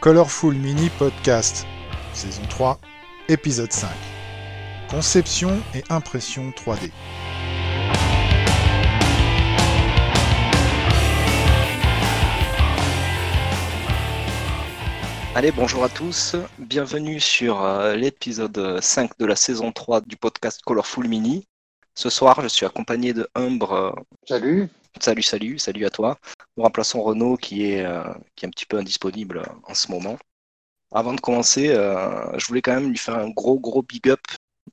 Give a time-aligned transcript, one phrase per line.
[0.00, 1.66] Colorful Mini Podcast,
[2.14, 2.80] saison 3,
[3.28, 3.90] épisode 5.
[4.88, 6.90] Conception et impression 3D.
[15.34, 20.62] Allez, bonjour à tous, bienvenue sur euh, l'épisode 5 de la saison 3 du podcast
[20.64, 21.46] Colorful Mini.
[21.94, 23.72] Ce soir, je suis accompagné de Umbre.
[23.72, 23.92] euh,
[24.26, 24.68] Salut.
[25.00, 26.18] Salut, salut, salut à toi.
[26.56, 28.02] Nous remplaçons Renaud qui est, euh,
[28.34, 30.18] qui est un petit peu indisponible en ce moment.
[30.92, 34.20] Avant de commencer, euh, je voulais quand même lui faire un gros, gros big up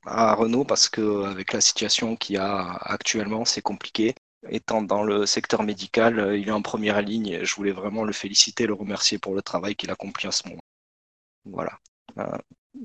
[0.06, 4.14] à Renaud parce que avec la situation qu'il y a actuellement, c'est compliqué.
[4.48, 7.44] Étant dans le secteur médical, euh, il est en première ligne.
[7.44, 10.60] Je voulais vraiment le féliciter, le remercier pour le travail qu'il accomplit en ce moment.
[11.44, 11.78] Voilà.
[12.18, 12.38] Euh,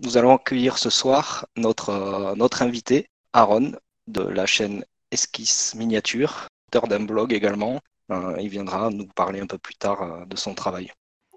[0.03, 3.73] nous allons accueillir ce soir notre, euh, notre invité, Aaron,
[4.07, 7.79] de la chaîne Esquisse Miniature, auteur d'un blog également.
[8.11, 10.91] Euh, il viendra nous parler un peu plus tard euh, de son travail.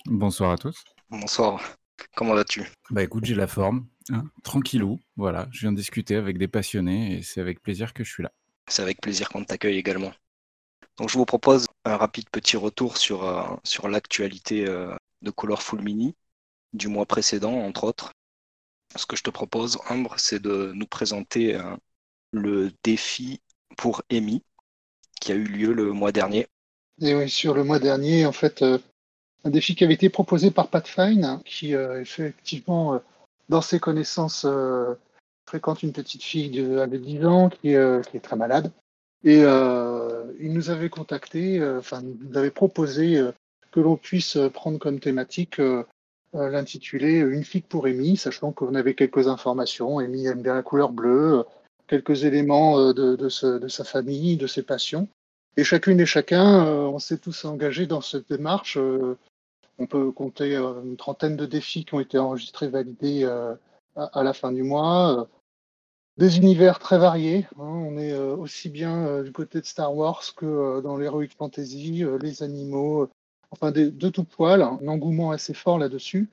[0.07, 0.85] Bonsoir à tous.
[1.11, 1.63] Bonsoir,
[2.17, 2.65] comment vas-tu?
[2.91, 7.19] Bah écoute, j'ai la forme, hein, tranquillou, voilà, je viens de discuter avec des passionnés
[7.19, 8.33] et c'est avec plaisir que je suis là.
[8.69, 10.13] C'est avec plaisir qu'on t'accueille également.
[10.97, 15.83] Donc je vous propose un rapide petit retour sur, euh, sur l'actualité euh, de Colorful
[15.83, 16.15] Mini
[16.73, 18.13] du mois précédent, entre autres.
[18.97, 21.77] Ce que je te propose, Ambre, c'est de nous présenter euh,
[22.39, 23.41] le défi
[23.77, 24.43] pour Amy
[25.21, 26.47] qui a eu lieu le mois dernier.
[27.01, 28.79] Et oui, sur le mois dernier, en fait, euh,
[29.45, 32.99] un défi qui avait été proposé par Pat Fine, qui euh, effectivement, euh,
[33.49, 34.47] dans ses connaissances,
[35.47, 38.73] fréquente une petite fille de, avec 10 ans qui, est, très malade.
[39.23, 43.21] Et il nous avait contacté, enfin, nous avait proposé
[43.71, 45.61] que l'on puisse prendre comme thématique
[46.33, 50.01] l'intitulé Une fille pour Amy, sachant qu'on avait quelques informations.
[50.01, 51.45] Amy aime bien la couleur bleue,
[51.87, 55.09] quelques éléments euh, de, sa famille, de ses passions.
[55.57, 58.77] Et chacune et chacun, euh, on s'est tous engagés dans cette démarche.
[58.77, 59.17] euh,
[59.79, 63.25] on peut compter une trentaine de défis qui ont été enregistrés, validés
[63.95, 65.29] à, la fin du mois.
[66.17, 67.47] des univers très variés.
[67.59, 67.65] hein.
[67.65, 73.11] On est aussi bien du côté de Star Wars que dans l'Heroic Fantasy, les animaux,
[73.51, 74.63] enfin de tout poil.
[74.63, 76.31] Un engouement assez fort là-dessus.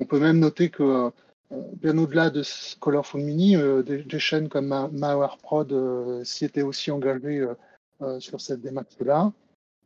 [0.00, 1.12] On peut même noter que
[1.50, 2.42] bien au-delà de
[2.80, 7.54] Colorful Mini, euh, des, chaînes comme Ma- Prod euh, s'y étaient aussi engagées euh,
[8.02, 9.32] euh, sur cette démarche-là.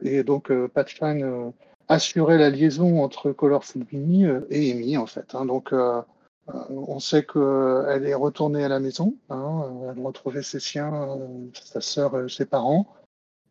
[0.03, 0.69] Et donc, euh,
[1.03, 1.50] euh,
[1.88, 5.34] assurait la liaison entre Colorful Mini euh, et Amy, en fait.
[5.34, 5.44] hein.
[5.44, 6.00] Donc, euh,
[6.49, 9.15] euh, on sait qu'elle est retournée à la maison.
[9.28, 9.65] hein.
[9.93, 12.87] Elle a retrouvé ses siens, euh, sa sœur, euh, ses parents.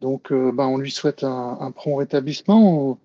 [0.02, 2.98] Donc, euh, ben, on lui souhaite un, prompt rétablissement.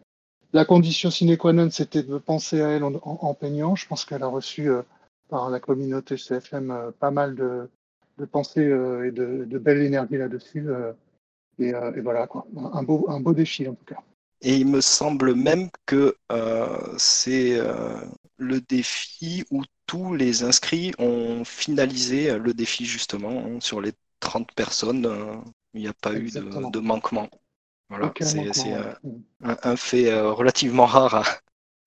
[0.53, 3.75] La condition sine qua non, c'était de penser à elle en, peignant.
[3.75, 4.82] Je pense qu'elle a reçu euh,
[5.28, 7.68] par la communauté CFM euh, pas mal de,
[8.18, 10.68] de pensées euh, et de, de belle énergie là-dessus.
[10.68, 10.92] euh,
[11.58, 12.46] et, et voilà, quoi.
[12.74, 14.02] Un beau, un beau défi, en tout cas.
[14.40, 18.00] Et il me semble même que euh, c'est euh,
[18.36, 24.52] le défi où tous les inscrits ont finalisé le défi justement hein, sur les 30
[24.54, 25.06] personnes.
[25.06, 25.36] euh,
[25.72, 27.28] il n'y a pas eu de, de manquement.
[27.88, 28.84] Voilà, c'est ouais.
[29.42, 31.24] un, un fait relativement rare à,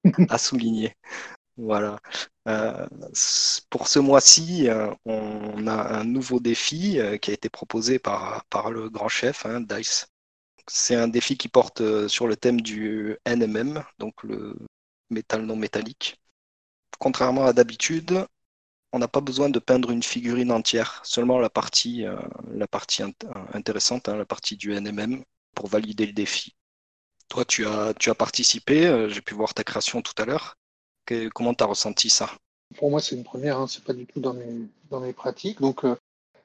[0.35, 0.95] à souligner.
[1.57, 1.99] Voilà.
[2.47, 2.87] Euh,
[3.69, 8.45] pour ce mois-ci, euh, on a un nouveau défi euh, qui a été proposé par,
[8.71, 10.07] le grand chef, hein, Dice.
[10.67, 14.55] C'est un défi qui porte sur le thème du NMM, donc le
[15.09, 16.19] métal non métallique.
[16.99, 18.25] Contrairement à d'habitude,
[18.93, 22.05] on n'a pas besoin de peindre une figurine entière, seulement la partie,
[23.53, 25.23] intéressante, hein, la partie du NMM,
[25.55, 26.55] pour valider le défi.
[27.29, 30.57] Toi, tu as, participé, j'ai pu voir ta création tout à l'heure.
[31.33, 32.29] Comment tu as ressenti ça?
[32.75, 35.61] Pour moi, c'est une première, hein, c'est pas du tout dans mes, dans mes pratiques.
[35.61, 35.95] Donc, euh,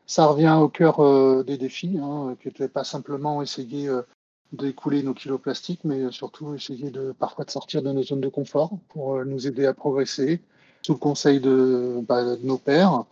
[0.06, 4.02] ça revient au cœur euh, des défis, hein, qui n'était pas simplement essayer euh,
[4.52, 8.28] d'écouler nos kilos plastiques, mais surtout essayer de parfois de sortir de nos zones de
[8.28, 10.40] confort pour nous aider à progresser,
[10.82, 13.04] sous le conseil de, bah, nos pairs.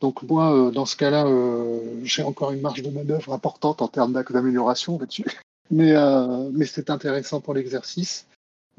[0.00, 1.26] Donc moi, dans ce cas-là,
[2.02, 5.26] j'ai encore une marge de manœuvre importante en termes d'amélioration là-dessus.
[5.72, 5.94] Mais,
[6.50, 8.26] mais c'est intéressant pour l'exercice.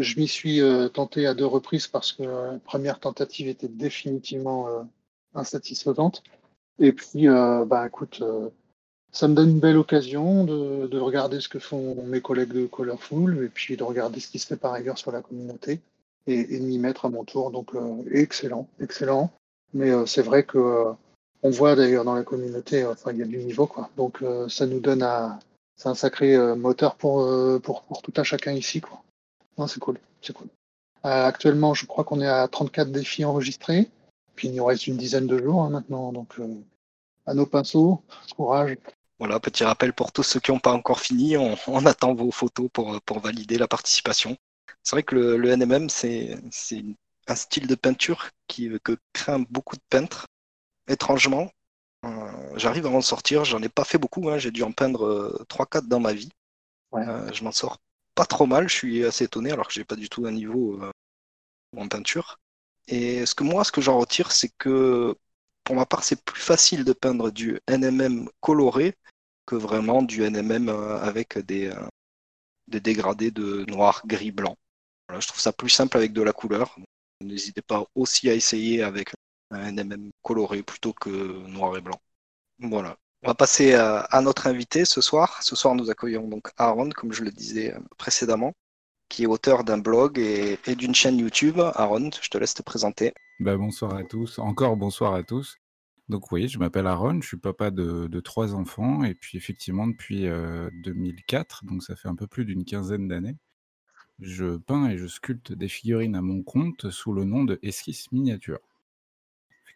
[0.02, 4.68] Je m'y suis euh, tenté à deux reprises parce que la première tentative était définitivement
[4.68, 4.82] euh,
[5.34, 6.24] insatisfaisante.
[6.80, 8.50] Et puis, euh, bah, écoute, euh,
[9.12, 12.66] ça me donne une belle occasion de, de regarder ce que font mes collègues de
[12.66, 15.82] Colorful et puis de regarder ce qui se fait par ailleurs sur la communauté
[16.28, 17.52] et, de m'y mettre à mon tour.
[17.52, 19.32] Donc, euh, excellent, excellent.
[19.74, 20.92] Mais euh, c'est vrai que euh,
[21.44, 23.90] on voit d'ailleurs dans la communauté, euh, enfin, il y a du niveau, quoi.
[23.98, 25.04] Donc, euh, ça nous donne
[25.76, 29.02] c'est un sacré euh, moteur pour, euh, pour, pour tout un chacun ici, quoi.
[29.58, 30.48] Non, c'est cool, c'est cool.
[31.06, 33.90] Euh, actuellement, je crois qu'on est à 34 défis enregistrés.
[34.36, 36.12] Puis il nous reste une dizaine de jours hein, maintenant.
[36.12, 36.64] Donc, euh,
[37.26, 38.04] à nos pinceaux,
[38.36, 38.78] courage.
[39.20, 42.32] Voilà, petit rappel pour tous ceux qui n'ont pas encore fini, on, on attend vos
[42.32, 44.36] photos pour, pour valider la participation.
[44.84, 46.40] C'est vrai que le, le NMM, c'est
[47.28, 50.26] un style de peinture qui, que craint beaucoup de peintres.
[50.88, 51.52] Étrangement,
[52.06, 52.10] euh,
[52.56, 53.46] j'arrive à en sortir.
[53.46, 54.30] J'en ai pas fait beaucoup.
[54.30, 54.40] Hein.
[54.40, 56.32] J'ai dû en peindre 3-4 dans ma vie.
[56.94, 57.78] je m'en sors
[58.22, 58.70] pas trop mal.
[58.70, 60.80] Je suis assez étonné alors que j'ai pas du tout un niveau
[61.76, 62.40] en peinture.
[62.88, 65.16] Et ce que moi, ce que j'en retire, c'est que
[65.64, 68.96] pour ma part, c'est plus facile de peindre du NMM coloré
[69.46, 71.88] que vraiment du NMM euh, avec des, euh,
[72.68, 74.56] des dégradés de noir, gris, blanc.
[75.10, 76.78] je trouve ça plus simple avec de la couleur.
[77.22, 79.14] N'hésitez pas aussi à essayer avec
[79.52, 81.10] un NMM coloré plutôt que
[81.48, 82.00] noir et blanc.
[82.60, 82.98] Voilà.
[83.24, 85.44] On va passer à, notre invité ce soir.
[85.44, 88.54] Ce soir, nous accueillons donc Aaron, comme je le disais précédemment,
[89.10, 91.60] qui est auteur d'un blog et, d'une chaîne YouTube.
[91.60, 93.14] Aaron, je te laisse te présenter.
[93.40, 94.40] Bah, bonsoir à tous.
[94.40, 95.58] Encore bonsoir à tous.
[96.10, 100.28] Donc oui, je m'appelle Aaron, je suis papa de, trois enfants et puis effectivement depuis
[100.84, 103.38] 2004, donc ça fait un peu plus d'une quinzaine d'années,
[104.20, 108.12] je peins et je sculpte des figurines à mon compte sous le nom de Esquisse
[108.12, 108.60] Miniature.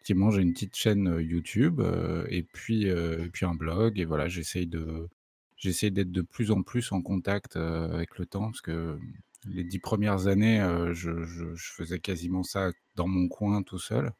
[0.06, 1.82] Effectivement, j'ai une petite chaîne YouTube
[2.28, 2.86] et puis,
[3.32, 5.08] puis un blog et voilà, j'essaye de
[5.56, 9.00] j'essaye d'être de plus en plus en contact avec le temps parce que
[9.48, 11.10] les dix premières années, je,
[11.56, 14.12] faisais quasiment ça dans mon coin tout seul.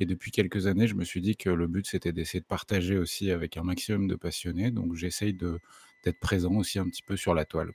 [0.00, 2.96] Et depuis quelques années, je me suis dit que le but, c'était d'essayer de partager
[2.96, 4.70] aussi avec un maximum de passionnés.
[4.70, 7.70] Donc, j'essaye d'être présent aussi un petit peu sur la toile.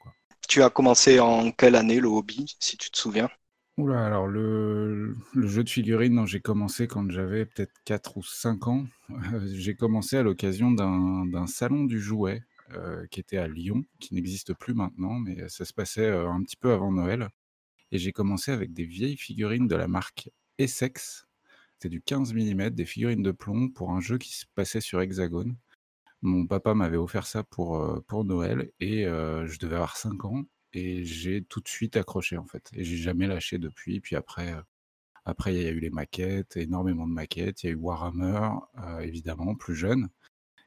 [0.48, 3.30] Tu as commencé en quelle année le hobby, si tu te souviens?
[3.78, 8.86] Oula, alors le, jeu de figurines, j'ai commencé quand j'avais peut-être 4 ou 5 ans.
[9.54, 14.54] j'ai commencé à l'occasion d'un salon du jouet euh, qui était à Lyon, qui n'existe
[14.54, 17.30] plus maintenant, mais ça se passait euh, un petit peu avant Noël.
[17.92, 20.30] Et j'ai commencé avec des vieilles figurines de la marque
[20.60, 21.28] Essex,
[21.90, 25.56] du 15 mm, des figurines de plomb pour un jeu qui se passait sur Hexagone.
[26.22, 30.44] Mon papa m'avait offert ça pour, euh, Noël et euh, je devais avoir 5 ans
[30.74, 32.70] et j'ai tout de suite accroché en fait.
[32.74, 34.00] Et j'ai jamais lâché depuis.
[34.02, 34.62] Puis après, euh,
[35.26, 37.64] après il y a eu les maquettes, énormément de maquettes.
[37.64, 38.50] Il y a eu Warhammer,
[39.02, 40.10] évidemment, plus jeune.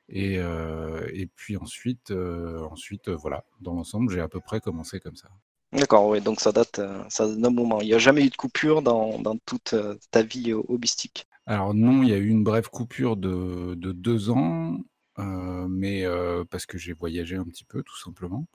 [0.08, 5.28] Et, et puis ensuite, ensuite voilà, dans l'ensemble, j'ai à peu près commencé comme ça.
[5.72, 7.80] D'accord, oui, donc ça date, ça d'un moment.
[7.80, 11.26] Il n'y a jamais eu de coupure dans, toute euh, ta vie hobbyistique?
[11.44, 14.78] Alors non, il y a eu une brève coupure de, deux ans,
[15.18, 16.04] mais
[16.50, 18.46] parce que j'ai voyagé un petit peu, tout simplement.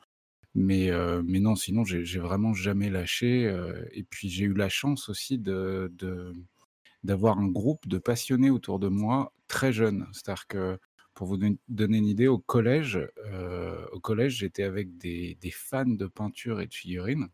[0.54, 0.92] Mais,
[1.24, 3.44] mais non, sinon, j'ai vraiment jamais lâché.
[3.94, 5.90] et puis j'ai eu la chance aussi de,
[7.04, 10.08] d'avoir un groupe de passionnés autour de moi très jeunes.
[10.12, 10.80] C'est-à-dire que
[11.14, 11.38] pour vous
[11.68, 16.68] donner une idée, au collège, euh, au collège, j'étais avec des, fans de peinture et
[16.68, 17.28] de figurines,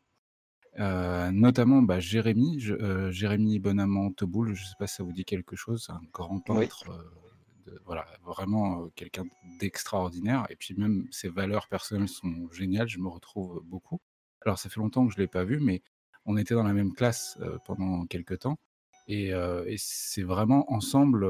[0.80, 5.14] euh, notamment bah, Jérémy, euh, Jérémy Bonamant Teboul, je ne sais pas si ça vous
[5.14, 6.86] dit quelque chose, un grand peintre,
[7.86, 9.26] voilà, vraiment quelqu'un
[9.60, 10.46] d'extraordinaire.
[10.50, 14.00] Et puis même ses valeurs personnelles sont géniales, je me retrouve beaucoup.
[14.46, 15.82] Alors ça fait longtemps que je ne l'ai pas vu, mais
[16.26, 18.58] on était dans la même classe pendant quelques temps.
[19.08, 19.32] Et,
[19.78, 21.26] c'est vraiment ensemble,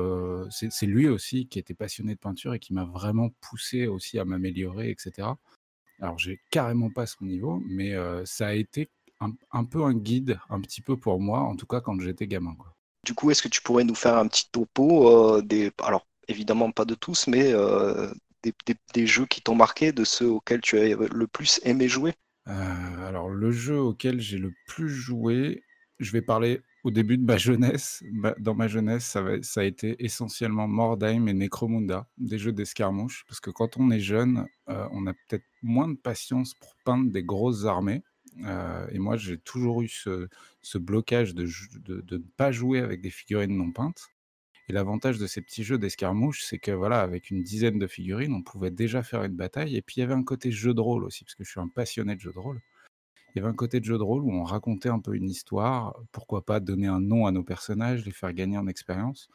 [0.50, 4.26] c'est lui aussi qui était passionné de peinture et qui m'a vraiment poussé aussi à
[4.26, 5.30] m'améliorer, etc.
[6.00, 7.94] Alors j'ai carrément pas son niveau, mais
[8.26, 8.90] ça a été
[9.20, 12.56] un, peu un guide, un petit peu pour moi, en tout cas quand j'étais gamin.
[12.56, 12.74] Quoi.
[13.06, 16.86] Du coup, est-ce que tu pourrais nous faire un petit topo des, alors évidemment pas
[16.86, 17.54] de tous, mais
[18.44, 18.54] des,
[18.94, 22.14] des, jeux qui t'ont marqué, de ceux auxquels tu as le plus aimé jouer?
[22.46, 25.64] Alors le jeu auquel j'ai le plus joué,
[26.00, 28.02] je vais parler au début de ma jeunesse,
[28.40, 33.50] dans ma jeunesse, ça, a été essentiellement Mordheim et Necromunda, des jeux d'escarmouche, parce que
[33.50, 37.66] quand on est jeune, euh, on a peut-être moins de patience pour peindre des grosses
[37.66, 38.04] armées.
[38.46, 43.58] Euh, et moi, j'ai toujours eu ce, blocage de, ne pas jouer avec des figurines
[43.58, 44.08] non peintes.
[44.70, 48.34] Et l'avantage de ces petits jeux d'escarmouche, c'est que voilà, avec une dizaine de figurines,
[48.34, 49.76] on pouvait déjà faire une bataille.
[49.78, 51.60] Et puis il y avait un côté jeu de rôle aussi, parce que je suis
[51.60, 52.62] un passionné de jeu de rôle
[53.38, 55.30] il y avait un côté de jeu de rôle où on racontait un peu une
[55.30, 59.30] histoire, pourquoi pas donner un nom à nos personnages, les faire gagner en expérience.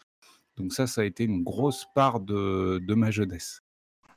[0.56, 3.62] Donc ça, ça a été une grosse part de, ma jeunesse.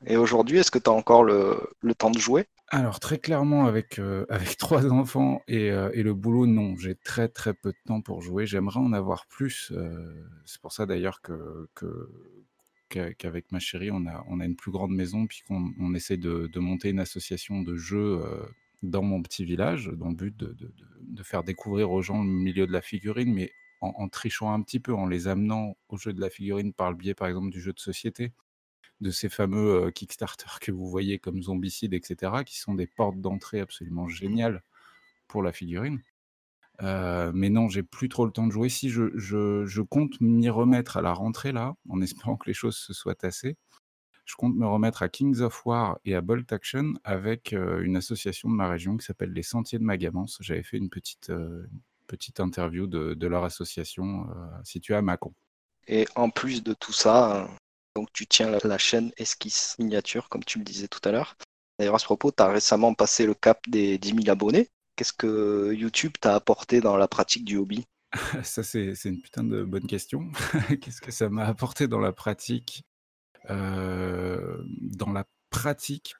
[0.04, 2.46] Et aujourd'hui, est-ce que tu as encore le, temps de jouer?
[2.68, 7.28] Alors très clairement, avec, euh, avec trois enfants euh, et, le boulot, non, j'ai très
[7.28, 8.46] très peu de temps pour jouer.
[8.46, 9.72] J'aimerais en avoir plus.
[9.72, 11.68] Euh, c'est pour ça d'ailleurs que,
[12.88, 16.16] qu'avec ma chérie, on a, on a une plus grande maison, puis qu'on on essaie
[16.16, 18.22] de, de, monter une association de jeux
[18.82, 22.72] dans mon petit village, dans le but de, faire découvrir aux gens le milieu de
[22.72, 26.30] la figurine, mais en, trichant un petit peu, en les amenant au jeu de la
[26.30, 28.32] figurine par le biais, par exemple, du jeu de société,
[29.00, 33.60] de ces fameux Kickstarter que vous voyez comme Zombicide, etc., qui sont des portes d'entrée
[33.60, 34.62] absolument géniales
[35.28, 36.00] pour la figurine.
[36.82, 38.68] Euh, mais non, j'ai plus trop le temps de jouer.
[38.68, 42.76] Si je, je compte m'y remettre à la rentrée là, en espérant que les choses
[42.76, 43.56] se soient tassées,
[44.24, 47.96] je compte me remettre à Kings of War et à Bolt Action avec euh, une
[47.96, 50.38] association de ma région qui s'appelle les Sentiers de Magamance.
[50.40, 51.64] J'avais fait une petite, euh,
[52.08, 54.28] petite interview de, de leur association
[54.64, 55.32] située à Mâcon.
[55.86, 57.48] Et en plus de tout ça,
[57.96, 61.34] donc tu tiens la, chaîne Esquisse Miniature, comme tu le disais tout à l'heure.
[61.78, 64.68] D'ailleurs, à ce propos, tu as récemment passé le cap des 10 000 abonnés.
[64.96, 67.86] Qu'est-ce que YouTube t'a apporté dans la pratique du hobby?
[68.42, 70.30] Ça, c'est une putain de bonne question.
[70.80, 72.84] Qu'est-ce que ça m'a apporté dans la pratique?
[73.48, 76.14] Euh, Dans la pratique,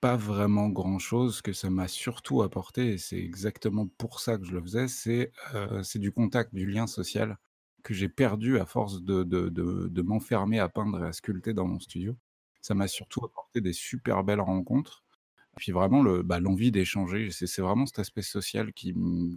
[0.00, 1.38] pas vraiment grand-chose.
[1.38, 4.86] Ce que ça m'a surtout apporté, et c'est exactement pour ça que je le faisais,
[4.86, 7.36] c'est euh, du contact, du lien social
[7.86, 11.68] que j'ai perdu à force de, de, de, m'enfermer à peindre et à sculpter dans
[11.68, 12.16] mon studio.
[12.60, 15.04] Ça m'a surtout apporté des super belles rencontres.
[15.56, 17.30] Puis vraiment le, bah, l'envie d'échanger.
[17.30, 18.92] C'est, vraiment cet aspect social qui,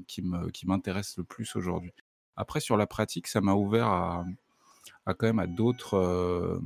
[0.07, 1.93] qui, me, qui m'intéresse le plus aujourd'hui.
[2.35, 4.25] Après, sur la pratique, ça m'a ouvert à,
[5.05, 6.59] à quand même à d'autres, euh,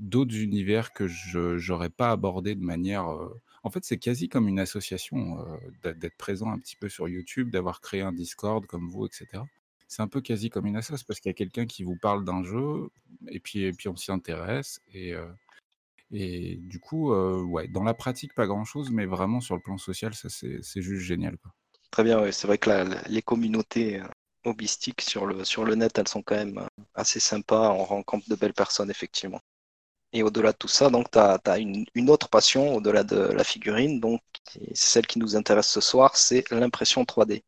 [0.00, 3.08] d'autres univers que je n'aurais pas abordé de manière.
[3.12, 5.38] Euh, en fait, c'est quasi comme une association
[5.84, 9.44] euh, d'être présent un petit peu sur YouTube, d'avoir créé un Discord comme vous, etc.
[9.88, 12.24] C'est un peu quasi comme une association parce qu'il y a quelqu'un qui vous parle
[12.24, 12.90] d'un jeu
[13.28, 15.14] et puis, et on s'y intéresse et,
[16.10, 20.28] du coup, ouais, dans la pratique, pas grand-chose, mais vraiment sur le plan social, ça
[20.28, 21.36] c'est juste génial.
[21.90, 22.70] Très bien, c'est vrai que
[23.08, 24.02] les communautés
[24.44, 28.34] hobbystiques sur le, sur le net, elles sont quand même assez sympas, on rencontre de
[28.34, 29.40] belles personnes, effectivement.
[30.12, 33.44] Et au-delà de tout ça, donc tu as, une, une, autre passion au-delà de la
[33.44, 34.22] figurine, donc
[34.74, 37.42] c'est celle qui nous intéresse ce soir, c'est l'impression 3D.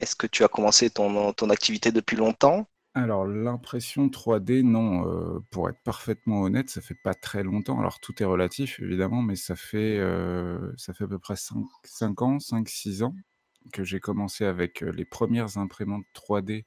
[0.00, 2.66] Est-ce que tu as commencé ton, activité depuis longtemps?
[2.94, 7.78] Alors l'impression 3D, non, euh, pour être parfaitement honnête, ça fait pas très longtemps.
[7.78, 12.22] Alors tout est relatif évidemment, mais ça fait, euh, ça fait à peu près 5
[12.22, 13.14] ans, 5-6 ans
[13.72, 16.64] que j'ai commencé avec, euh, les premières imprimantes 3D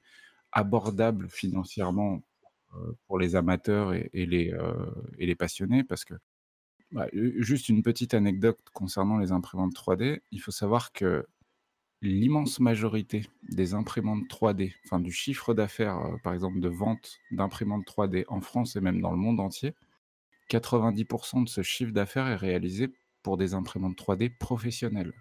[0.52, 2.22] abordables financièrement,
[3.06, 4.52] pour les amateurs et les,
[5.20, 6.16] et les passionnés parce que
[6.92, 10.22] bah, juste une petite anecdote concernant les imprimantes 3D.
[10.32, 11.26] Il faut savoir que
[12.04, 17.86] l'immense majorité des imprimantes 3D, enfin du chiffre d'affaires, euh, par exemple, de vente d'imprimantes
[17.88, 19.74] 3D en France et même dans le monde entier,
[20.50, 22.94] 90% de ce chiffre d'affaires est réalisé
[23.24, 25.14] pour des imprimantes 3D professionnelles.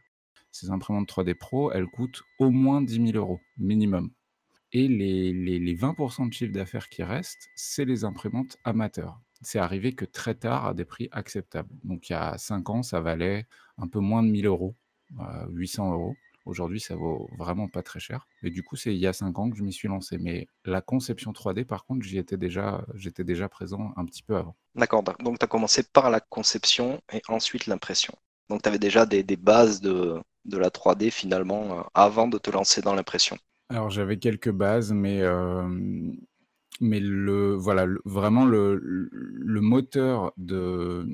[0.51, 4.11] Ces imprimantes 3D Pro, elles coûtent au moins 10 000 euros minimum.
[4.73, 9.21] Et les, les 20% de chiffre d'affaires qui restent, c'est les imprimantes amateurs.
[9.41, 11.71] C'est arrivé que très tard à des prix acceptables.
[11.85, 13.47] Donc il y a 5 ans, ça valait
[13.79, 14.75] un peu moins de 1000 euros,
[15.51, 16.17] 800 euh, euros.
[16.45, 18.27] Aujourd'hui, ça vaut vraiment pas très cher.
[18.43, 20.19] Et du coup, c'est il y a 5 ans que je m'y suis lancé.
[20.19, 24.37] Mais la conception 3D, par contre, j'y étais déjà, j'étais déjà présent un petit peu
[24.37, 24.57] avant.
[24.75, 25.03] D'accord.
[25.03, 28.15] Donc, tu as commencé par la conception et ensuite l'impression.
[28.49, 32.51] Donc, tu avais déjà des, bases de, de, la 3D finalement euh, avant de te
[32.51, 33.39] lancer dans l'impression.
[33.69, 36.13] Alors, j'avais quelques bases, mais euh,
[36.83, 41.05] mais le, voilà, vraiment le, moteur de,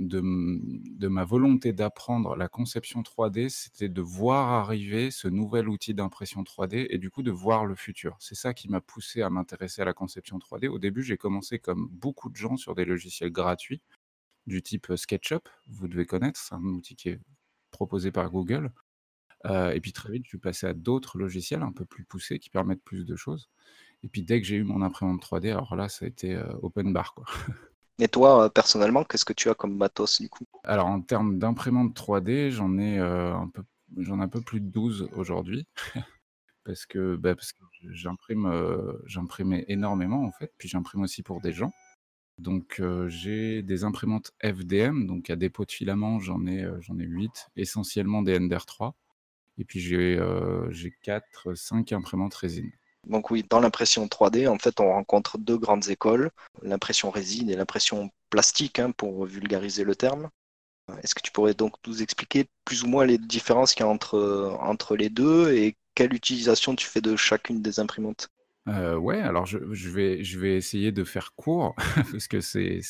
[1.07, 6.87] ma volonté d'apprendre la conception 3D, c'était de voir arriver ce nouvel outil d'impression 3D
[6.89, 8.17] et du coup de voir le futur.
[8.19, 10.69] C'est ça qui m'a poussé à m'intéresser à la conception 3D.
[10.69, 13.83] Au début, j'ai commencé comme beaucoup de gens sur des logiciels gratuits
[14.47, 17.21] du type SketchUp, vous devez connaître, c'est un outil qui est
[17.71, 18.73] proposé par Google.
[19.45, 22.39] Euh, et puis très vite, je suis passé à d'autres logiciels un peu plus poussés
[22.39, 23.51] qui permettent plus de choses.
[24.05, 26.53] Et puis dès que j'ai eu mon imprimante 3D, alors là, ça a été euh,
[26.63, 27.15] open bar.
[27.15, 27.25] Quoi.
[28.01, 30.45] Et toi, euh, personnellement, qu'est-ce que tu as comme matos du coup?
[30.63, 33.63] Alors en termes d'imprimante 3D, j'en ai euh, un peu
[33.97, 35.67] j'en ai un peu plus de 12 aujourd'hui.
[36.65, 38.53] parce que, bah, parce que j'imprime
[39.07, 41.73] j'imprime énormément en fait, puis j'imprime aussi pour des gens.
[42.39, 47.49] Donc j'ai des imprimantes FDM, donc à dépôt de filament, j'en ai, j'en ai 8,
[47.57, 48.95] essentiellement des Ender 3.
[49.57, 50.21] Et puis j'ai
[51.03, 52.71] 4, 5 imprimantes résine.
[53.09, 56.31] Donc oui, dans l'impression 3D, en fait, on rencontre deux grandes écoles,
[56.63, 60.29] l'impression résine et l'impression plastique, hein, pour vulgariser le terme.
[61.03, 63.91] Est-ce que tu pourrais donc nous expliquer plus ou moins les différences qu'il y a
[63.91, 68.29] entre, entre les deux et quelle utilisation tu fais de chacune des imprimantes?
[68.69, 71.75] Euh, ouais, alors je, vais, je vais essayer de faire court
[72.13, 72.81] parce que c'est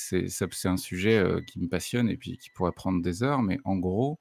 [0.64, 3.76] un sujet euh, qui me passionne et puis qui pourrait prendre des heures, mais en
[3.76, 4.18] gros,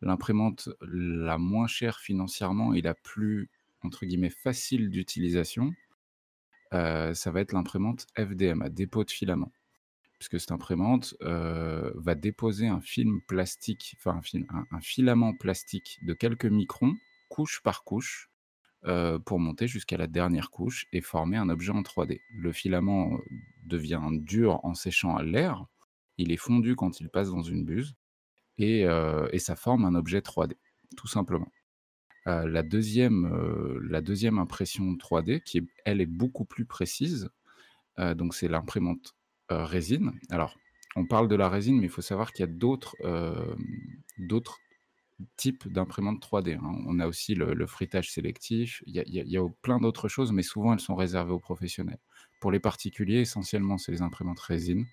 [0.00, 3.50] l'imprimante la moins chère financièrement et la plus
[3.84, 5.72] entre guillemets «facile d'utilisation»,
[6.72, 9.52] ça va être l'imprimante FDM, à dépôt de filament.
[10.18, 14.20] Puisque cette imprimante, va déposer un film plastique, enfin
[14.70, 16.94] un filament plastique de quelques microns,
[17.28, 18.30] couche par couche,
[19.24, 22.20] pour monter jusqu'à la dernière couche et former un objet en 3D.
[22.30, 23.18] Le filament,
[23.64, 25.66] devient dur en séchant à l'air,
[26.18, 27.94] il est fondu quand il passe dans une buse
[28.58, 28.86] et
[29.38, 30.54] ça forme un objet 3D,
[30.96, 31.50] tout simplement
[32.26, 37.28] la deuxième, la deuxième impression 3D qui elle, est beaucoup plus précise,
[37.98, 39.14] donc c'est l'imprimante,
[39.50, 40.12] résine.
[40.30, 40.56] Alors,
[40.96, 42.96] on parle de la résine, mais il faut savoir qu'il y a d'autres,
[44.18, 44.58] d'autres
[45.36, 46.56] types d'imprimantes 3D.
[46.56, 46.82] hein.
[46.86, 50.32] On a aussi le, le frittage sélectif, il y a, y a plein d'autres choses,
[50.32, 52.00] mais souvent elles sont réservées aux professionnels.
[52.40, 54.86] Pour les particuliers, essentiellement, c'est les imprimantes résine.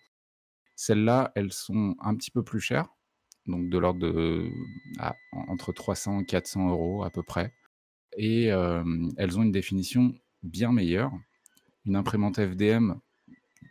[0.76, 2.90] Celles-là, elles sont un petit peu plus chères,
[3.48, 4.50] donc de l'ordre de
[5.00, 7.54] ah, en- entre 300 et 400 euros à peu près.
[8.18, 11.14] Et elles ont une définition bien meilleure.
[11.86, 12.96] Une imprimante FDM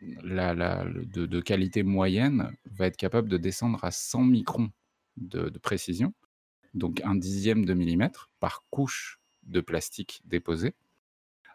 [0.03, 4.71] de, qualité moyenne va être capable de descendre à 100 microns
[5.17, 6.15] de, précision,
[6.75, 10.75] donc un dixième de millimètre par couche de plastique déposé,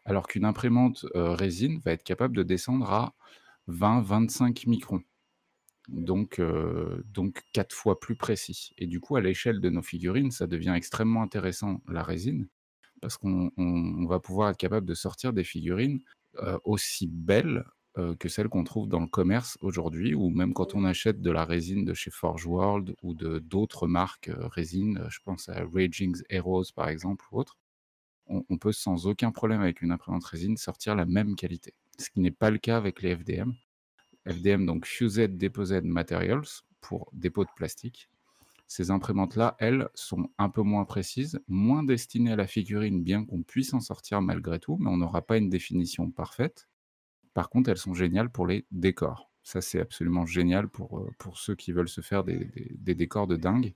[0.03, 3.15] alors qu'une imprimante résine va être capable de descendre à
[3.67, 5.01] 20-25 microns,
[5.89, 6.41] donc,
[7.13, 8.71] donc quatre fois plus précis.
[8.77, 12.47] Et du coup, à l'échelle de nos figurines, ça devient extrêmement intéressant, la résine,
[13.01, 13.63] parce qu'on on-
[14.03, 16.01] on va pouvoir être capable de sortir des figurines
[16.65, 17.65] aussi belles
[18.19, 21.45] que celles qu'on trouve dans le commerce aujourd'hui, ou même quand on achète de la
[21.45, 26.65] résine de chez Forge World ou de d'autres marques résine, je pense à Raging Heroes
[26.75, 27.57] par exemple ou autre,
[28.27, 31.73] on peut sans aucun problème avec une imprimante résine sortir la même qualité.
[31.99, 33.53] Ce qui n'est pas le cas avec les FDM.
[34.27, 38.09] FDM, donc Fused Deposit Materials, pour dépôt de plastique.
[38.67, 43.43] Ces imprimantes-là, elles, sont un peu moins précises, moins destinées à la figurine, bien qu'on
[43.43, 46.67] puisse en sortir malgré tout, mais on n'aura pas une définition parfaite.
[47.33, 49.29] Par contre, elles sont géniales pour les décors.
[49.43, 52.49] Ça, c'est absolument génial pour, euh, ceux qui veulent se faire des,
[52.95, 53.75] décors de dingue.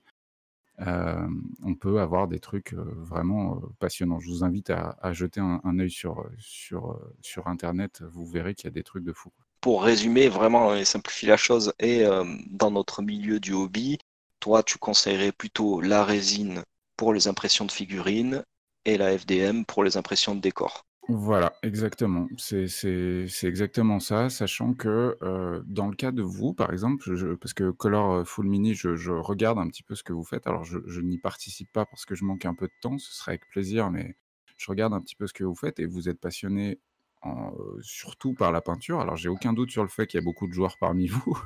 [0.80, 1.28] Euh,
[1.62, 4.18] on peut avoir des trucs euh, vraiment passionnants.
[4.18, 8.02] Je vous invite à, jeter un, un œil sur, sur Internet.
[8.02, 9.30] Vous verrez qu'il y a des trucs de fou.
[9.60, 13.98] Pour résumer vraiment et simplifier la chose, et euh, dans notre milieu du hobby,
[14.40, 16.62] toi, tu conseillerais plutôt la résine
[16.96, 18.42] pour les impressions de figurines
[18.84, 20.86] et la FDM pour les impressions de décors.
[21.08, 22.28] Voilà, exactement.
[22.38, 22.68] C'est
[23.42, 27.02] exactement ça, sachant que euh, dans le cas de vous, par exemple,
[27.38, 30.24] parce que Color euh, Full Mini, je, je regarde un petit peu ce que vous
[30.24, 30.46] faites.
[30.46, 33.12] Alors, je, je n'y participe pas parce que je manque un peu de temps, ce
[33.12, 34.14] serait avec plaisir, mais
[34.56, 36.78] je regarde un petit peu ce que vous faites et vous êtes passionné
[37.80, 39.00] surtout par la peinture.
[39.00, 41.38] Alors, j'ai aucun doute sur le fait qu'il y a beaucoup de joueurs parmi vous,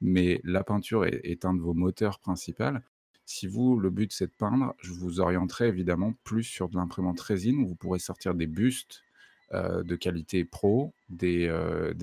[0.00, 2.78] mais la peinture est, un de vos moteurs principaux.
[3.24, 7.20] Si vous, le but c'est de peindre, je vous orienterai évidemment plus sur de l'imprimante
[7.20, 9.02] résine où vous pourrez sortir des bustes
[9.52, 11.50] de qualité pro, des,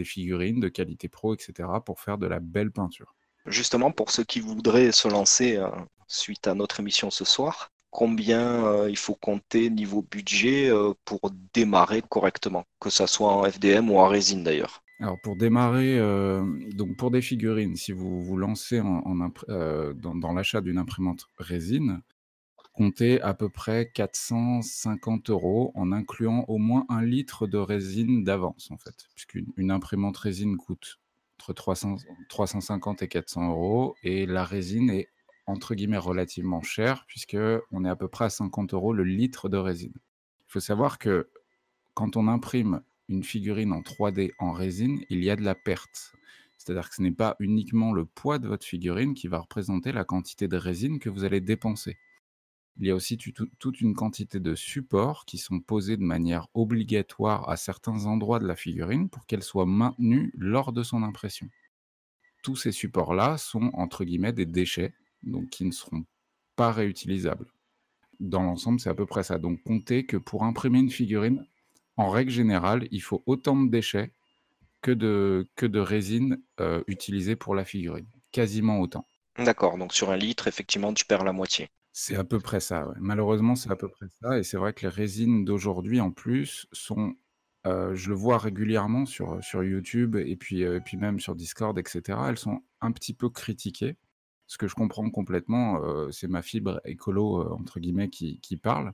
[0.03, 1.69] figurines de qualité pro, etc.
[1.83, 3.15] pour faire de la belle peinture.
[3.47, 5.59] Justement, pour ceux qui voudraient se lancer
[6.07, 11.31] suite à notre émission ce soir, combien euh, il faut compter niveau budget euh, pour
[11.53, 14.83] démarrer correctement, que ça soit en FDM ou en résine d'ailleurs.
[14.99, 20.77] Alors pour démarrer, euh, donc pour des figurines, si vous vous lancez dans, l'achat d'une
[20.77, 22.01] imprimante résine,
[22.73, 28.71] comptez à peu près 450 euros en incluant au moins un litre de résine d'avance
[28.71, 30.99] en fait, puisqu'une une imprimante résine coûte
[31.39, 31.95] entre 300,
[32.27, 35.07] 350 et 400 euros et la résine est
[35.47, 37.37] entre guillemets relativement chère puisque
[37.71, 39.93] on est à peu près à 50 euros le litre de résine.
[39.95, 41.29] Il faut savoir que
[41.93, 46.13] quand on imprime une figurine en 3D en résine, il y a de la perte.
[46.57, 50.03] C'est-à-dire que ce n'est pas uniquement le poids de votre figurine qui va représenter la
[50.03, 51.97] quantité de résine que vous allez dépenser.
[52.77, 57.47] Il y a aussi toute une quantité de supports qui sont posés de manière obligatoire
[57.47, 61.47] à certains endroits de la figurine pour qu'elle soit maintenue lors de son impression.
[62.43, 66.05] Tous ces supports-là sont entre guillemets des déchets, donc qui ne seront
[66.55, 67.47] pas réutilisables.
[68.19, 69.37] Dans l'ensemble, c'est à peu près ça.
[69.39, 71.45] Donc comptez que pour imprimer une figurine,
[71.97, 74.13] en règle générale, il faut autant de déchets
[74.81, 78.07] que de, que de résine euh, utilisée pour la figurine.
[78.31, 79.07] Quasiment autant.
[79.37, 81.69] D'accord, donc sur un litre, effectivement, tu perds la moitié.
[81.93, 82.87] C'est à peu près ça.
[82.87, 82.95] ouais.
[82.99, 84.37] Malheureusement, c'est à peu près ça.
[84.37, 87.15] Et c'est vrai que les résines d'aujourd'hui, en plus, sont.
[87.67, 91.35] euh, je le vois régulièrement sur, sur YouTube et puis, euh, et puis même sur
[91.35, 92.19] Discord, etc.
[92.29, 93.97] Elles sont un petit peu critiquées.
[94.47, 95.81] Ce que je comprends complètement,
[96.11, 98.93] c'est ma fibre écolo, entre guillemets, qui, qui parle.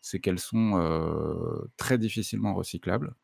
[0.00, 3.14] C'est qu'elles sont très difficilement recyclables.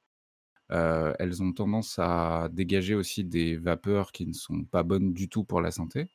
[0.68, 5.44] Elles ont tendance à dégager aussi des vapeurs qui ne sont pas bonnes du tout
[5.44, 6.08] pour la santé.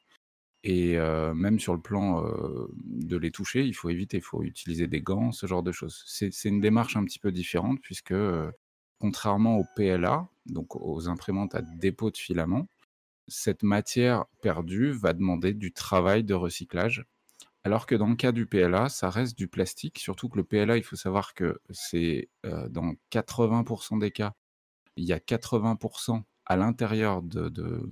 [0.64, 2.24] Et même sur le plan
[2.84, 6.04] de les toucher, il faut éviter, il faut utiliser des gants, ce genre de choses.
[6.08, 8.16] C'est une démarche un petit peu différente puisque,
[9.00, 12.68] contrairement au PLA, donc aux imprimantes à dépôt de filaments,
[13.28, 17.06] cette matière perdue va demander du travail de recyclage.
[17.64, 20.78] Alors que dans le cas du PLA, ça reste du plastique, surtout que le PLA,
[20.78, 24.34] il faut savoir que c'est euh, dans 80% des cas,
[24.98, 27.90] il y a 80% à l'intérieur de, de-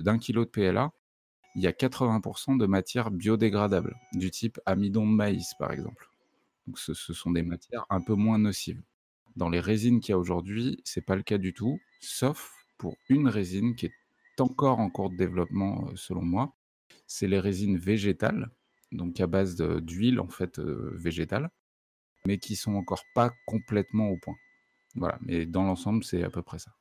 [0.00, 0.92] d'un kilo de PLA,
[1.56, 6.08] il y a 80% de matières biodégradables, du type amidon de maïs par exemple.
[6.66, 8.82] Donc ce, ce sont des matières un peu moins nocives.
[9.36, 12.96] Dans les résines qu'il y a aujourd'hui, c'est pas le cas du tout, sauf pour
[13.08, 13.92] une résine qui est
[14.40, 16.56] encore en cours de développement selon moi,
[17.06, 18.50] c'est les résines végétales
[18.94, 21.50] donc à base d'huile en fait végétale,
[22.26, 24.36] mais qui sont encore pas complètement au point.
[24.94, 26.72] Voilà, mais dans l'ensemble, c'est à peu près ça.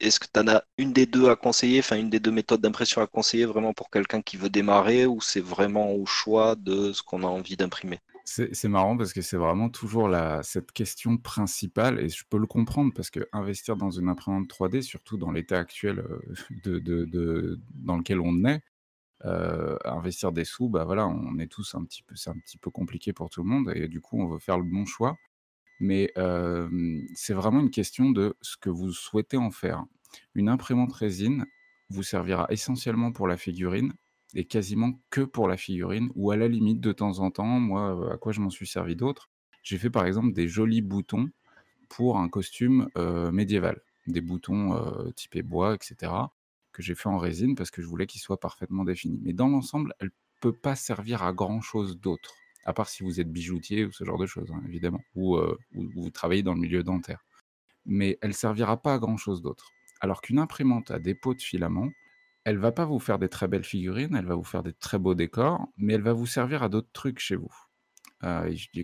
[0.00, 2.60] Est-ce que tu en as une des deux à conseiller, enfin une des deux méthodes
[2.60, 6.92] d'impression à conseiller vraiment pour quelqu'un qui veut démarrer ou c'est vraiment au choix de
[6.92, 7.98] ce qu'on a envie d'imprimer?
[8.24, 12.92] C'est marrant parce que c'est vraiment toujours cette question principale, et je peux le comprendre
[12.94, 16.04] parce que investir dans une imprimante 3D, surtout dans l'état actuel
[16.62, 18.62] de, dans lequel on est,
[19.84, 22.70] investir des sous, bah voilà, on est tous un petit peu, c'est un petit peu
[22.70, 25.16] compliqué pour tout le monde, et du coup, on veut faire le bon choix.
[25.80, 26.12] Mais
[27.14, 29.84] c'est vraiment une question de ce que vous souhaitez en faire.
[30.34, 31.46] Une imprimante résine
[31.90, 33.92] vous servira essentiellement pour la figurine
[34.34, 38.12] et quasiment que pour la figurine, ou à la limite, de temps en temps, moi,
[38.12, 39.30] à quoi je m'en suis servi d'autre?
[39.62, 41.30] J'ai fait par exemple des jolis boutons
[41.88, 42.88] pour un costume
[43.32, 46.12] médiéval, des boutons typés bois, etc.,
[46.72, 49.18] que j'ai fait en résine parce que je voulais qu'ils soient parfaitement définis.
[49.22, 50.10] Mais dans l'ensemble, elle
[50.40, 52.34] peut pas servir à grand chose d'autre
[52.68, 55.40] à part si vous êtes bijoutier ou ce genre de choses, hein, évidemment, ou,
[55.72, 57.24] vous travaillez dans le milieu dentaire.
[57.86, 59.70] Mais elle servira pas à grand chose d'autre.
[60.02, 61.88] Alors qu'une imprimante à dépôt de filament,
[62.44, 64.98] elle va pas vous faire des très belles figurines, elle va vous faire des très
[64.98, 67.50] beaux décors, mais elle va vous servir à d'autres trucs chez vous.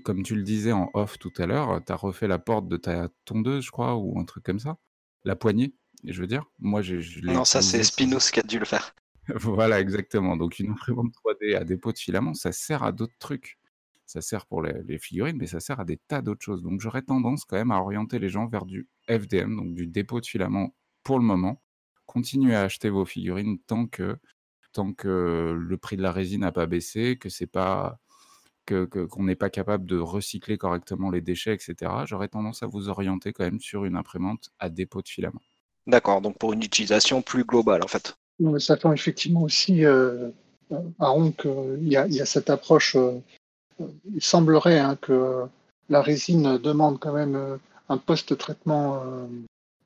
[0.03, 2.79] comme tu le disais en off tout à l'heure, tu as refait la porte de
[2.79, 4.79] ta tondeuse, je crois, ou un truc comme ça.
[5.25, 6.47] La poignée, je veux dire.
[6.59, 8.95] Moi, je, Non, ça, c'est Spinos qui a dû le faire.
[9.35, 10.39] voilà, exactement.
[10.39, 13.59] Donc, une imprimante 3D à dépôt de filament, ça sert à d'autres trucs
[14.07, 16.63] ça sert pour les, figurines, mais ça sert à des tas d'autres choses.
[16.63, 20.21] Donc j'aurais tendance quand même à orienter les gens vers du FDM, donc du dépôt
[20.21, 21.63] de filament pour le moment.
[22.07, 24.17] Continuez à acheter vos figurines tant que,
[24.73, 27.99] tant que le prix de la résine n'a pas baissé, que c'est pas
[28.67, 31.93] que, qu'on n'est pas capable de recycler correctement les déchets, etc.
[32.07, 35.41] J'aurais tendance à vous orienter quand même sur une imprimante à dépôt de filament.
[35.87, 38.17] D'accord, donc pour une utilisation plus globale en fait.
[38.59, 40.31] ça fait effectivement aussi, euh,
[40.99, 43.21] Aaron, qu'il y, y, a cette approche euh,
[43.81, 45.47] il semblerait hein, que
[45.89, 47.57] la résine demande quand même euh,
[47.89, 49.27] un post-traitement euh,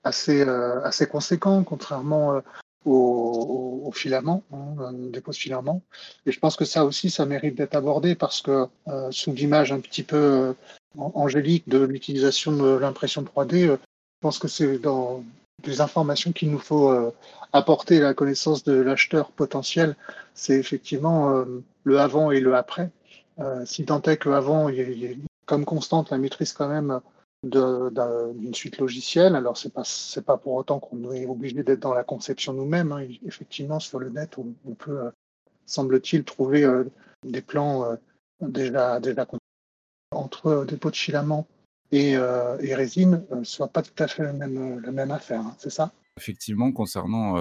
[0.05, 2.41] assez, euh, assez conséquent, contrairement
[2.85, 5.83] au, filament, hein, dépôt de filament.
[6.27, 8.67] Et je pense que ça aussi, ça mérite d'être abordé parce que
[9.11, 10.55] sous l'image un petit peu
[10.97, 13.77] angélique de l'utilisation de l'impression 3D, je
[14.21, 15.25] pense que c'est dans
[15.65, 17.13] des informations qu'il nous faut
[17.53, 19.97] apporter à la connaissance de l'acheteur potentiel.
[20.35, 21.45] C'est effectivement
[21.85, 22.91] le avant et le après.
[23.41, 27.01] Euh, si tant est qu'avant, il y, ait comme constante la maîtrise quand même
[27.45, 29.37] d'une suite logicielle.
[29.37, 29.85] Alors, ce n'est pas,
[30.27, 32.93] pas pour autant qu'on est obligé d'être dans la conception nous-mêmes.
[32.93, 33.07] Hein.
[33.25, 35.11] Effectivement, sur le net, on, peut, euh,
[35.67, 36.85] semble-t-il, trouver euh,
[37.25, 37.97] des plans
[38.41, 39.27] déjà, déjà
[40.11, 41.47] entre dépôt de filament
[41.91, 45.41] et, et résine, ce ne soit pas tout à fait la même, la même affaire.
[45.41, 45.55] Hein.
[45.59, 45.93] C'est ça?
[46.17, 47.37] Effectivement, concernant,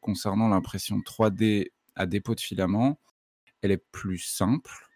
[0.00, 2.98] concernant l'impression 3D à dépôt de filament,
[3.62, 4.87] elle est plus simple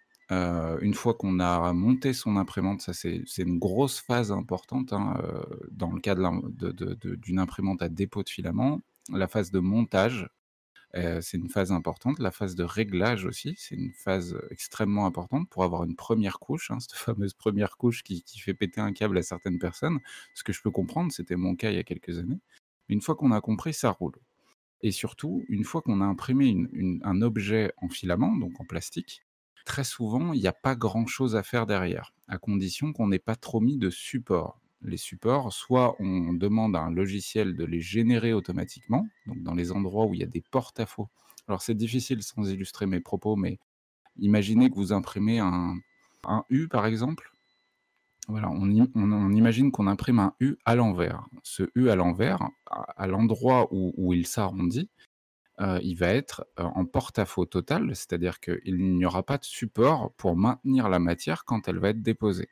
[0.81, 5.21] une fois qu'on a monté son imprimante, ça c'est une grosse phase importante, hein,
[5.71, 8.81] dans le cas d'une imprimante à dépôt de filament.
[9.11, 10.29] La phase de montage,
[10.95, 12.19] c'est une phase importante.
[12.19, 16.71] La phase de réglage aussi, c'est une phase extrêmement importante pour avoir une première couche,
[16.71, 20.01] hein, cette fameuse première couche qui fait péter un câble à certaines personnes.
[20.35, 22.41] Ce que je peux comprendre, c'était mon cas il y a quelques années.
[22.89, 24.17] Une fois qu'on a compris, ça roule
[24.83, 26.57] et surtout, une fois qu'on a imprimé
[27.05, 29.23] un objet en filament, donc en plastique
[29.65, 33.37] très souvent, il n'y a pas grand-chose à faire derrière, à condition qu'on n'ait pas
[33.37, 34.61] trop mis de support.
[34.83, 39.71] Les supports, soit on demande à un logiciel de les générer automatiquement, donc dans les
[39.71, 41.09] endroits où il y a des porte-à-faux.
[41.47, 43.59] Alors c'est difficile sans illustrer mes propos, mais
[44.19, 45.77] imaginez que vous imprimez un,
[46.51, 47.33] U par exemple.
[48.29, 48.71] Voilà, on,
[49.33, 51.27] imagine qu'on imprime un U à l'envers.
[51.43, 54.89] Ce U à l'envers, à, l'endroit où il s'arrondit,
[55.63, 60.13] euh, il va être euh, en porte-à-faux total, c'est-à-dire qu'il n'y aura pas de support
[60.15, 62.49] pour maintenir la matière quand elle va être déposée.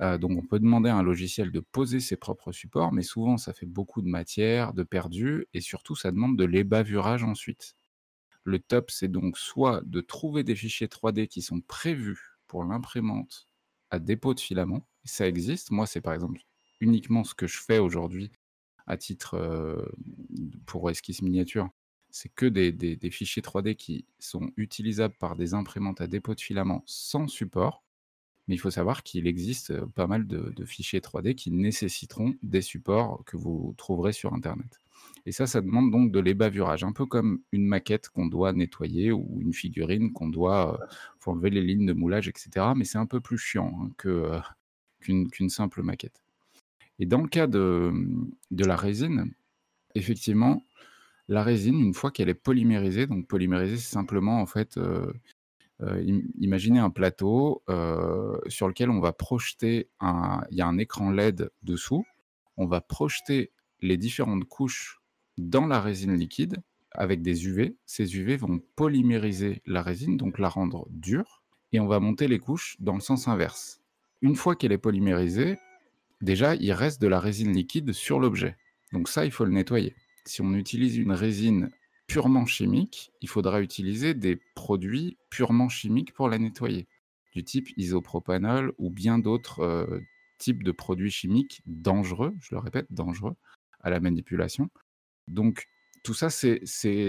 [0.00, 3.36] Euh, donc on peut demander à un logiciel de poser ses propres supports, mais souvent
[3.36, 7.76] ça fait beaucoup de matière, de perdu, et surtout ça demande de l'ébavurage ensuite.
[8.44, 13.48] Le top, c'est donc soit de trouver des fichiers 3D qui sont prévus pour l'imprimante
[13.90, 15.70] à dépôt de filament, ça existe.
[15.70, 16.40] Moi, c'est par exemple
[16.80, 18.32] uniquement ce que je fais aujourd'hui
[18.86, 19.36] à titre
[20.66, 21.70] pour esquisse miniature
[22.10, 26.82] c'est que des, fichiers 3D qui sont utilisables par des imprimantes à dépôt de filament
[26.86, 27.82] sans support.
[28.46, 32.62] Mais il faut savoir qu'il existe euh, pas mal de, fichiers 3D qui nécessiteront des
[32.62, 34.80] supports que vous trouverez sur Internet.
[35.26, 39.12] Et ça, ça demande donc de l'ébavurage, un peu comme une maquette qu'on doit nettoyer
[39.12, 40.86] ou une figurine qu'on doit euh,
[41.26, 42.68] enlever les lignes de moulage, etc.
[42.74, 44.40] Mais c'est un peu plus chiant hein, euh,
[45.00, 46.22] qu'une simple maquette.
[46.98, 47.92] Et dans le cas de,
[48.50, 49.30] de la résine,
[49.94, 50.62] effectivement,
[51.28, 54.78] la résine, une fois qu'elle est polymérisée, donc polymérisée, c'est simplement en fait,
[56.38, 57.62] imaginez un plateau,
[58.46, 62.04] sur lequel on va projeter un il y a un écran LED dessous.
[62.56, 65.00] On va projeter les différentes couches
[65.36, 66.56] dans la résine liquide
[66.92, 67.76] avec des UV.
[67.86, 72.38] Ces UV vont polymériser la résine, donc la rendre dure et on va monter les
[72.38, 73.80] couches dans le sens inverse.
[74.22, 75.58] Une fois qu'elle est polymérisée,
[76.22, 78.56] déjà, il reste de la résine liquide sur l'objet.
[78.92, 79.94] Donc ça, il faut le nettoyer.
[80.28, 81.70] Si on utilise une résine
[82.06, 86.86] purement chimique, il faudra utiliser des produits purement chimiques pour la nettoyer,
[87.34, 90.00] du type isopropanol ou bien d'autres euh,
[90.36, 93.36] types de produits chimiques dangereux, je le répète, dangereux
[93.80, 94.68] à la manipulation.
[95.28, 95.66] Donc
[96.04, 96.60] tout ça, c'est,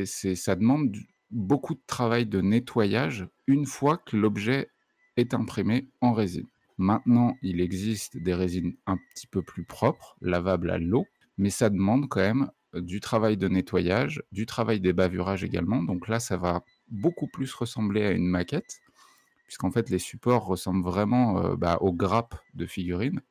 [0.05, 0.95] ça demande
[1.29, 4.69] beaucoup de travail de nettoyage une fois que l'objet
[5.17, 6.47] est imprimé en résine.
[6.77, 11.05] Maintenant, il existe des résines un petit peu plus propres, lavables à l'eau,
[11.37, 15.83] mais ça demande quand même du travail de nettoyage, du travail des bavurages également.
[15.83, 18.79] Donc là, ça va beaucoup plus ressembler à une maquette,
[19.45, 23.21] puisqu'en fait, les supports ressemblent vraiment euh, bah, aux grappes de figurines.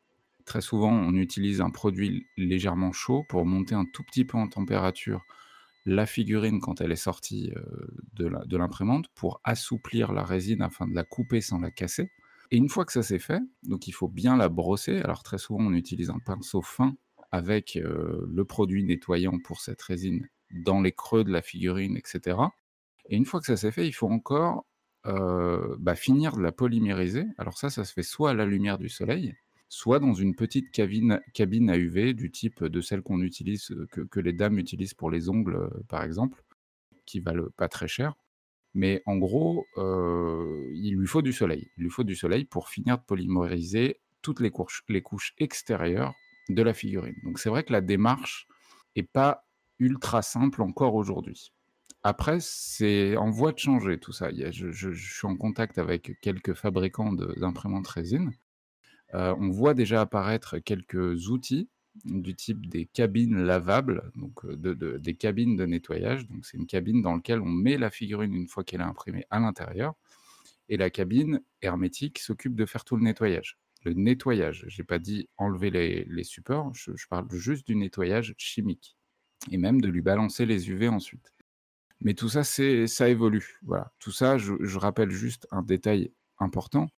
[0.45, 4.49] Très souvent, on utilise un produit légèrement chaud pour monter un tout petit peu en
[4.49, 5.23] température
[5.85, 7.51] la figurine quand elle est sortie
[8.15, 12.11] de l'imprimante pour assouplir la résine afin de la couper sans la casser.
[12.51, 14.99] Et une fois que ça c'est fait, donc il faut bien la brosser.
[15.01, 16.95] Alors très souvent on utilise un pinceau fin
[17.31, 22.39] avec le produit nettoyant pour cette résine dans les creux de la figurine, etc.
[23.09, 24.65] Et une fois que ça c'est fait, il faut encore
[25.05, 27.27] bah, finir de la polymériser.
[27.39, 29.35] Alors ça, ça se fait soit à la lumière du soleil,
[29.69, 31.21] soit dans une petite cabine,
[31.71, 35.71] à UV du type de celle qu'on utilise, que, les dames utilisent pour les ongles,
[35.89, 36.43] par exemple,
[37.07, 38.15] qui valent pas très cher.
[38.75, 41.71] Mais en gros, il lui faut du soleil.
[41.77, 44.51] Il lui faut du soleil pour finir de polymériser toutes les
[45.03, 46.15] couches extérieures
[46.49, 47.17] de la figurine.
[47.25, 48.47] Donc c'est vrai que la démarche
[48.97, 49.45] est pas
[49.79, 51.53] ultra simple encore aujourd'hui.
[52.03, 54.31] Après, c'est en voie de changer tout ça.
[54.33, 58.33] je, je, suis en contact avec quelques fabricants d'imprimantes résine
[59.15, 61.69] euh, on voit déjà apparaître quelques outils
[62.05, 66.29] du type des cabines lavables, donc euh, des cabines de nettoyage.
[66.29, 69.25] Donc c'est une cabine dans laquelle on met la figurine une fois qu'elle est imprimée
[69.31, 69.95] à l'intérieur,
[70.69, 73.59] et la cabine hermétique s'occupe de faire tout le nettoyage.
[73.85, 78.97] Le nettoyage, je n'ai pas dit enlever les, supports, je, parle juste du nettoyage chimique,
[79.51, 81.33] et même de lui balancer les UV ensuite.
[82.01, 83.59] Mais tout ça, ça évolue.
[83.63, 83.93] Voilà.
[83.99, 86.89] Tout ça, je rappelle juste un détail important,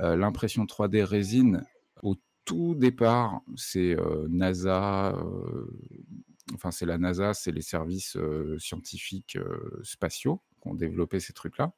[0.00, 1.64] euh, l'impression 3D résine,
[2.02, 5.66] au tout départ, c'est euh, NASA, euh,
[6.54, 8.16] enfin c'est la NASA, c'est les services
[8.58, 9.38] scientifiques
[9.82, 11.72] spatiaux qui ont développé ces trucs-là.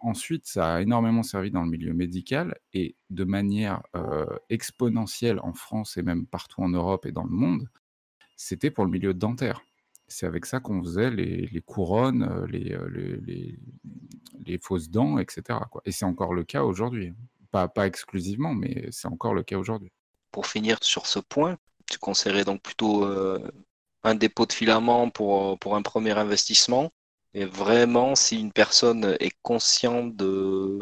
[0.00, 3.82] Ensuite, ça a énormément servi dans le milieu médical et de manière
[4.48, 7.68] exponentielle en France et même partout en Europe et dans le monde,
[8.36, 9.62] c'était pour le milieu dentaire.
[10.08, 12.76] C'est avec ça qu'on faisait les, couronnes, les,
[14.46, 15.58] les, fausses dents, etc.
[15.84, 17.12] Et c'est encore le cas aujourd'hui.
[17.50, 19.92] Pas, pas exclusivement, mais c'est encore le cas aujourd'hui.
[20.32, 21.58] Pour finir sur ce point,
[21.90, 23.38] tu conseillerais donc plutôt euh,
[24.02, 26.90] un dépôt de filament pour un premier investissement.
[27.34, 30.78] Et vraiment, si une personne est consciente de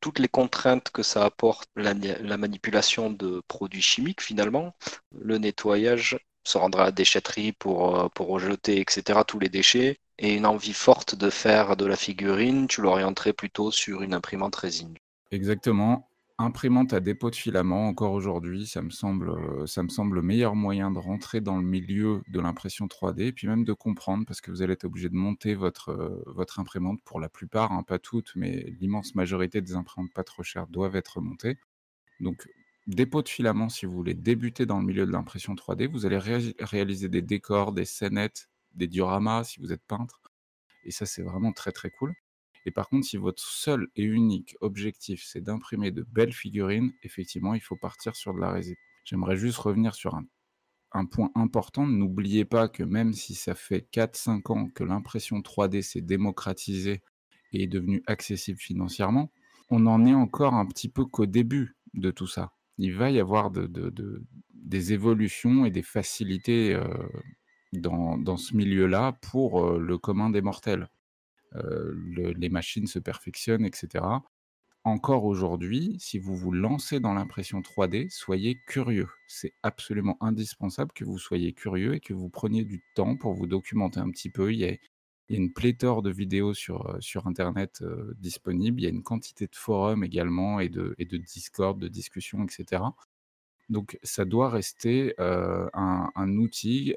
[0.00, 4.74] toutes les contraintes que ça apporte la, la manipulation de produits chimiques, finalement,
[5.12, 9.98] le nettoyage se rendra à la déchetterie pour, euh, pour rejeter, etc., tous les déchets,
[10.18, 14.56] et une envie forte de faire de la figurine, tu l'orienterais plutôt sur une imprimante
[14.56, 14.94] résine.
[15.30, 16.08] Exactement.
[16.38, 20.22] Imprimante à dépôt de filament, encore aujourd'hui, ça me semble, euh, ça me semble le
[20.22, 24.42] meilleur moyen de rentrer dans le milieu de l'impression 3D, puis même de comprendre, parce
[24.42, 27.98] que vous allez être obligé de monter votre, euh, imprimante pour la plupart, hein, pas
[27.98, 31.56] toutes, mais l'immense majorité des imprimantes pas trop chères doivent être montées.
[32.20, 32.46] Donc,
[32.86, 36.18] dépôt de filament, si vous voulez débuter dans le milieu de l'impression 3D, vous allez
[36.18, 40.20] réaliser des décors, des scénettes, des dioramas si vous êtes peintre.
[40.84, 42.14] Et ça, c'est vraiment très très cool.
[42.66, 47.54] Et par contre, si votre seul et unique objectif, c'est d'imprimer de belles figurines, effectivement,
[47.54, 48.74] il faut partir sur de la résine.
[49.04, 50.26] J'aimerais juste revenir sur un,
[51.06, 51.86] point important.
[51.86, 57.02] N'oubliez pas que même si ça fait 4-5 ans que l'impression 3D s'est démocratisée
[57.52, 59.30] et est devenue accessible financièrement,
[59.70, 62.52] on n'en est encore un petit peu qu'au début de tout ça.
[62.78, 66.88] Il va y avoir des évolutions et des facilités euh,
[67.72, 70.88] dans, ce milieu-là pour euh, le commun des mortels.
[71.56, 71.94] Euh,
[72.36, 74.04] les machines se perfectionnent, etc.
[74.84, 79.08] Encore aujourd'hui, si vous vous lancez dans l'impression 3D, soyez curieux.
[79.26, 83.48] C'est absolument indispensable que vous soyez curieux et que vous preniez du temps pour vous
[83.48, 84.52] documenter un petit peu.
[84.52, 84.76] Il y a,
[85.28, 88.80] une pléthore de vidéos sur, euh, sur Internet euh, disponibles.
[88.80, 92.44] Il y a une quantité de forums également et de, et de Discord, de discussions,
[92.44, 92.82] etc.
[93.68, 96.94] Donc ça doit rester un, outil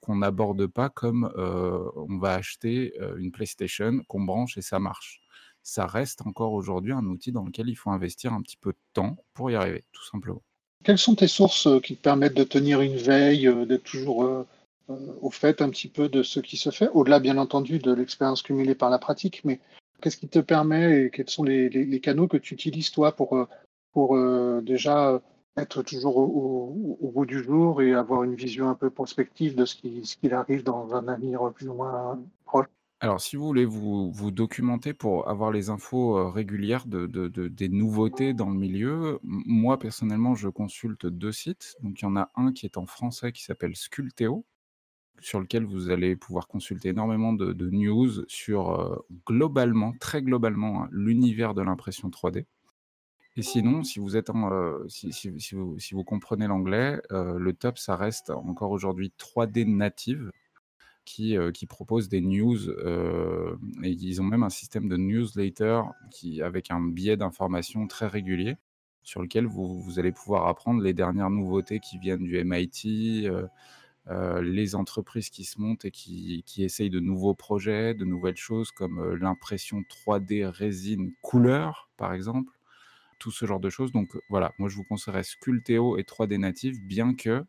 [0.00, 5.20] qu'on n'aborde pas comme on va acheter une PlayStation, qu'on branche et ça marche.
[5.62, 8.78] ça reste encore aujourd'hui un outil dans lequel il faut investir un petit peu de
[8.92, 10.42] temps pour y arriver, tout simplement.
[10.84, 14.46] Quelles sont tes sources qui te permettent de tenir une veille, d'être toujours
[15.20, 18.42] au fait un petit peu de ce qui se fait, au-delà bien entendu de l'expérience
[18.42, 19.60] cumulée par la pratique, mais
[20.00, 23.46] qu'est-ce qui te permet et quels sont les, canaux que tu utilises toi pour,
[23.92, 24.18] pour
[24.62, 25.20] déjà
[25.60, 29.74] être toujours au, bout du jour et avoir une vision un peu prospective de ce
[29.74, 32.66] qui, ce qui arrive dans un avenir plus ou moins proche
[33.02, 37.06] alors, si vous voulez vous, vous documenter pour avoir les infos régulières de,
[37.48, 41.76] des nouveautés dans le milieu, moi personnellement, je consulte deux sites.
[41.82, 44.44] Donc, il y en a un qui est en français qui s'appelle Sculteo,
[45.18, 51.54] sur lequel vous allez pouvoir consulter énormément de, news sur globalement, très globalement, hein, l'univers
[51.54, 52.44] de l'impression 3D.
[53.36, 54.50] Et sinon, si vous êtes en,
[54.88, 60.30] si, si, vous, si, vous, comprenez l'anglais, le top, ça reste encore aujourd'hui 3D native
[61.04, 62.58] qui, qui propose des news
[63.82, 68.56] et ils ont même un système de newsletter qui, avec un biais d'information très régulier
[69.02, 73.28] sur lequel vous, vous, allez pouvoir apprendre les dernières nouveautés qui viennent du MIT,
[74.42, 78.72] les entreprises qui se montent et qui, qui, essayent de nouveaux projets, de nouvelles choses
[78.72, 82.52] comme l'impression 3D résine couleur, par exemple,
[83.20, 83.92] tout ce genre de choses.
[83.92, 87.44] Donc voilà, moi je vous conseillerais Sculteo et 3D Native, bien que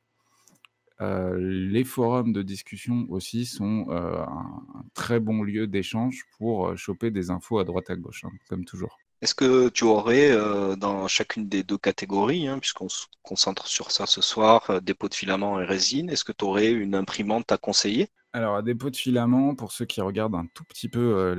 [0.99, 4.53] les forums de discussion aussi sont un,
[4.93, 8.99] très bon lieu d'échange pour choper des infos à droite à gauche, hein, comme toujours.
[9.23, 10.29] Est-ce que tu aurais
[10.77, 15.15] dans chacune des deux catégories, hein, puisqu'on se concentre sur ça ce soir, dépôt de
[15.15, 18.11] filament et résine, est-ce que tu aurais une imprimante à conseiller?
[18.33, 21.33] Alors, à dépôt de filament, pour ceux qui regardent un tout petit peu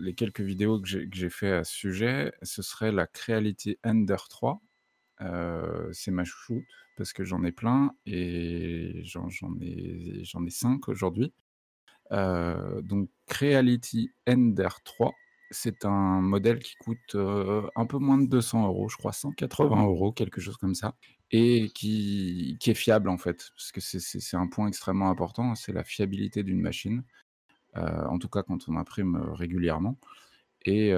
[0.00, 4.60] les, quelques vidéos que j'ai fait à ce sujet, ce serait la Creality Ender 3.
[5.92, 6.64] c'est ma chouchoute
[6.96, 9.28] parce que j'en ai plein et j'en
[9.60, 11.32] ai, j'en ai 5 aujourd'hui.
[12.10, 15.12] donc Creality Ender 3,
[15.50, 20.12] c'est un modèle qui coûte un peu moins de 200 euros, je crois 180 euros,
[20.12, 20.94] quelque chose comme ça,
[21.30, 25.72] et qui, qui est fiable en fait, parce que c'est un point extrêmement important, c'est
[25.72, 27.02] la fiabilité d'une machine,
[27.74, 29.98] en tout cas quand on imprime régulièrement.
[30.66, 30.92] Et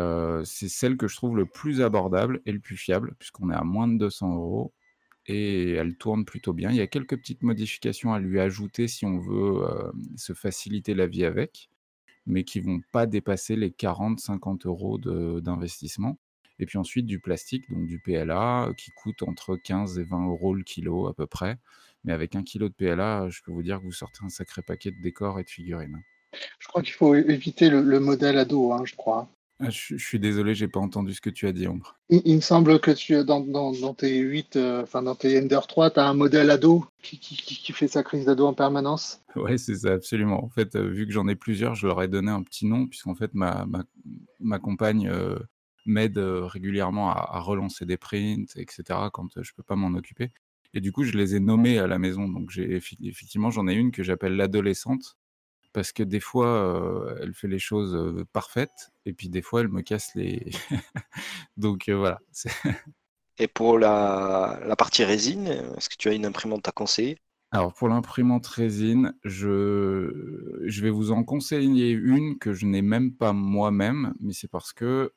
[0.45, 3.65] c'est celle que je trouve le plus abordable et le plus fiable, puisqu'on est à
[3.65, 4.73] moins de 200 euros
[5.27, 6.71] et elle tourne plutôt bien.
[6.71, 9.67] Il y a quelques petites modifications à lui ajouter si on veut
[10.17, 11.69] se faciliter la vie avec,
[12.27, 14.99] mais qui vont pas dépasser les 40-50 euros
[15.41, 16.19] d'investissement.
[16.59, 20.55] Et puis ensuite du plastique, donc du PLA, qui coûte entre 15 et 20 euros
[20.55, 21.59] le kilo à peu près.
[22.05, 24.62] Mais avec un kilo de PLA, je peux vous dire que vous sortez un sacré
[24.62, 26.03] paquet de décors et de figurines.
[26.59, 29.29] Je crois qu'il faut éviter le, modèle ado, hein, je crois.
[29.59, 31.97] Ah, je, suis désolé, j'ai pas entendu ce que tu as dit, Ombre.
[32.11, 35.61] Il, me semble que tu dans, dans, dans tes 8, euh, enfin dans tes Ender
[35.66, 39.23] 3, tu as un modèle ado qui, qui, qui, fait sa crise d'ado en permanence.
[39.35, 40.45] Oui, c'est ça, absolument.
[40.45, 42.87] En fait, euh, vu que j'en ai plusieurs, je leur ai donné un petit nom,
[42.87, 43.85] puisqu'en fait, ma, ma,
[44.40, 45.38] ma compagne euh,
[45.87, 50.33] m'aide régulièrement à, à, relancer des prints, etc., quand je peux pas m'en occuper.
[50.75, 52.29] Et du coup, je les ai nommés à la maison.
[52.29, 55.16] Donc, j'ai effectivement, j'en ai une que j'appelle l'adolescente
[55.77, 59.83] parce que des fois, elle fait les choses parfaites, et puis des fois, elle me
[59.83, 60.51] casse les.
[61.59, 62.19] Donc voilà.
[63.37, 67.19] et pour la, partie résine, est-ce que tu as une imprimante à conseiller?
[67.51, 70.62] Alors pour l'imprimante résine, je...
[70.65, 74.73] je vais vous en conseiller une que je n'ai même pas moi-même, mais c'est parce
[74.73, 75.12] que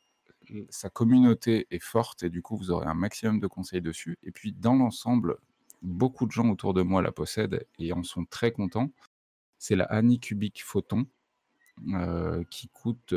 [0.70, 4.18] sa communauté est forte et du coup vous aurez un maximum de conseils dessus.
[4.24, 5.38] Et puis dans l'ensemble,
[5.82, 8.92] beaucoup de gens autour de moi la possèdent et en sont très contents
[9.60, 11.06] c'est la Anycubic Photon
[11.94, 13.14] euh, qui coûte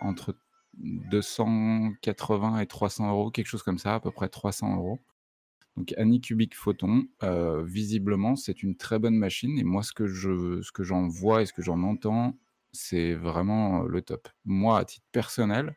[0.00, 0.34] entre
[0.74, 4.98] 280 et 300 euros, quelque chose comme ça, à peu près 300 euros.
[5.76, 9.58] Donc Anycubic Photon, euh, visiblement, c'est une très bonne machine.
[9.58, 12.36] Et moi, ce que ce que j'en vois et ce que j'en entends,
[12.72, 14.28] c'est vraiment le top.
[14.44, 15.74] Moi, à titre personnel,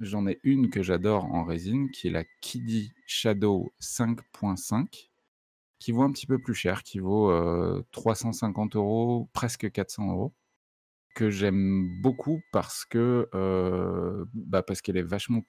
[0.00, 5.09] j'en ai une que j'adore en résine, qui est la Kiddy Shadow 5.5
[5.80, 7.32] qui vaut un petit peu plus cher, qui vaut
[7.90, 10.34] 350 euros, presque 400 euros,
[11.16, 13.28] que j'aime beaucoup parce que
[14.34, 15.42] bah parce qu'elle est vachement,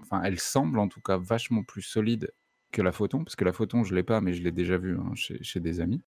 [0.00, 2.32] enfin elle semble en tout cas vachement plus solide
[2.70, 4.96] que la photon, parce que la photon je l'ai pas, mais je l'ai déjà vue
[4.96, 6.02] hein, chez, des amis.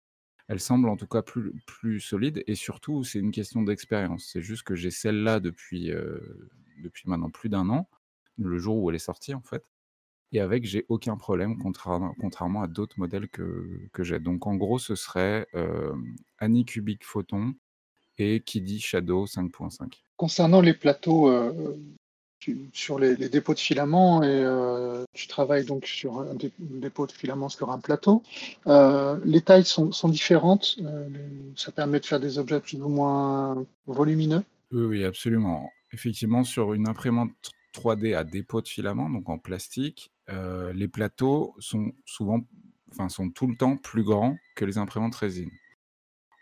[0.49, 4.29] Elle semble en tout cas plus, plus solide et surtout c'est une question d'expérience.
[4.33, 5.93] C'est juste que j'ai celle-là depuis,
[6.83, 7.89] depuis maintenant plus d'un an,
[8.39, 9.65] le jour où elle est sortie en fait
[10.33, 14.21] et avec, j'ai aucun problème, contrairement à d'autres modèles que, que j'ai.
[14.21, 15.93] Donc en gros, ce serait euh,
[16.39, 17.55] Anycubic Photon
[18.19, 19.93] et Kiddy Shadow 5.5.
[20.17, 21.77] Concernant les plateaux, euh,
[22.73, 27.49] sur les, dépôts de filaments, et euh, tu travailles donc sur un dépôt de filaments
[27.49, 28.23] sur un plateau,
[28.67, 30.79] les tailles sont, sont différentes.
[31.57, 34.45] ça permet de faire des objets plus ou moins volumineux.
[34.73, 35.71] Oui, oui, absolument.
[35.93, 37.33] Effectivement, sur une imprimante
[37.75, 42.41] 3D à dépôt de filament, donc en plastique, euh, les plateaux sont souvent,
[42.91, 45.51] enfin, sont tout le temps plus grands que les imprimantes résine.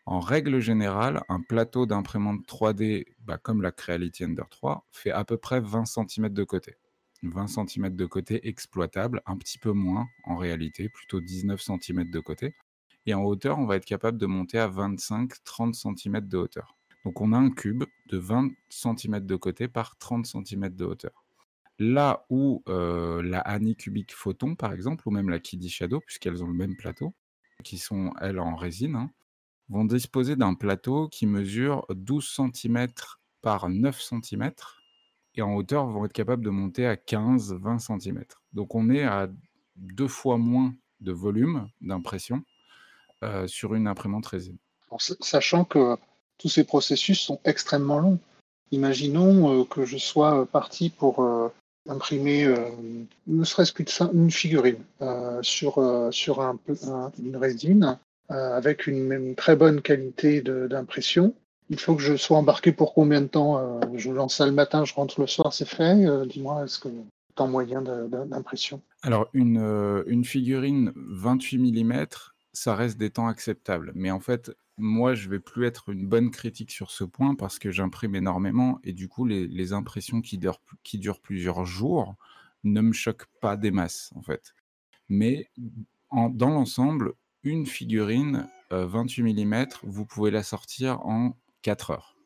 [0.07, 5.24] En règle générale, un plateau d'imprimante 3D, bah, comme la Creality Ender 3, fait à
[5.24, 6.76] peu près 20 cm de côté.
[7.22, 12.20] 20 cm de côté exploitable, un petit peu moins en réalité, plutôt 19 cm de
[12.20, 12.55] côté.
[13.07, 16.76] Et en hauteur, on va être capable de monter à 25-30 cm de hauteur.
[17.05, 21.24] Donc on a un cube de 20 cm de côté par 30 cm de hauteur.
[21.79, 26.55] Là où la Anycubic Photon, par exemple, ou même la Kiddy Shadow, puisqu'elles ont le
[26.55, 27.14] même plateau,
[27.64, 29.11] qui sont, elles, en résine, hein,
[29.68, 32.89] vont disposer d'un plateau qui mesure 12 cm
[33.43, 34.53] par 9 cm
[35.35, 38.24] et en hauteur vont être capables de monter à 15-20 cm.
[38.53, 39.29] Donc on est à
[39.76, 42.43] deux fois moins de volume d'impression
[43.47, 44.59] sur une imprimante résine.
[44.99, 45.97] sachant que
[46.39, 48.20] tous ces processus sont extrêmement longs.
[48.70, 51.53] Imaginons que je sois parti pour
[51.89, 52.47] imprimer
[53.26, 54.82] ne serait-ce qu'une figurine
[55.43, 56.59] sur, sur un,
[57.22, 57.99] une résine
[58.30, 61.34] euh, avec une, très bonne qualité d'impression.
[61.70, 64.53] Il faut que je sois embarqué pour combien de temps euh, Je lance ça le
[64.53, 66.05] matin, je rentre le soir, c'est fait.
[66.05, 66.89] Euh, dis-moi, est-ce que
[67.34, 68.82] temps moyen d'impression?
[69.03, 72.07] Alors, une, une figurine 28 mm,
[72.59, 73.93] ça reste des temps acceptables.
[73.95, 77.59] Mais en fait, moi, je vais plus être une bonne critique sur ce point parce
[77.59, 82.17] que j'imprime énormément et du coup, les, impressions qui durent, plusieurs jours
[82.65, 84.55] ne me choquent pas des masses, en fait.
[85.09, 85.49] Mais
[86.11, 87.13] dans l'ensemble,
[87.45, 92.17] une figurine 28 mm, vous pouvez la sortir en 4 heures.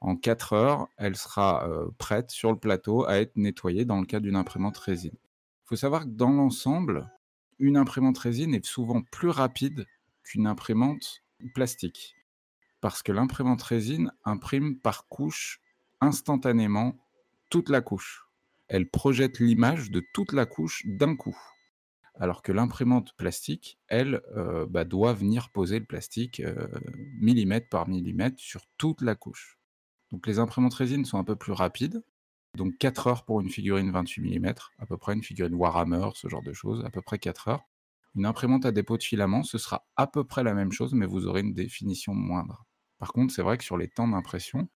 [0.00, 4.20] En 4 heures, elle sera prête sur le plateau à être nettoyée dans le cas
[4.20, 5.16] d'une imprimante résine.
[5.64, 7.10] Il faut savoir que dans l'ensemble,
[7.58, 9.86] une imprimante résine est souvent plus rapide
[10.22, 11.22] qu'une imprimante
[11.54, 12.16] plastique.
[12.80, 15.60] Parce que l'imprimante résine imprime par couche
[16.00, 16.96] instantanément
[17.50, 18.28] toute la couche.
[18.68, 21.36] Elle projette l'image de toute la couche d'un coup
[22.18, 26.66] alors que l'imprimante plastique, elle, euh, bah, doit venir poser le plastique euh,
[27.20, 29.58] millimètre par millimètre sur toute la couche.
[30.12, 32.02] Donc les imprimantes résine sont un peu plus rapides,
[32.56, 36.28] donc 4 heures pour une figurine 28 mm, à peu près une figurine Warhammer, ce
[36.28, 37.64] genre de choses, à peu près 4 heures.
[38.14, 41.06] Une imprimante à dépôt de filament, ce sera à peu près la même chose, mais
[41.06, 42.64] vous aurez une définition moindre.
[42.98, 44.68] Par contre, c'est vrai que sur les temps d'impression,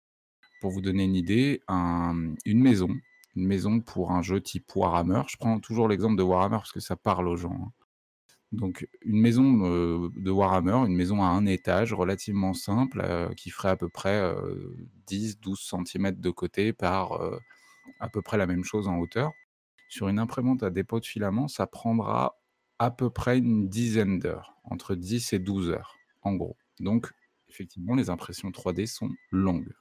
[0.62, 2.90] pour vous donner une idée, une maison
[3.36, 5.22] une maison pour un jeu type Warhammer.
[5.28, 7.58] Je prends toujours l'exemple de Warhammer parce que ça parle aux gens.
[7.62, 7.72] Hein.
[8.52, 13.52] Donc une maison euh, de Warhammer, une maison à un étage relativement simple, euh, qui
[13.52, 14.22] ferait à peu près
[15.08, 17.20] 10-12 euh, cm de côté par
[18.00, 19.32] à peu près la même chose en hauteur.
[19.90, 22.40] Sur une imprimante à dépôt de filament, ça prendra
[22.78, 26.58] à peu près une dizaine d'heures, entre 10 et 12 heures, en gros.
[26.80, 27.12] Donc
[27.50, 29.74] effectivement, les impressions 3D sont longues.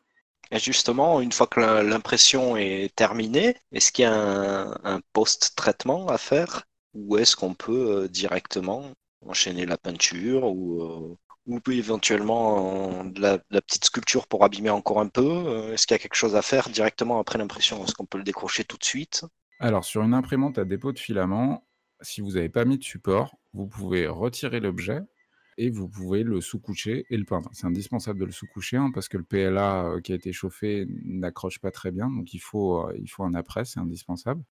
[0.50, 6.16] Et justement, une fois que l'impression est terminée, est-ce qu'il y a un, post-traitement à
[6.16, 6.64] faire?
[6.94, 8.90] Ou est-ce qu'on peut euh, directement
[9.26, 11.16] enchaîner la peinture ou, euh,
[11.48, 15.98] ou éventuellement de la, petite sculpture pour abîmer encore un peu euh, Est-ce qu'il y
[15.98, 17.82] a quelque chose à faire directement après l'impression?
[17.84, 19.24] Est-ce qu'on peut le décrocher tout de suite?
[19.58, 21.66] Alors, sur une imprimante à dépôt de filament,
[22.02, 25.00] si vous n'avez pas mis de support, vous pouvez retirer l'objet
[25.56, 27.48] et vous pouvez le sous-coucher et le peindre.
[27.52, 30.86] C'est indispensable de le sous-coucher hein, parce que le PLA euh, qui a été chauffé
[31.04, 34.42] n'accroche pas très bien, donc il faut, euh, il faut un après, c'est indispensable.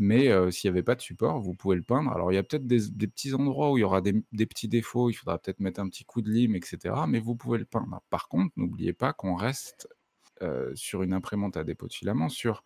[0.00, 2.10] Mais s'il n'y avait pas de support, vous pouvez le peindre.
[2.10, 5.10] Alors il y a peut-être des, petits endroits où il y aura des, petits défauts,
[5.10, 6.94] il faudra peut-être mettre un petit coup de lime, etc.
[7.06, 8.00] Mais vous pouvez le peindre.
[8.08, 9.88] Par contre, n'oubliez pas qu'on reste
[10.74, 12.64] sur une imprimante à dépôt de filament, sur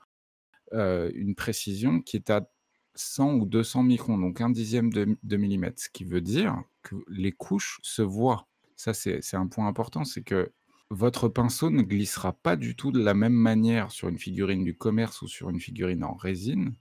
[0.73, 2.49] une précision qui est à
[2.95, 7.33] 100 ou 200 microns, donc un dixième de, millimètre, ce qui veut dire que les
[7.33, 8.47] couches se voient.
[8.77, 10.53] Ça, c'est un point important, c'est que
[10.91, 14.77] votre pinceau ne glissera pas du tout de la même manière sur une figurine du
[14.77, 16.75] commerce ou sur une figurine en résine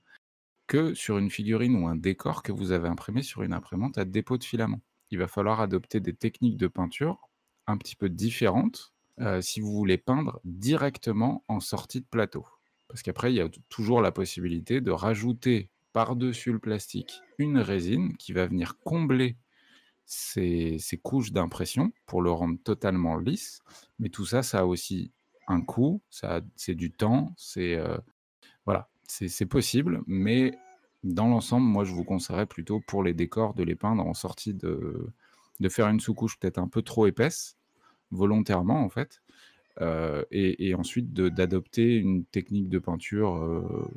[0.68, 4.06] que sur une figurine ou un décor que vous avez imprimé sur une imprimante à
[4.06, 4.82] dépôt de filament.
[5.12, 7.30] Il va falloir adopter des techniques de peinture
[7.68, 12.46] un petit peu différentes euh, si vous voulez peindre directement en sortie de plateau.
[12.88, 18.18] Parce qu'après, il y a toujours la possibilité de rajouter par-dessus le plastique une résine
[18.18, 19.38] qui va venir combler
[20.06, 23.62] ces, couches d'impression pour le rendre totalement lisse.
[24.00, 25.12] Mais tout ça, ça a aussi
[25.48, 26.02] un coût,
[26.56, 27.98] c'est du temps, c'est euh,
[28.66, 28.90] voilà,
[29.30, 30.58] c'est possible, mais
[31.04, 34.54] dans l'ensemble, moi je vous conseillerais plutôt pour les décors de les peindre en sortie
[34.54, 35.14] de,
[35.70, 37.58] faire une sous-couche peut-être un peu trop épaisse,
[38.12, 39.22] volontairement en fait,
[39.82, 43.92] euh, et, ensuite d'adopter une technique de peinture euh,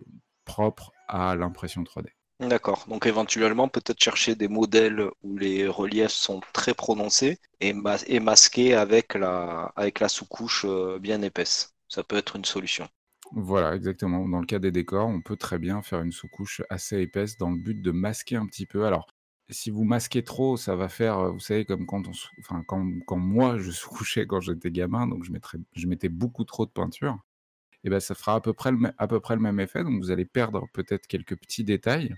[0.44, 2.06] propre à l'impression 3D.
[2.40, 7.94] D'accord, donc éventuellement peut-être chercher des modèles où les reliefs sont très prononcés et, la,
[9.76, 11.74] avec la sous-couche euh, bien épaisse.
[11.88, 12.88] Ça peut être une solution.
[13.32, 14.28] Voilà, exactement.
[14.28, 17.50] Dans le cas des décors, on peut très bien faire une sous-couche assez épaisse dans
[17.50, 18.86] le but de masquer un petit peu.
[18.86, 19.06] Alors,
[19.50, 22.84] si vous masquez trop, ça va faire, heu, vous savez, comme quand on enfin, quand
[23.06, 26.70] quand moi je sous-couchais quand j'étais gamin, donc je mettrais je mettais beaucoup trop de
[26.70, 27.18] peinture
[27.84, 30.00] et bah, ça fera à peu près le à peu près le même effet, donc
[30.02, 32.14] vous allez perdre peut-être quelques petits détails.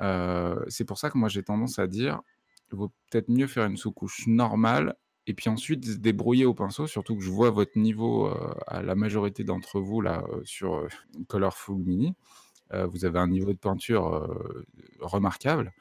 [0.00, 2.20] Heu, c'est pour ça que moi j'ai tendance à dire,
[2.72, 4.96] il vaut peut-être mieux faire une sous-couche normale
[5.26, 8.30] et puis ensuite débrouiller au pinceau, surtout que je vois votre niveau,
[8.66, 10.86] à la majorité d'entre vous là, sur,
[11.28, 12.14] Colorful Mini.
[12.72, 14.28] Vous avez un niveau de peinture,
[15.00, 15.72] remarquable.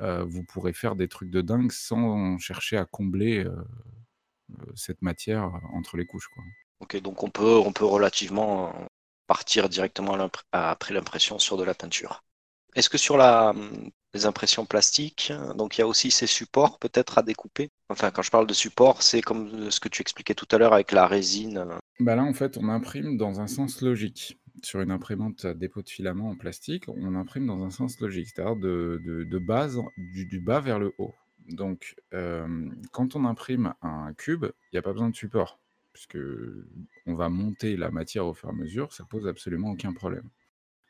[0.00, 3.46] Vous pourrez faire des trucs de dingue sans chercher à combler,
[4.74, 6.28] cette matière, entre les couches.
[6.80, 8.72] OK, donc on peut on peut relativement
[9.26, 10.16] partir directement
[10.52, 12.24] après l'impression sur de la peinture.
[12.74, 16.78] Est-ce que sur la, mmh, les impressions plastiques, donc il y a aussi ces supports
[16.78, 17.70] peut-être à découper?
[17.88, 20.72] Enfin, quand je parle de support, c'est comme, ce que tu expliquais tout à l'heure
[20.72, 21.64] avec la résine,
[22.00, 24.38] Bah, là, en fait, on imprime dans un sens logique.
[24.64, 28.26] Sur une imprimante à dépôt de filament en plastique, on imprime dans un sens logique,
[28.34, 31.14] c'est-à-dire de base du bas vers le haut.
[31.48, 35.60] Donc, hem, quand on imprime un cube, il y a pas besoin de support
[35.92, 36.18] puisque
[37.06, 40.28] on va monter la matière au fur et à mesure, ça pose absolument aucun problème.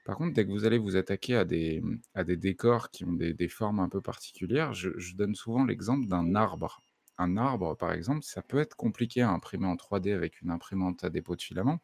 [0.09, 3.49] Par contre, dès que vous allez vous attaquer à des, mmh, décors qui ont des
[3.49, 6.81] formes un peu particulières, je donne souvent l'exemple d'un arbre.
[7.19, 11.05] Un arbre, par exemple, ça peut être compliqué à imprimer en 3D avec une imprimante
[11.05, 11.79] à dépôt de filament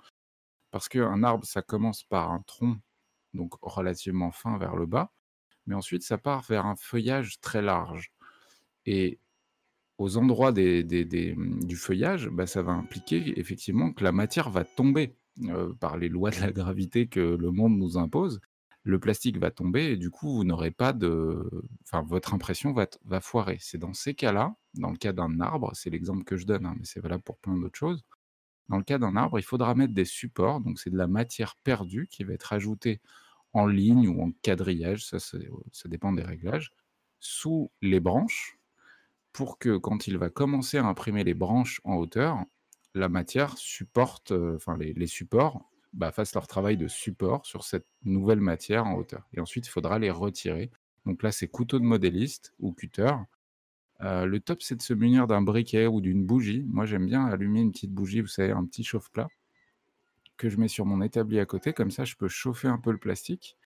[0.70, 2.78] parce qu'un arbre, ça commence par un tronc,
[3.34, 5.12] donc relativement fin vers le bas,
[5.66, 8.10] mais ensuite ça part vers un feuillage très large
[8.86, 9.20] et
[9.98, 15.14] aux endroits mmh, du feuillage, bah, ça va impliquer effectivement que la matière va tomber,
[15.42, 18.40] heu, par les lois de la gravité que le monde nous impose.
[18.84, 21.50] Le plastique va tomber et du coup, vous n'aurez pas de
[21.84, 23.56] enfin, votre impression va va foirer.
[23.60, 26.74] C'est dans ces cas-là, dans le cas d'un arbre, c'est l'exemple que je donne, hein,
[26.78, 28.04] mais c'est valable pour plein d'autres choses.
[28.68, 31.56] Dans le cas d'un arbre, il faudra mettre des supports, donc c'est de la matière
[31.64, 33.00] perdue qui va être ajoutée
[33.54, 36.72] en ligne ou en quadrillage, ça heu, ça dépend des réglages,
[37.20, 38.58] sous les branches
[39.32, 42.44] pour que quand il va commencer à imprimer les branches en hauteur,
[42.94, 47.86] la matière supporte, heu, enfin les supports, bah, fassent leur travail de support sur cette
[48.04, 50.70] nouvelle matière en hauteur et ensuite il faudra les retirer.
[51.06, 53.12] Donc là, c'est couteau de modéliste ou cutter.
[54.02, 56.64] Heu, le top, c'est de se munir d'un briquet ou d'une bougie.
[56.68, 59.28] Moi, j'aime bien allumer une petite bougie, vous savez, un petit chauffe-plat
[60.36, 62.90] que je mets sur mon établi à côté, comme ça je peux chauffer un peu
[62.92, 63.56] le plastique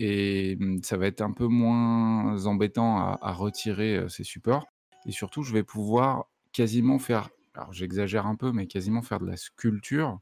[0.00, 4.66] et mmh, ça va être un peu moins embêtant à retirer, heu, ces supports
[5.06, 9.26] et surtout, je vais pouvoir quasiment faire alors j'exagère un peu, mais quasiment faire de
[9.26, 10.20] la sculpture.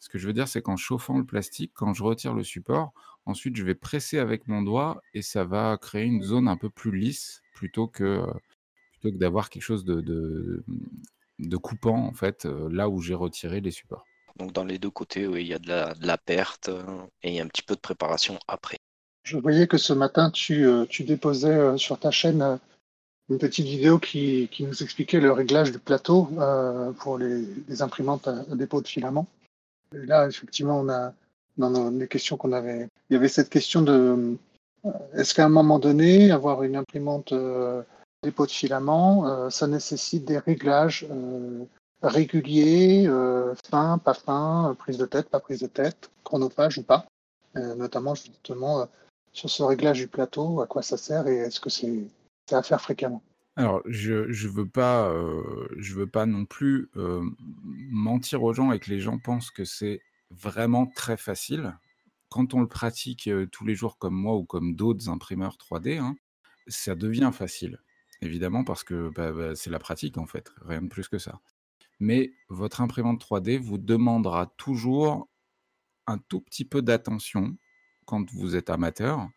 [0.00, 2.92] Ce que je veux dire, c'est qu'en chauffant le plastique, quand je retire le support,
[3.24, 6.70] ensuite je vais presser avec mon doigt et ça va créer une zone un peu
[6.70, 8.26] plus lisse plutôt que, heu,
[8.92, 10.64] plutôt que d'avoir quelque chose de de,
[11.38, 14.06] de coupant en fait, heu, là où j'ai retiré les supports.
[14.36, 16.84] Donc dans les 2 côtés, oui, il y a de la de la perte, heu
[17.22, 18.78] et il y a un petit peu de préparation après.
[19.24, 22.58] Je voyais que ce matin, tu, heu, tu déposais, sur ta chaîne,
[23.32, 28.44] une petite vidéo qui nous expliquait le réglage du plateau, heu, pour les imprimantes à
[28.54, 29.26] dépôt de filament
[29.94, 31.12] et là, effectivement, on a
[31.58, 34.38] dans nos les questions qu'on avait il y avait cette question de,
[34.86, 37.84] heu, est-ce qu'à un moment donné, avoir une imprimante, heu,
[38.22, 41.06] dépôt de filament, heu, ça nécessite des réglages,
[42.02, 43.08] réguliers,
[43.70, 47.06] fins, pas heu, prise de tête, pas prise de tête, chronophage ou pas?
[47.54, 48.88] Notamment justement,
[49.32, 52.04] sur ce réglage du plateau, à quoi ça sert et est-ce que c'est
[52.46, 53.24] c'est fréquemment?
[53.56, 57.34] Alors je veux pas, heu, je veux pas non plus, hem,
[57.90, 61.78] mentir aux gens et que les gens pensent que c'est vraiment très facile.
[62.30, 65.98] Quand on le pratique, heu, tous les jours comme moi ou comme d'autres imprimeurs 3D,
[65.98, 66.16] hein,
[66.66, 67.80] ça devient facile.
[68.22, 71.40] Évidemment parce que, bah bah, c'est la pratique en fait, rien de plus que ça.
[72.00, 75.28] Mais votre imprimante 3D vous demandera toujours
[76.06, 77.56] un tout petit peu d'attention
[78.06, 79.28] quand vous êtes amateur,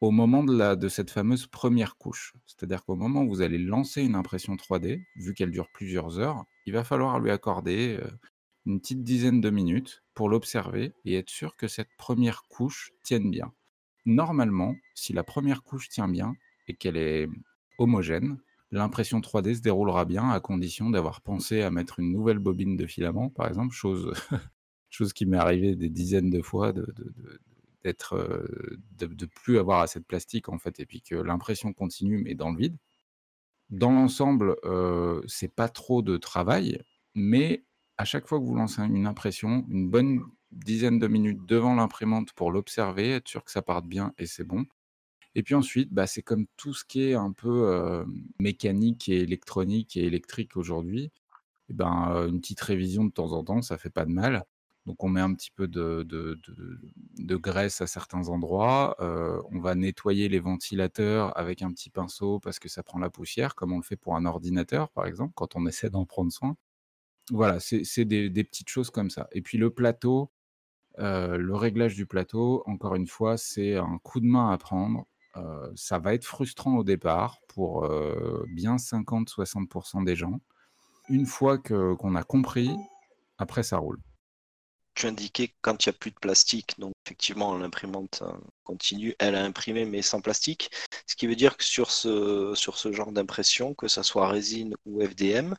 [0.00, 2.34] au moment de la cette fameuse 1re couche.
[2.46, 6.44] C'est-à-dire qu'au moment où vous allez lancer une impression 3D, vu qu'elle dure plusieurs heures,
[6.66, 8.10] il va falloir lui accorder, heu,
[8.66, 13.30] une petite dizaine de minutes pour l'observer et être sûr que cette 1re couche tienne
[13.30, 13.52] bien.
[14.04, 16.34] Normalement, si la 1re couche tient bien
[16.68, 17.28] et qu'elle est
[17.78, 18.38] homogène,
[18.70, 22.86] l'impression 3D se déroulera bien à condition d'avoir pensé à mettre une nouvelle bobine de
[22.86, 24.12] filament, par exemple, chose
[25.14, 26.72] qui m'est arrivée des dizaines de fois
[27.86, 28.48] d'être,
[28.98, 32.50] de plus avoir assez de plastique en fait et puis que l'impression continue mais dans
[32.50, 32.76] le vide.
[33.70, 34.56] Dans l'ensemble,
[35.26, 36.80] c'est pas trop de travail,
[37.14, 37.64] mais
[37.98, 40.22] à chaque fois que vous lancez un une impression, une bonne
[40.52, 44.44] dizaine de minutes devant l'imprimante pour l'observer, être sûr que ça parte bien et c'est
[44.44, 44.66] bon
[45.36, 48.04] et puis ensuite, bah, c'est comme tout ce qui est un peu,
[48.40, 51.12] mécanique et électronique et électrique aujourd'hui
[51.68, 54.44] ben, une petite révision de temps en temps, ça fait pas de mal.
[54.86, 56.06] Donc on met un petit peu de,
[57.36, 58.96] graisse à certains endroits.
[59.00, 63.10] Euh, on va nettoyer les ventilateurs avec un petit pinceau parce que ça prend la
[63.10, 66.30] poussière, comme on le fait pour un ordinateur, par exemple, quand on essaie d'en prendre
[66.30, 66.56] soin.
[67.32, 69.28] Voilà, c'est des, petites choses comme ça.
[69.32, 70.30] Et puis le plateau,
[71.00, 75.06] euh, le réglage du plateau, encore une fois, c'est un coup de main à prendre.
[75.36, 77.88] Euh, ça va être frustrant au départ pour
[78.54, 80.40] bien 50-60% des gens.
[81.08, 82.70] Une fois qu'on a compris,
[83.38, 83.98] après ça roule
[84.96, 88.32] tu indiquais quand il n'y a plus de plastique, donc effectivement l'imprimante euh,
[88.64, 90.70] continue, elle a imprimé mais sans plastique,
[91.06, 94.74] ce qui veut dire que sur ce, sur ce genre d'impression, que ce soit résine
[94.86, 95.54] ou FDM,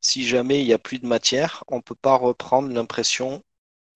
[0.00, 3.42] si jamais il n'y a plus de matière, on ne peut pas reprendre l'impression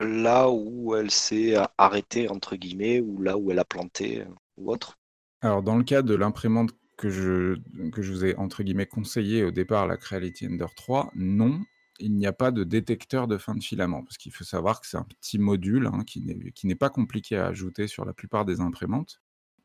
[0.01, 4.27] là où elle s'est arrêtée, entre guillemets, ou là où elle a planté euh,
[4.57, 4.99] ou autre.
[5.41, 7.57] Alors dans le cas de l'imprimante que je,
[7.91, 11.61] que je vous ai entre guillemets conseillé au départ, la Creality Ender 3, non,
[12.03, 14.87] il n'y a pas de détecteur de fin de filament, parce qu'il faut savoir que
[14.87, 18.61] c'est un petit module hein, qui n'est pas compliqué à ajouter sur la plupart des
[18.61, 19.21] imprimantes,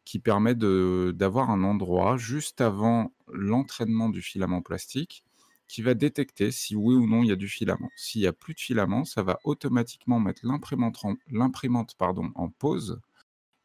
[0.06, 5.26] qui permet d'avoir un endroit juste avant l'entraînement du filament plastique
[5.68, 7.90] qui va détecter si oui ou non il y a du filament.
[7.98, 11.96] S'il n'y a plus de filament, ça va automatiquement mettre l'imprimante
[12.36, 13.02] en, pause,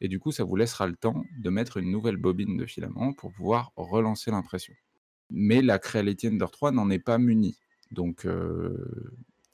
[0.01, 3.13] et du coup ça vous laissera le temps de mettre une nouvelle bobine de filament
[3.13, 4.73] pour pouvoir relancer l'impression.
[5.29, 7.57] Mais la Creality Ender 3 n'en est pas munie.
[7.93, 8.27] Donc,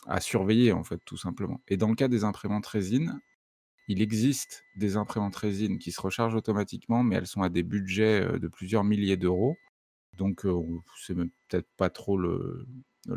[0.08, 1.62] à surveiller, en fait, tout simplement.
[1.68, 3.20] Et dans le cas des imprimantes résine,
[3.88, 8.40] il existe des imprimantes résine qui se rechargent automatiquement, mais elles sont à des budgets
[8.40, 9.58] de plusieurs milliers d'euros.
[10.18, 10.46] Donc,
[10.98, 12.18] c'est peut-être pas trop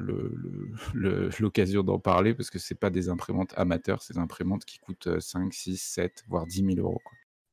[0.94, 5.20] l'occasion d'en parler parce que c'est pas des imprimantes amateurs, c'est des imprimantes qui coûtent
[5.20, 7.00] 5, 6, 7, voire 10 000 euros.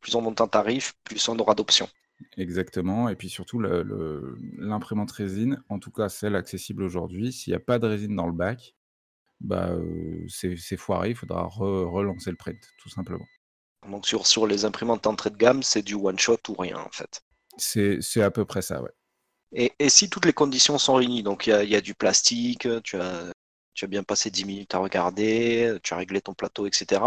[0.02, 1.90] Plus on monte un tarif, plus on aura d'options.
[2.38, 7.62] Exactement et puis surtout l'imprimante résine, en tout cas celle accessible aujourd'hui, s'il n'y a
[7.62, 8.76] pas de résine dans le bac,
[9.40, 9.72] bah,
[10.28, 13.26] c'est foiré, il faudra relancer le print, tout simplement.
[13.90, 16.92] Donc sur sur les imprimantes entrée de gamme, c'est du one shot ou rien, en
[16.92, 17.22] fait?
[17.58, 18.92] C'est à peu près ça, ouais.
[19.54, 22.98] Et et si toutes les conditions sont réunies, donc il y a du plastique, tu
[22.98, 23.32] as
[23.74, 27.02] tu as bien passé 10 minutes à regarder, tu as réglé ton plateau etc.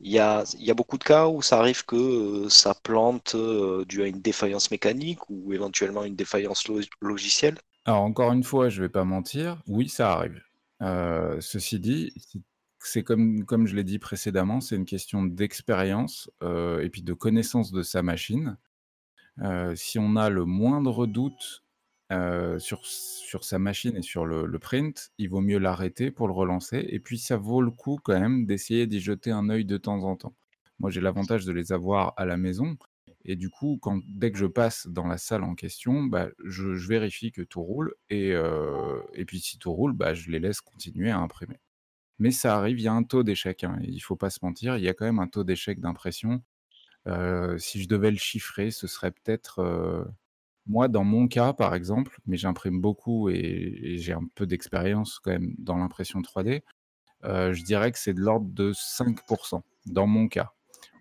[0.00, 0.44] Il y a,
[0.74, 4.70] beaucoup de cas où ça arrive que euh, ça plante euh, dû à une défaillance
[4.70, 6.64] mécanique ou éventuellement une défaillance
[7.00, 7.56] logicielle.
[7.86, 10.42] Alors encore une fois, je ne vais pas mentir, oui, ça arrive.
[10.82, 12.12] Euh, ceci dit,
[12.78, 17.72] c'est comme, comme je l'ai dit précédemment, c'est une question d'expérience et puis de connaissance
[17.72, 18.58] de sa machine.
[19.74, 21.65] si on a le moindre doute
[22.10, 26.84] sur, sur sa machine et sur le, print, il vaut mieux l'arrêter pour le relancer.
[26.88, 30.02] Et puis, ça vaut le coup quand même d'essayer d'y jeter un œil de temps
[30.04, 30.34] en temps.
[30.78, 32.76] Moi, j'ai l'avantage de les avoir à la maison.
[33.24, 36.68] Et du coup, quand, dès que je passe dans la salle en question, bah, je,
[36.86, 37.94] vérifie que tout roule.
[38.10, 38.30] Et,
[39.14, 41.58] et puis, si tout roule, bah, je les laisse continuer à imprimer.
[42.18, 43.64] Mais ça arrive, il y a un taux d'échec.
[43.64, 46.42] Hein, il faut pas se mentir, il y a quand même un taux d'échec d'impression.
[47.58, 50.06] si je devais le chiffrer, ce serait peut-être
[50.66, 55.30] moi, dans mon cas, par exemple, mais j'imprime beaucoup et, j'ai un peu d'expérience quand
[55.30, 56.62] même dans l'impression 3D,
[57.24, 60.52] euh, je dirais que c'est de l'ordre de 5%, dans mon cas.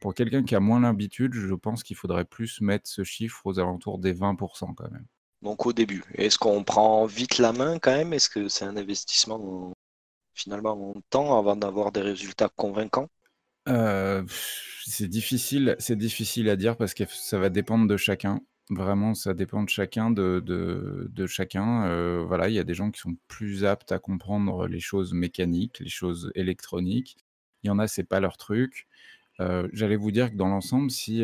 [0.01, 3.59] Pour quelqu'un qui a moins l'habitude, je pense qu'il faudrait plus mettre ce chiffre aux
[3.59, 5.05] alentours des 20% quand même.
[5.41, 8.13] Donc au début, est-ce qu'on prend vite la main quand même?
[8.13, 9.73] Est-ce que c'est un investissement
[10.33, 13.09] finalement en temps avant d'avoir des résultats convaincants?
[13.67, 14.23] Euh,
[14.85, 18.39] c'est difficile, c'est difficile à dire parce que ça va dépendre de chacun.
[18.71, 22.89] Vraiment, ça dépend de chacun, de de chacun, euh, voilà, il y a des gens
[22.89, 27.15] qui sont plus aptes à comprendre les choses mécaniques, les choses électroniques.
[27.63, 28.87] Il y en a, c'est pas leur truc.
[29.41, 31.23] Euh, j'allais vous dire que dans l'ensemble, si,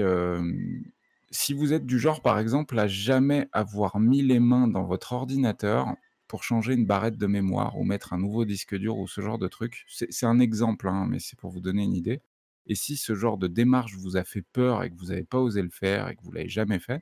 [1.32, 5.14] si vous êtes du genre, par exemple, à jamais avoir mis les mains dans votre
[5.14, 5.96] ordinateur
[6.28, 9.38] pour changer une barrette de mémoire ou mettre un nouveau disque dur ou ce genre
[9.40, 12.22] de truc, c'est un exemple, hein, mais c'est pour vous donner une idée
[12.68, 15.40] et si ce genre de démarche vous a fait peur et que vous n'avez pas
[15.40, 17.02] osé le faire et que vous l'avez jamais fait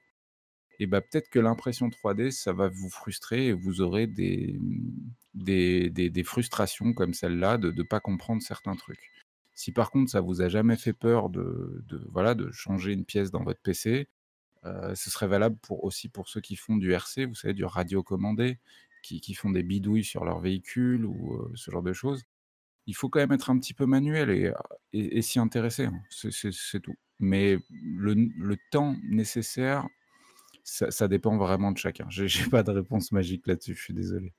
[0.80, 5.10] et bah, peut-être que l'impression 3D, ça va vous frustrer et vous aurez des, mmh,
[5.36, 9.12] des, frustrations comme celle-là de ne pas comprendre certains trucs.
[9.54, 13.04] Si par contre ça vous a jamais fait peur de, de voilà, de changer une
[13.04, 14.08] pièce dans votre PC,
[14.66, 17.66] euh, ce serait valable pour, aussi pour ceux qui font du RC, vous savez, du
[17.66, 18.58] radio commandé,
[19.04, 22.24] qui, qui font des bidouilles sur leur véhicule ou ce genre de choses.
[22.86, 24.52] Il faut quand même être un petit peu manuel et,
[24.94, 26.02] et, s'y intéresser, hein.
[26.10, 26.96] c'est tout.
[27.20, 29.88] Mais le, le temps nécessaire
[30.70, 32.06] ça, dépend vraiment de chacun.
[32.10, 34.34] J'ai pas de réponse magique là-dessus, je suis désolé.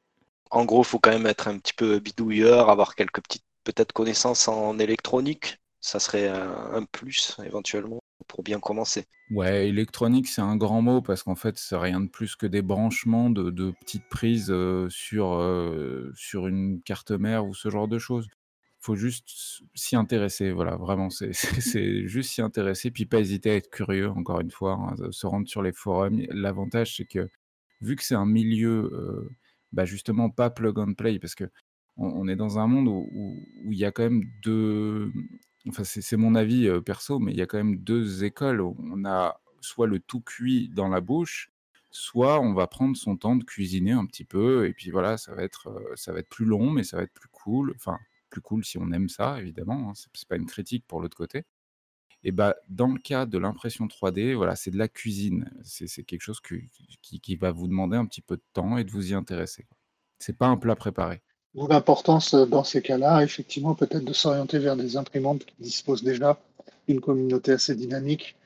[0.51, 3.93] En gros, il faut quand même être un petit peu bidouilleur, avoir quelques petites peut-être
[3.93, 5.59] connaissances en électronique.
[5.81, 9.07] Ça serait un, plus éventuellement pour bien commencer.
[9.31, 12.63] Ouais, électronique, c'est un grand mot parce qu'en fait, c'est rien de plus que des
[12.63, 17.99] branchements de, petites prises euh, sur, euh, sur une carte mère ou ce genre de
[17.99, 18.29] choses.
[18.81, 19.29] Faut juste
[19.75, 24.41] s'y intéresser, voilà, vraiment, c'est juste s'y intéresser, puis pas hésiter à être curieux, encore
[24.41, 26.23] une fois, hein, se rendre sur les forums.
[26.31, 27.29] L'avantage, c'est que
[27.83, 29.29] vu que c'est un milieu,
[29.73, 31.45] bah, justement pas plug and play, parce que
[31.97, 35.13] on, est dans un monde où, il y a quand même deux,
[35.69, 38.63] enfin c'est mon avis perso, mais il y a quand même deux écoles.
[38.63, 41.53] On a soit le tout cuit dans la bouche,
[41.91, 45.35] soit on va prendre son temps de cuisiner un petit peu, et puis voilà, ça
[45.35, 47.75] va être, ça va être plus long, mais ça va être plus cool.
[47.77, 47.99] Enfin,
[48.31, 49.91] plus cool si on aime ça, évidemment.
[49.91, 51.45] Hein, c'est pas une critique pour l'autre côté.
[52.23, 55.51] Et bah, dans le cas de l'impression 3D, voilà, c'est de la cuisine.
[55.63, 58.91] C'est quelque chose qui, qui, va vous demander un petit peu de temps et de
[58.91, 59.67] vous y intéresser.
[60.19, 61.23] C'est pas un plat préparé.
[61.55, 66.39] L'importance euh, dans ces cas-là, effectivement, peut-être de s'orienter vers des imprimantes qui disposent déjà
[66.87, 68.37] d'une communauté assez dynamique,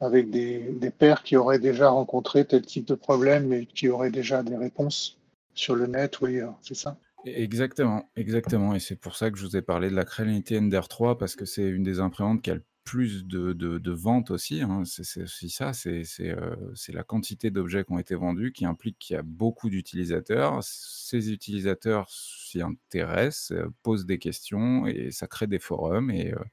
[0.00, 4.10] avec des, des pairs qui auraient déjà rencontré tel type de problème et qui auraient
[4.10, 5.18] déjà des réponses
[5.54, 8.74] sur le net oui, c'est ça Exactement, exactement.
[8.74, 11.36] Et c'est pour ça que je vous ai parlé de la Creality Ender 3, parce
[11.36, 14.62] que c'est une des imprimantes qui a le plus de, de, ventes aussi.
[14.62, 14.82] Hein.
[14.84, 16.56] C'est aussi ça, c'est euh,
[16.88, 20.58] la quantité d'objets qui ont été vendus qui implique qu'il y a beaucoup d'utilisateurs.
[20.62, 26.10] Ces utilisateurs s'y intéressent, euh, posent des questions et ça crée des forums.
[26.10, 26.44] Et, euh,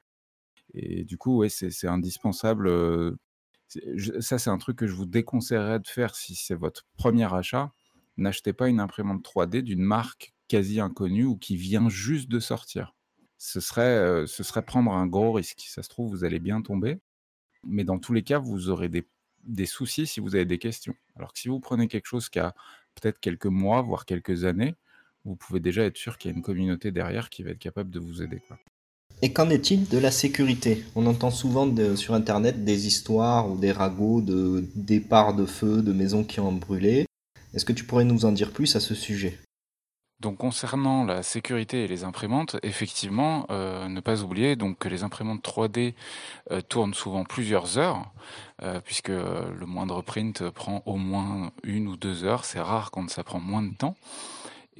[0.74, 2.70] et du coup, ouais, c'est indispensable.
[4.20, 7.72] ça, c'est un truc que je vous déconseillerais de faire si c'est votre premier achat.
[8.16, 12.94] N'achetez pas une imprimante 3D d'une marque quasi inconnu ou qui vient juste de sortir.
[13.36, 15.64] Ce serait, euh, ce serait prendre un gros risque.
[15.68, 16.98] Ça se trouve, vous allez bien tomber,
[17.64, 20.94] mais dans tous les cas, vous aurez des, soucis si vous avez des questions.
[21.16, 22.54] Alors que si vous prenez quelque chose qui a
[22.94, 24.74] peut-être quelques mois, voire quelques années,
[25.24, 27.90] vous pouvez déjà être sûr qu'il y a une communauté derrière qui va être capable
[27.90, 28.42] de vous aider.
[29.20, 30.84] Et qu'en est-il de la sécurité?
[30.94, 35.92] On entend souvent sur Internet des histoires ou des ragots de départs de feu, de
[35.92, 37.06] maisons qui ont brûlé.
[37.52, 39.38] Est-ce que tu pourrais nous en dire plus à ce sujet?
[40.20, 45.04] Donc concernant la sécurité et les imprimantes, effectivement, euh, ne pas oublier donc que les
[45.04, 45.94] imprimantes 3D
[46.50, 48.10] euh, tournent souvent plusieurs heures,
[48.62, 52.44] euh, puisque le moindre print prend au moins une ou deux heures.
[52.44, 53.96] C'est rare quand ça prend moins de temps.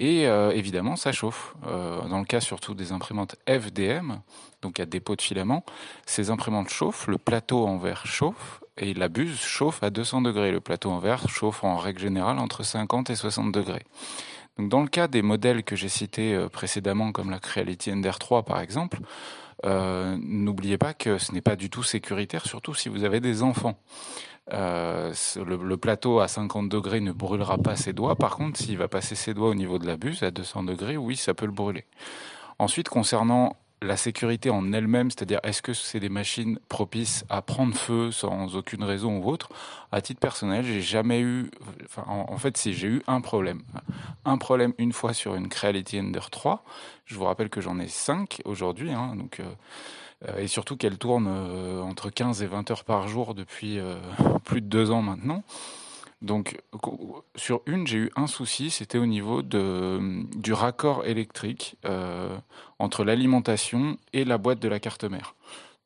[0.01, 1.57] Et évidemment, ça chauffe.
[1.65, 4.21] dans le cas surtout des imprimantes FDM,
[4.63, 5.65] donc à dépôt de filament,
[6.07, 10.53] ces imprimantes chauffent, le plateau en verre chauffe et la buse chauffe à 200 degrés.
[10.53, 13.83] Le plateau en verre chauffe en règle générale entre 50 et 60 degrés
[14.59, 18.43] dans le cas des modèles que j'ai cités euh, précédemment, comme la Creality Ender 3
[18.43, 18.99] par exemple,
[19.65, 23.43] euh, n'oubliez pas que ce n'est pas du tout sécuritaire, surtout si vous avez des
[23.43, 23.79] enfants.
[24.53, 28.17] Euh, le, plateau à 50 degrés ne brûlera pas ses doigts.
[28.17, 30.97] Par contre, s'il va passer ses doigts au niveau de la buse à 200 degrés,
[30.97, 31.85] oui, ça peut le brûler.
[32.59, 37.75] Ensuite, concernant la sécurité en elle-même, c'est-à-dire est-ce que c'est des machines propices à prendre
[37.75, 39.51] feu sans aucune raison ou autre
[39.93, 41.51] À titre personnel, j'ai jamais eu,
[41.85, 43.63] enfin, en, fait, si j'ai eu un problème,
[44.25, 46.65] un problème une fois sur une Creality Ender 3.
[47.05, 49.41] Je vous rappelle que j'en ai 5 aujourd'hui, hein, donc.
[49.41, 49.45] Euh,
[50.27, 53.79] euh, et surtout qu'elle tourne euh, entre 15 et 20 heures par jour depuis
[54.45, 55.45] plus de deux ans maintenant.
[56.21, 56.61] Donc,
[57.37, 62.37] sur une, j'ai eu un souci, c'était au niveau de, du raccord électrique euh,
[62.81, 65.37] entre l'alimentation et la boîte de la carte mère.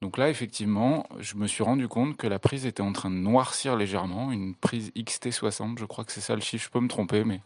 [0.01, 3.15] Donc là, effectivement, je me suis rendu compte que la prise était en train de
[3.15, 6.89] noircir légèrement, une prise XT60, je crois que c'est ça le chiffre, je peux me
[6.89, 7.41] tromper, mais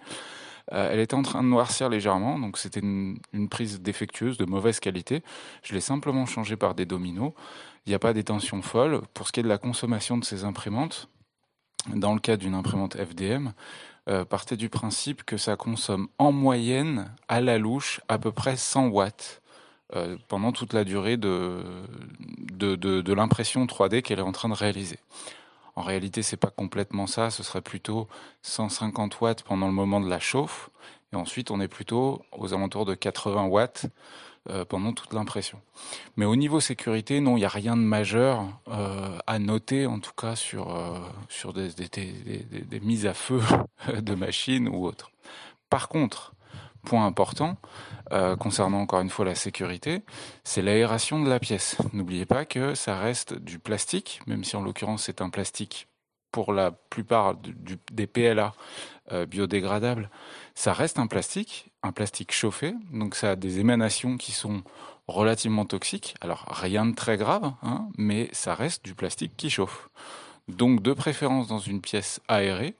[0.72, 4.46] euh, elle était en train de noircir légèrement, donc c'était une, une, prise défectueuse, de
[4.46, 5.22] mauvaise qualité.
[5.62, 7.32] Je l'ai simplement changée par des dominos.
[7.84, 9.02] Il n'y a pas des tensions folles.
[9.12, 11.08] Pour ce qui est de la consommation de ces imprimantes,
[11.94, 13.50] dans le cas d'une imprimante FDM,
[14.08, 18.56] euh, partez du principe que ça consomme en moyenne, à la louche, à peu près
[18.56, 19.42] 100 watts
[19.94, 21.60] euh, pendant toute la durée de,
[22.52, 24.98] de, l'impression 3D qu'elle est en train de réaliser.
[25.74, 28.08] En réalité, c'est pas complètement ça, ce serait plutôt
[28.42, 30.70] 150 watts pendant le moment de la chauffe,
[31.12, 33.86] et ensuite on est plutôt aux alentours de 80 watts
[34.68, 35.60] pendant toute l'impression.
[36.16, 40.00] Mais au niveau sécurité, non, il n'y a rien de majeur euh, à noter, en
[40.00, 41.70] tout cas sur, euh, sur des,
[42.82, 43.40] mises à feu
[44.00, 45.10] de machines ou autres.
[45.70, 46.32] Par contre,
[46.84, 47.56] point important,
[48.38, 50.02] concernant encore une fois la sécurité,
[50.44, 51.76] c'est l'aération de la pièce.
[51.92, 55.88] N'oubliez pas que ça reste du plastique, même si en l'occurrence c'est un plastique
[56.30, 57.34] pour la plupart
[57.90, 58.54] des PLA
[59.26, 60.08] biodégradables
[60.56, 64.62] ça reste un plastique, un plastique chauffé, donc ça a des émanations qui sont
[65.06, 66.14] relativement toxiques.
[66.22, 69.90] Alors rien de très grave, hein, mais ça reste du plastique qui chauffe.
[70.48, 72.74] Donc de préférence dans une pièce aérée,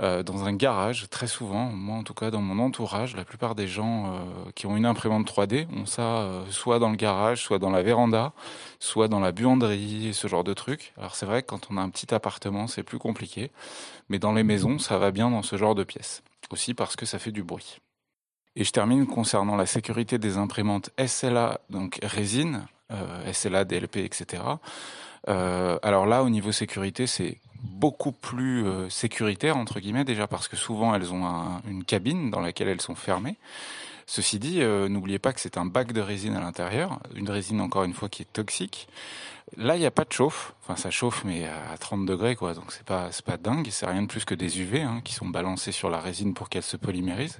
[0.00, 3.56] euh, dans un garage, très souvent, moi en tout cas dans mon entourage, la plupart
[3.56, 7.42] des gens euh, qui ont une imprimante 3D ont ça euh, soit dans le garage,
[7.42, 8.32] soit dans la véranda,
[8.78, 10.92] soit dans la buanderie, ce genre de trucs.
[10.96, 13.50] Alors c'est vrai que quand on a un petit appartement, c'est plus compliqué,
[14.08, 17.06] mais dans les maisons, ça va bien dans ce genre de pièces aussi parce que
[17.06, 17.78] ça fait du bruit.
[18.56, 24.42] Et je termine concernant la sécurité des imprimantes SLA, donc résine, euh, SLA, DLP, etc.
[25.28, 30.48] Euh, alors là, au niveau sécurité, c'est beaucoup plus euh, sécuritaire, entre guillemets, déjà parce
[30.48, 33.36] que souvent elles ont une cabine dans laquelle elles sont fermées.
[34.12, 37.84] Ceci dit, n'oubliez pas que c'est un bac de résine à l'intérieur, une résine encore
[37.84, 38.88] une fois qui est toxique.
[39.56, 40.54] Là, il n'y a pas de chauffe.
[40.62, 42.54] Enfin, ça chauffe, mais à 30 degrés, quoi.
[42.54, 43.68] Donc, c'est pas, pas dingue.
[43.70, 46.48] C'est rien de plus que des UV hein, qui sont balancés sur la résine pour
[46.48, 47.38] qu'elle se polymérise.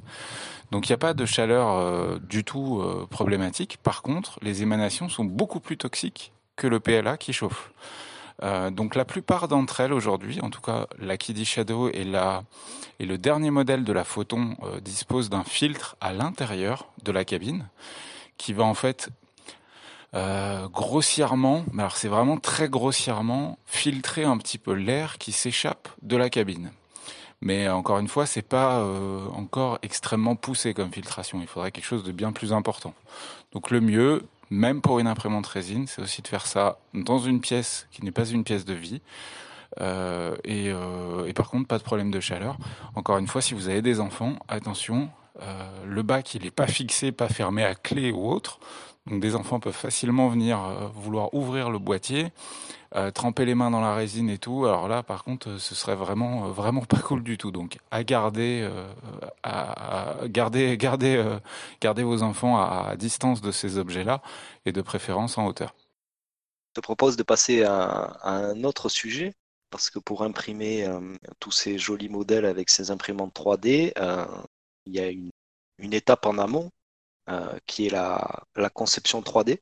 [0.70, 3.78] Donc, il n'y a pas de chaleur euh, du tout euh, problématique.
[3.82, 7.72] Par contre, les émanations sont beaucoup plus toxiques que le PLA qui chauffe.
[8.43, 13.18] Euh, donc, la plupart d'entre elles aujourd'hui, en tout cas, la Kiddy Shadow et le
[13.18, 17.68] dernier modèle de la Photon dispose d'un filtre à l'intérieur de la cabine
[18.38, 19.11] qui va en fait
[20.14, 25.88] euh, grossièrement, mais alors c'est vraiment très grossièrement, filtrer un petit peu l'air qui s'échappe
[26.03, 26.72] de la cabine.
[27.43, 31.38] Mais encore une fois, c'est pas euh, encore extrêmement poussé comme filtration.
[31.41, 32.93] Il faudrait quelque chose de bien plus important.
[33.53, 37.40] Donc le mieux, même pour une imprimante résine, c'est aussi de faire ça dans une
[37.40, 39.01] pièce qui n'est pas une pièce de vie.
[39.80, 40.72] Euh, et,
[41.26, 42.59] et, par contre, pas de problème de chaleur.
[42.96, 45.09] Encore une fois, si vous avez des enfants, attention,
[45.86, 48.59] le bac il n'est pas fixé, pas fermé à clé ou autre.
[49.07, 52.28] Donc des enfants peuvent facilement venir euh, vouloir ouvrir le boîtier,
[52.95, 54.66] euh, tremper les mains dans la résine et tout.
[54.66, 57.51] Alors là, par contre, euh, ce serait vraiment vraiment pas cool du tout.
[57.51, 58.68] Donc à garder,
[59.43, 61.38] à, garder, garder,
[61.80, 64.22] garder vos enfants à, distance de ces objets-là
[64.66, 65.74] et de préférence en hauteur.
[66.70, 69.34] Je te propose de passer à, un autre sujet
[69.70, 70.88] parce que pour imprimer
[71.38, 73.93] tous ces jolis modèles avec ces imprimantes 3D,
[74.86, 76.70] il y a une étape en amont
[77.30, 78.43] euh, qui est la,
[78.74, 79.61] conception 3D.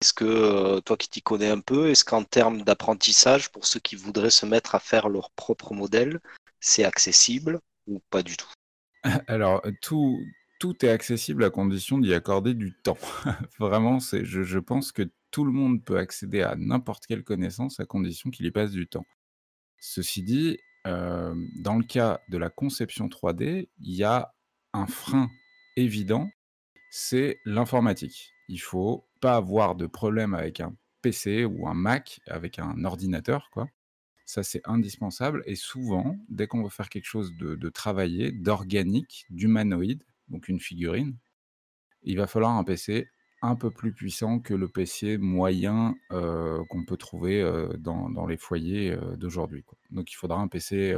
[0.00, 3.80] Est-ce que euh, toi qui t'y connais un peu, est-ce qu'en termes d'apprentissage, pour ceux
[3.80, 6.20] qui voudraient se mettre à faire leur propre modèle,
[6.60, 8.50] c'est accessible ou pas du tout?
[9.28, 10.18] Alors, tout,
[10.82, 12.98] est accessible à condition d'y accorder du temps.
[13.58, 17.84] Vraiment, c'est, je, pense que tout le monde peut accéder à n'importe quelle connaissance à
[17.84, 19.04] condition qu'il y passe du temps.
[19.78, 24.32] Ceci dit, euh, dans le cas de la conception 3D, il y a
[24.72, 25.28] un frein
[25.76, 26.28] évident
[26.96, 28.32] c'est l'informatique.
[28.48, 33.48] Il faut pas avoir de problème avec un PC ou un Mac, avec un ordinateur,
[33.50, 33.70] quoi.
[34.26, 35.42] Ça, c'est indispensable.
[35.46, 40.60] Et souvent, dès qu'on veut faire quelque chose de, de travaillé, d'organique, d'humanoïde, donc une
[40.60, 41.16] figurine,
[42.02, 43.08] il va falloir un PC
[43.40, 48.36] un peu plus puissant que le PC moyen euh, qu'on peut trouver euh, dans, les
[48.36, 49.64] foyers euh, d'aujourd'hui.
[49.90, 50.94] Donc il faudra un PC,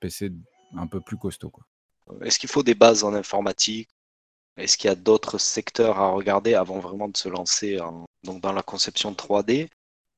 [0.00, 0.30] PC
[0.78, 1.52] un peu plus costaud.
[2.22, 3.90] Est-ce qu'il faut des bases en informatique
[4.56, 7.78] est-ce qu'il y a d'autres secteurs à regarder avant vraiment de se lancer
[8.22, 9.68] dans la conception 3D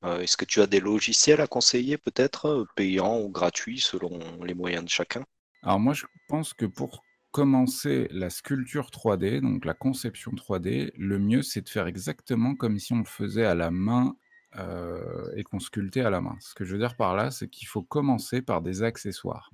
[0.05, 4.21] euh, Est-ce que tu as des logiciels à conseiller peut-être, euh, payants ou gratuits selon
[4.45, 5.25] les moyens de chacun?
[5.63, 11.19] Alors moi je pense que pour commencer la sculpture 3D, donc la conception 3D, le
[11.19, 14.17] mieux c'est de faire exactement comme si on le faisait à la main
[14.57, 16.37] euh, et qu'on sculptait à la main.
[16.41, 19.51] Ce que je veux dire par là, c'est qu'il faut commencer par des accessoires.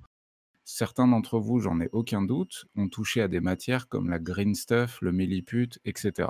[0.65, 4.55] Certains d'entre vous, j'en ai aucun doute, ont touché à des matières comme la green
[4.55, 6.29] stuff, le milliput, etc.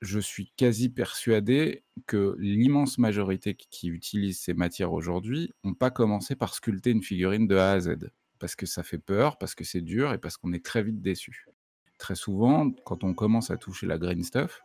[0.00, 6.34] Je suis quasi persuadé que l'immense majorité qui utilise ces matières aujourd'hui n'ont pas commencé
[6.34, 9.64] par sculpter une figurine de A à Z, parce que ça fait peur, parce que
[9.64, 11.46] c'est dur et parce qu'on est très vite déçu.
[11.98, 14.62] Très souvent, quand on commence à toucher la green stuff,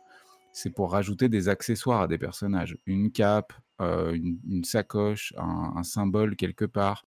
[0.52, 2.78] c'est pour rajouter des accessoires à des personnages.
[2.86, 7.04] Une cape, euh, une, sacoche, un, symbole quelque part,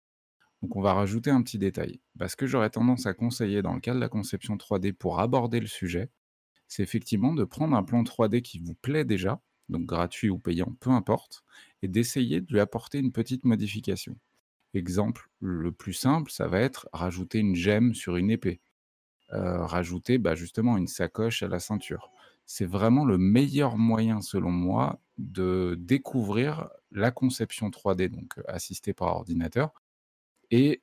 [0.62, 2.00] donc on va rajouter un petit détail.
[2.28, 5.60] ce que j'aurais tendance à conseiller dans le cas de la conception 3D pour aborder
[5.60, 6.10] le sujet,
[6.68, 10.76] c'est effectivement de prendre un plan 3D qui vous plaît déjà, donc gratuit ou payant,
[10.80, 11.44] peu importe,
[11.82, 14.18] et d'essayer de lui apporter une petite modification.
[14.74, 18.60] Exemple le plus simple, ça va être rajouter une gemme sur une épée,
[19.34, 22.12] euh, rajouter bah, justement une sacoche à la ceinture.
[22.46, 29.16] C'est vraiment le meilleur moyen, selon moi, de découvrir la conception 3D, donc assistée par
[29.16, 29.74] ordinateur,
[30.52, 30.82] et,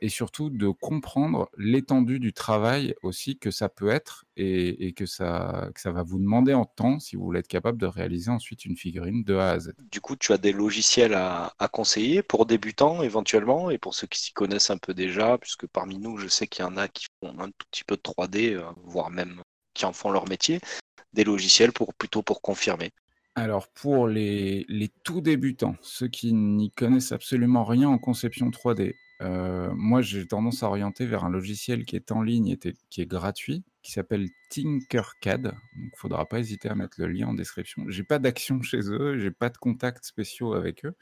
[0.00, 5.70] et surtout de comprendre l'étendue du travail aussi que ça peut être et, que, ça,
[5.74, 8.64] que ça va vous demander en temps si vous voulez être capable de réaliser ensuite
[8.64, 9.72] une figurine de A à Z.
[9.90, 14.06] Du coup, tu as des logiciels à, à conseiller pour débutants éventuellement et pour ceux
[14.06, 16.88] qui s'y connaissent un peu déjà, puisque parmi nous, je sais qu'il y en a
[16.88, 19.42] qui font un tout petit peu de 3D, euh, voire même
[19.74, 20.60] qui en font leur métier,
[21.12, 22.90] des logiciels pour plutôt pour confirmer.
[23.34, 28.94] Alors pour les, les tout débutants, ceux qui n'y connaissent absolument rien en conception 3D,
[29.22, 32.58] euh, moi, j'ai tendance à orienter vers un logiciel qui est en ligne et
[32.90, 35.54] qui est gratuit, qui s'appelle Tinkercad.
[35.76, 37.84] Il ne faudra pas hésiter à mettre le lien en description.
[37.88, 40.96] J'ai pas d'action chez eux, j'ai pas de contacts spéciaux avec eux,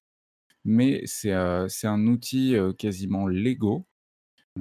[0.64, 3.86] mais c'est euh, un outil euh, quasiment Lego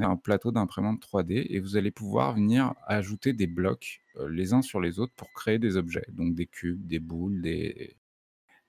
[0.01, 4.79] un plateau d'imprimante 3D et vous allez pouvoir venir ajouter des blocs les uns sur
[4.79, 7.97] les autres pour créer des objets, donc des cubes, des boules, des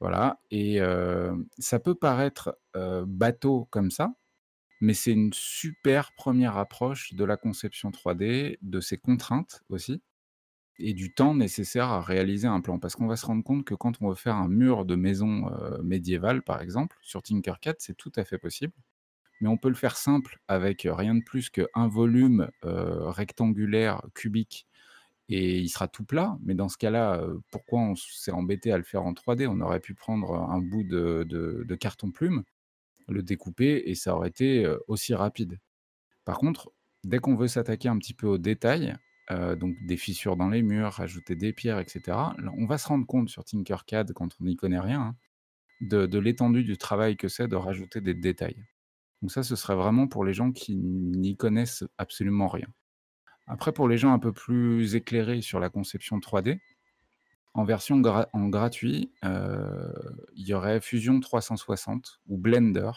[0.01, 0.81] voilà et
[1.59, 2.59] ça peut paraître
[3.07, 4.13] bateau comme ça,
[4.81, 10.03] mais c'est une super première approche de la conception 3D, de ses contraintes aussi
[10.79, 12.79] et du temps nécessaire à réaliser un plan.
[12.79, 15.51] Parce qu'on va se rendre compte que quand on veut faire un mur de maison
[15.83, 18.73] médiévale, par exemple, sur Tinkercad, c'est tout à fait possible
[19.41, 24.67] mais on peut le faire simple avec rien de plus qu'un volume rectangulaire cubique
[25.29, 26.39] et il sera tout plat.
[26.43, 29.81] Mais dans ce cas-là, pourquoi on s'est embêté à le faire en 3D On aurait
[29.81, 32.45] pu prendre un bout de, carton plume,
[33.13, 35.59] le découper et ça aurait été aussi rapide.
[36.25, 36.73] Par contre,
[37.05, 38.97] dès qu'on veut s'attaquer un petit peu aux détails,
[39.31, 42.17] donc des fissures dans les murs, rajouter des pierres, etc.,
[42.57, 45.17] on va se rendre compte sur Tinkercad, quand on n'y connaît rien, hein,
[45.81, 48.65] de l'étendue du travail que c'est de rajouter des détails.
[49.23, 52.69] Donc ça, ce serait vraiment pour les gens qui n'y connaissent absolument rien.
[53.47, 56.59] Après, pour les gens un peu plus éclairés sur la conception 3D,
[57.55, 58.01] en version
[58.33, 59.93] en gratuit, euh,
[60.35, 62.91] il y aurait Fusion 360 ou Blender.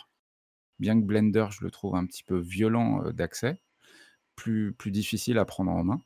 [0.79, 3.61] Bien que Blender, je le trouve un petit peu violent euh, d'accès,
[4.35, 6.01] plus, plus difficile à prendre en main.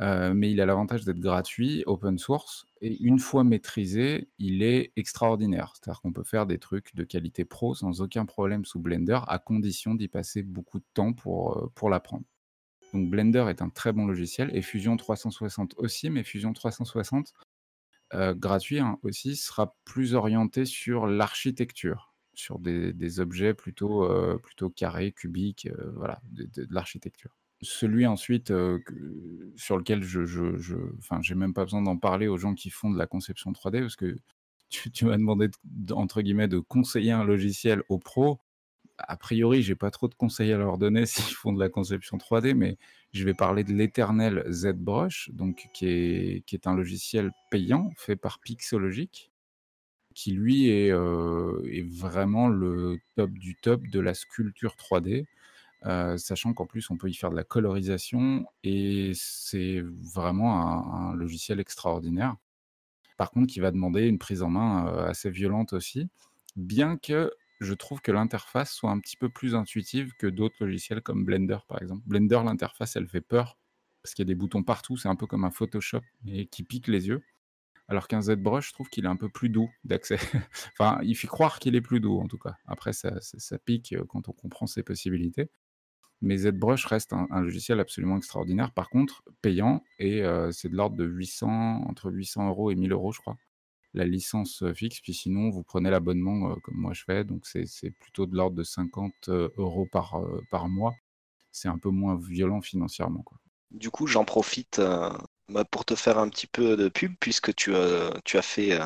[0.00, 4.92] Euh, mais il a l'avantage d'être gratuit, open source, et une fois maîtrisé, il est
[4.96, 5.72] extraordinaire.
[5.74, 9.38] C'est-à-dire qu'on peut faire des trucs de qualité pro sans aucun problème sous Blender, à
[9.38, 12.24] condition d'y passer beaucoup de temps pour, pour l'apprendre.
[12.92, 17.32] Donc Blender est un très bon logiciel, et Fusion 360 aussi, mais Fusion 360,
[18.14, 24.08] euh, gratuit hein, aussi, sera plus orienté sur l'architecture, sur des, objets plutôt,
[24.42, 27.36] plutôt carrés, cubiques, voilà, de l'architecture.
[27.62, 28.52] Celui ensuite,
[29.56, 30.76] sur lequel je je
[31.20, 33.96] j'ai même pas besoin d'en parler aux gens qui font de la conception 3D parce
[33.96, 34.16] que
[34.68, 35.48] tu m'as demandé
[35.92, 38.40] entre guillemets «de conseiller un logiciel aux pros».
[38.98, 42.16] A priori, j'ai pas trop de conseils à leur donner s'ils font de la conception
[42.16, 42.78] 3D, mais
[43.12, 49.32] je vais parler de l'éternel ZBrush, donc qui est un logiciel payant fait par Pixologic,
[50.14, 55.26] qui lui est, est vraiment le top du top de la sculpture 3D
[56.16, 60.62] sachant qu'en plus on peut y faire de la colorisation et c'est vraiment
[60.94, 62.36] un, logiciel extraordinaire.
[63.16, 66.08] Par contre, qui va demander une prise en main assez violente aussi,
[66.56, 67.30] bien que
[67.60, 71.58] je trouve que l'interface soit un petit peu plus intuitive que d'autres logiciels comme Blender
[71.68, 72.02] par exemple.
[72.06, 73.58] Blender, l'interface, elle fait peur
[74.02, 76.02] parce qu'il y a des boutons partout, c'est un peu comme un Photoshop
[76.50, 77.22] qui pique les yeux.
[77.88, 80.18] Alors qu'un ZBrush, je trouve qu'il est un peu plus doux d'accès.
[80.72, 82.56] enfin, il fait croire qu'il est plus doux en tout cas.
[82.66, 85.50] Après, ça pique quand on comprend ses possibilités.
[86.20, 91.04] Mais ZBrush reste un, logiciel absolument extraordinaire, par contre, payant, et c'est de l'ordre de
[91.04, 93.36] 800, entre 800 euros et 1000 euros, je crois,
[93.94, 95.00] la licence fixe.
[95.00, 98.62] Puis sinon, vous prenez l'abonnement comme moi je fais, donc c'est plutôt de l'ordre de
[98.64, 100.20] 50 euros par,
[100.50, 100.94] par mois.
[101.50, 103.22] C'est un peu moins violent financièrement.
[103.22, 103.38] Quoi.
[103.70, 104.80] Du coup, j'en profite
[105.48, 107.72] bah, pour te faire un petit peu de pub, puisque tu,
[108.24, 108.78] tu as fait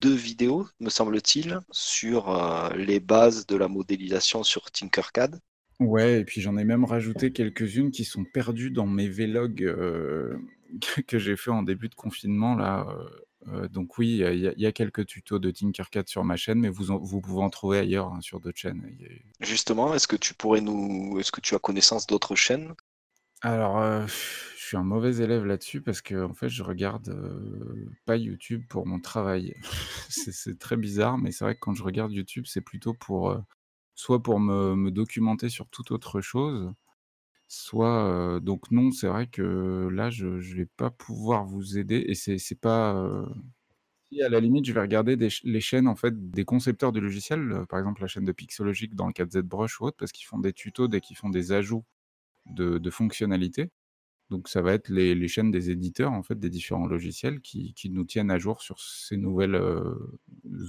[0.00, 5.40] deux vidéos, me semble-t-il, sur les bases de la modélisation sur Tinkercad.
[5.78, 9.76] Ouais et puis j'en ai même rajouté quelques-unes qui sont perdues dans mes vlogs,
[11.06, 12.86] que j'ai fait en début de confinement là,
[13.48, 16.68] euh, euh, donc oui, il y a quelques tutos de Tinkercad sur ma chaîne, mais
[16.68, 18.96] vous vous pouvez en trouver ailleurs, hein, sur d'autres chaînes.
[19.40, 22.74] Justement, est-ce que tu pourrais nous est-ce que tu as connaissance d'autres chaînes?
[23.42, 27.14] Alors, je suis un mauvais élève là-dessus parce que en fait, je regarde,
[28.06, 29.54] pas YouTube pour mon travail.
[30.08, 33.36] C'est très bizarre, mais c'est vrai que quand je regarde YouTube, c'est plutôt pour,
[33.94, 36.72] soit pour me documenter sur toute autre chose,
[37.48, 42.14] soit, donc non, c'est vrai que là, je ne vais pas pouvoir vous aider et
[42.14, 43.26] c'est pas,
[44.10, 47.64] si à la limite, je vais regarder les chaînes, en fait, des concepteurs de logiciels,
[47.68, 50.26] par exemple la chaîne de Pixologic dans le cas de ZBrush ou autre, parce qu'ils
[50.26, 51.84] font des tutos dès qu'ils font des ajouts
[52.46, 53.70] de fonctionnalités.
[54.30, 57.90] Donc ça va être les chaînes des éditeurs, en fait, des différents logiciels qui qui
[57.90, 59.56] nous tiennent à jour sur ces nouvelles,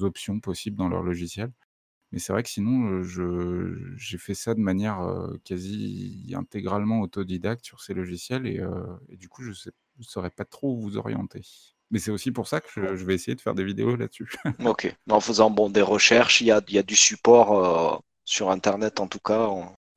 [0.01, 1.51] options possibles dans leur logiciel.
[2.11, 4.99] Mais c'est vrai que sinon, j'ai fait ça de manière,
[5.43, 10.81] quasi intégralement autodidacte sur ces logiciels et du coup, je ne saurais pas trop où
[10.81, 11.41] vous orienter.
[11.91, 14.29] Mais c'est aussi pour ça que je vais essayer de faire des vidéos là-dessus.
[14.65, 14.93] OK.
[15.09, 19.07] En faisant, bon, des recherches, il y a y a du support, sur internet en
[19.07, 19.49] tout cas,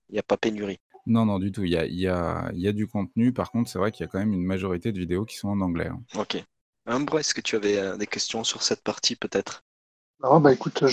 [0.08, 0.78] il n'y a pas pénurie?
[1.06, 1.64] Non, non, du tout.
[1.64, 3.32] Il y a y a y a du contenu.
[3.32, 5.48] Par contre, c'est vrai qu'il y a quand même une majorité de vidéos qui sont
[5.48, 6.02] en anglais, hein.
[6.16, 6.42] OK.
[6.86, 9.62] Umbre, est-ce que tu avais, des questions sur cette partie peut-être?
[10.22, 10.84] Non, bah écoute,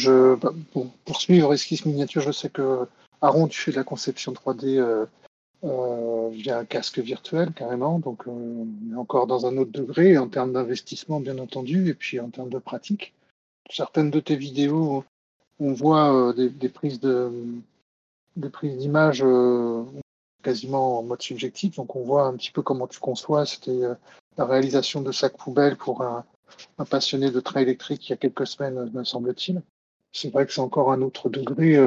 [0.41, 2.87] bah, pour poursuivre Esquisse Miniature, je sais que
[3.21, 5.05] Aaron, tu fais de la conception 3D euh,
[5.65, 10.17] euh, via un casque virtuel carrément, donc euh, on est encore dans un autre degré
[10.17, 13.13] en termes d'investissement bien entendu, et puis en termes de pratique.
[13.69, 15.03] Certaines de tes vidéos,
[15.59, 17.29] on voit des, prises de
[18.37, 19.25] des prises d'images
[20.41, 21.75] quasiment en mode subjectif.
[21.75, 23.45] Donc on voit un petit peu comment tu conçois.
[23.45, 23.81] C'était
[24.37, 26.23] la réalisation de sacs poubelles pour un,
[26.89, 29.61] passionné de train électrique il y a quelques semaines, me semble-t-il.
[30.11, 31.77] C'est vrai que c'est encore un autre degré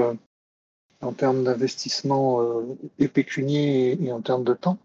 [1.01, 2.63] en termes d'investissement
[2.99, 4.79] et pécunier et, en termes de temps.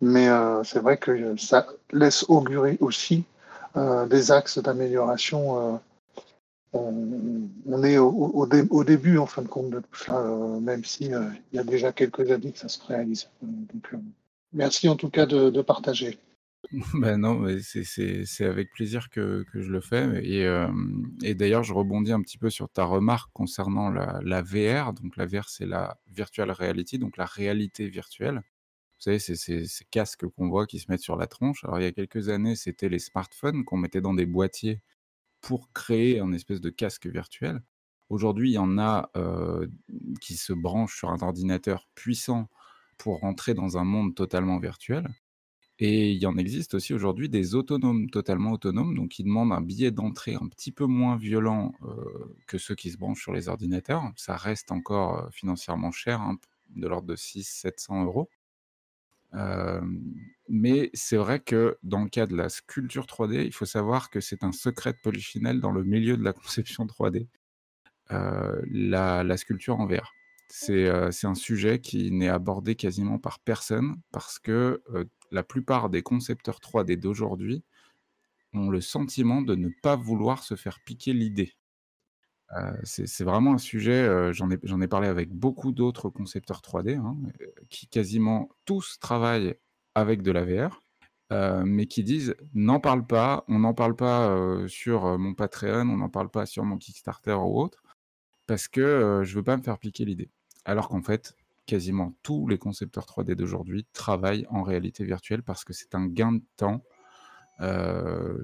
[0.00, 0.28] Mais
[0.64, 3.24] c'est vrai que ça laisse augurer aussi
[3.76, 5.80] des axes d'amélioration
[6.72, 11.56] on, est au, début, en fin de compte, de tout euh, même si euh, il
[11.56, 13.28] y a déjà quelques années que ça se réalise.
[13.42, 13.96] Euh,
[14.52, 16.18] merci en tout cas de, partager.
[16.94, 20.20] Ben non, c'est avec plaisir que, je le fais.
[20.24, 24.92] Et, d'ailleurs, je rebondis un petit peu sur ta remarque concernant la, VR.
[24.92, 28.36] Donc la VR, c'est la virtual reality, donc la réalité virtuelle.
[28.36, 31.64] Vous savez, c'est ces casques qu'on voit qui se mettent sur la tronche.
[31.64, 34.82] Alors il y a quelques années, c'était les smartphones qu'on mettait dans des boîtiers
[35.40, 37.62] pour créer un espèce de casque virtuel.
[38.10, 39.10] Aujourd'hui, il y en a
[40.20, 42.48] qui se branchent sur un ordinateur puissant
[42.98, 45.08] pour rentrer dans un monde totalement virtuel.
[45.82, 49.62] Et il y en existe aussi aujourd'hui des autonomes, totalement autonomes, donc qui demandent un
[49.62, 51.72] billet d'entrée un petit peu moins violent
[52.46, 54.04] que ceux qui se branchent sur les ordinateurs.
[54.14, 56.38] Ça reste encore financièrement cher, hein,
[56.76, 58.28] de l'ordre de 600-700 euros
[60.48, 64.20] mais c'est vrai que dans le cas de la sculpture 3D, il faut savoir que
[64.20, 67.28] c'est un secret de Polychinelle dans le milieu de la conception 3D,
[68.10, 70.12] la sculpture en VR.
[70.48, 74.82] C'est, un sujet qui n'est abordé quasiment par personne parce que,
[75.30, 77.64] la plupart des concepteurs 3D d'aujourd'hui
[78.52, 81.54] ont le sentiment de ne pas vouloir se faire piquer l'idée.
[82.82, 87.16] c'est vraiment un sujet, j'en ai parlé avec beaucoup d'autres concepteurs 3D, hein,
[87.68, 89.54] qui quasiment tous travaillent
[89.94, 90.82] avec de la VR,
[91.64, 96.08] mais qui disent: «N'en parle pas, on n'en parle pas, sur, mon Patreon, on n'en
[96.08, 97.82] parle pas sur mon Kickstarter ou autre,
[98.46, 100.30] parce que, je veux pas me faire piquer l'idée».
[100.64, 101.36] Alors qu'en fait,
[101.70, 106.32] quasiment tous les concepteurs 3D d'aujourd'hui travaillent en réalité virtuelle parce que c'est un gain
[106.32, 106.82] de temps
[107.60, 108.36] euh,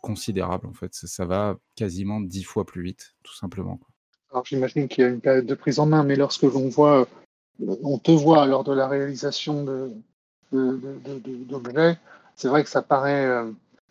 [0.00, 0.92] considérable en fait.
[0.92, 3.78] Ça, va quasiment dix fois plus vite, tout simplement.
[4.32, 7.02] Alors j'imagine qu'il y a une période de prise en main, mais lorsque l'on voit,
[7.62, 9.64] euh, on te voit lors de la réalisation
[10.50, 11.98] d'objets,
[12.34, 13.48] c'est vrai que ça paraît, euh,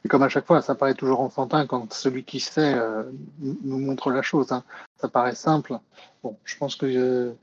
[0.10, 2.76] comme à chaque fois, ça paraît toujours enfantin quand celui qui sait
[3.40, 4.52] nous montre la chose.
[4.52, 4.66] Hein.
[4.98, 5.80] Ça paraît simple.
[6.24, 7.34] Bon, je pense que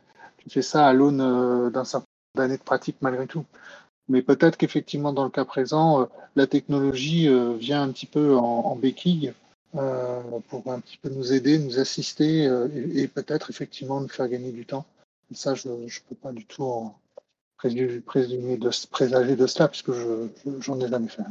[0.48, 1.18] tu fais ça à l'aune
[1.70, 3.44] d'un certain nombre d'années de pratique malgré tout.
[4.08, 8.36] Mais peut-être qu'effectivement, dans le cas présent, euh, la technologie euh, vient un petit peu
[8.36, 9.34] en, béquille
[9.74, 12.44] euh, pour un petit peu nous aider, nous assister
[12.94, 14.86] et, peut-être effectivement nous faire gagner du temps.
[15.32, 16.98] ça, je ne peux pas du tout en
[17.58, 20.28] présumer de, présager de cela, puisque je
[20.60, 21.22] j'en ai jamais fait.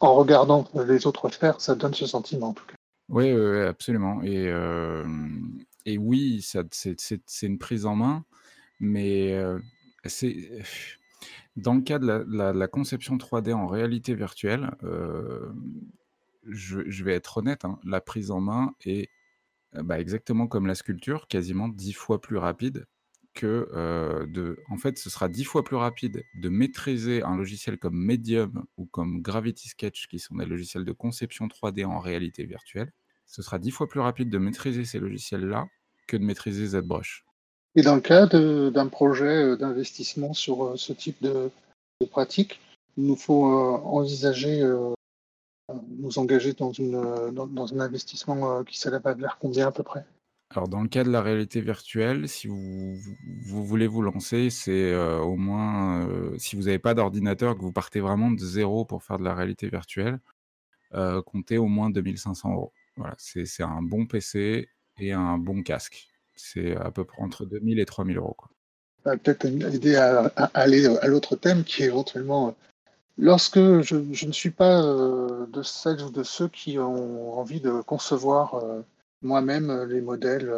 [0.00, 2.74] en regardant les autres faire, ça donne ce sentiment en tout cas.
[3.10, 4.22] Oui, absolument.
[4.22, 4.50] Et,
[5.86, 8.24] et oui, c'est une prise en main,
[8.80, 9.34] mais
[10.04, 10.62] c'est
[11.56, 14.70] dans le cas de la conception 3D en réalité virtuelle,
[16.46, 19.10] je vais être honnête, hein, la prise en main est,
[19.72, 22.86] bah, exactement comme la sculpture, quasiment 10 fois plus rapide
[23.34, 27.96] que, de en fait, ce sera 10 fois plus rapide de maîtriser un logiciel comme
[27.96, 32.92] Medium ou comme Gravity Sketch, qui sont des logiciels de conception 3D en réalité virtuelle.
[33.30, 35.68] Ce sera 10 fois plus rapide de maîtriser ces logiciels-là
[36.08, 37.24] que de maîtriser ZBrush.
[37.76, 41.48] Et dans le cas d'un projet euh, d'investissement sur euh, ce type de,
[42.10, 42.60] pratique,
[42.96, 44.64] il nous faut euh, envisager,
[45.98, 50.04] nous engager dans, une, dans, un investissement qui s'élève à vers combien à peu près
[50.52, 52.96] alors dans le cas de la réalité virtuelle, si vous,
[53.46, 58.00] vous, voulez vous lancer, c'est au moins, si vous n'avez pas d'ordinateur, que vous partez
[58.00, 60.18] vraiment de zéro pour faire de la réalité virtuelle,
[61.24, 62.72] comptez au moins 2500 euros.
[62.96, 64.68] Voilà, c'est un bon PC
[64.98, 66.08] et un bon casque.
[66.34, 68.36] C'est à peu près entre 2000 et 3000 euros.
[69.02, 72.52] Peut-être une idée à, aller à l'autre thème qui est éventuellement euh,
[73.16, 77.80] lorsque je, ne suis pas euh, de celles ou de ceux qui ont envie de
[77.80, 78.82] concevoir euh,
[79.22, 80.52] moi-même les modèles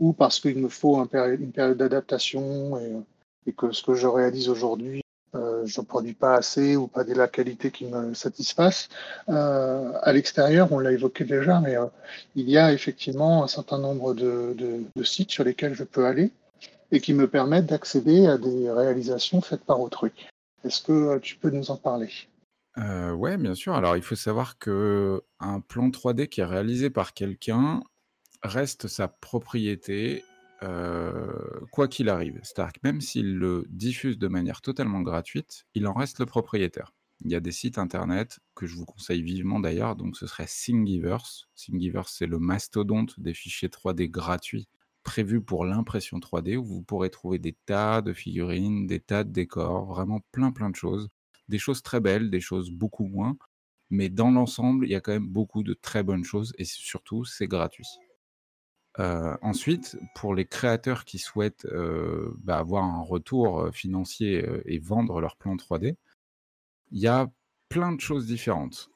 [0.00, 2.96] ou parce qu'il me faut une période d'adaptation et,
[3.46, 5.03] et, que ce que je réalise aujourd'hui
[5.34, 8.88] euh, je ne produis pas assez ou pas de la qualité qui me satisfasse.
[9.28, 11.86] Euh, à l'extérieur, on l'a évoqué déjà, mais euh,
[12.36, 14.54] il y a effectivement un certain nombre de,
[15.02, 16.30] sites sur lesquels je peux aller
[16.92, 20.12] et qui me permettent d'accéder à des réalisations faites par autrui.
[20.64, 22.10] Est-ce que tu peux nous en parler?
[22.76, 23.74] Ouais, bien sûr.
[23.74, 27.82] Alors, il faut savoir que un plan 3D qui est réalisé par quelqu'un
[28.42, 30.24] reste sa propriété
[31.70, 32.40] quoi qu'il arrive.
[32.56, 36.92] Que même s'il le diffuse de manière totalement gratuite, il en reste le propriétaire.
[37.24, 40.46] Il y a des sites internet que je vous conseille vivement d'ailleurs, donc ce serait
[40.46, 41.48] Thingiverse.
[41.54, 44.68] Thingiverse, c'est le mastodonte des fichiers 3D gratuits
[45.04, 49.30] prévu pour l'impression 3D où vous pourrez trouver des tas de figurines, des tas de
[49.30, 51.08] décors, vraiment plein plein de choses.
[51.48, 53.36] Des choses très belles, des choses beaucoup moins,
[53.90, 57.24] mais dans l'ensemble, il y a quand même beaucoup de très bonnes choses et surtout,
[57.24, 57.86] c'est gratuit.
[59.00, 65.20] Euh, ensuite, pour les créateurs qui souhaitent euh, bah, avoir un retour financier et vendre
[65.20, 65.96] leur plan 3D,
[66.92, 67.30] il y a
[67.68, 68.90] plein de choses différentes.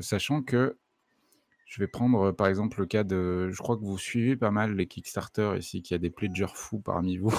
[0.00, 0.76] sachant que
[1.68, 3.50] je vais prendre par exemple le cas de.
[3.50, 6.54] Je crois que vous suivez pas mal les Kickstarter ici, qu'il y a des pledgers
[6.54, 7.34] fous parmi vous.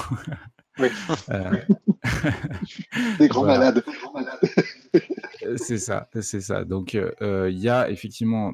[0.78, 0.90] Oui.
[3.20, 3.84] des grands malades.
[5.58, 6.66] C'est ça, c'est ça.
[6.66, 8.54] Donc, il y a effectivement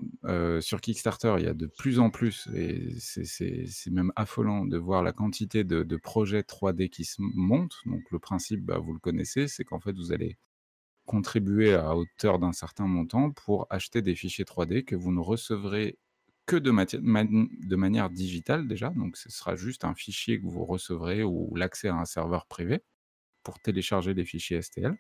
[0.61, 5.03] sur Kickstarter, il y a de plus en plus, et c'est même affolant de voir
[5.03, 7.77] la quantité de, projets 3D qui se montent.
[7.85, 10.37] Donc, le principe, bah, vous le connaissez, c'est qu'en fait, vous allez
[11.05, 15.97] contribuer à hauteur d'un certain montant pour acheter des fichiers 3D que vous ne recevrez
[16.45, 18.89] que de, de manière digitale déjà.
[18.89, 22.83] Donc, ce sera juste un fichier que vous recevrez ou l'accès à un serveur privé
[23.43, 24.95] pour télécharger des fichiers STL.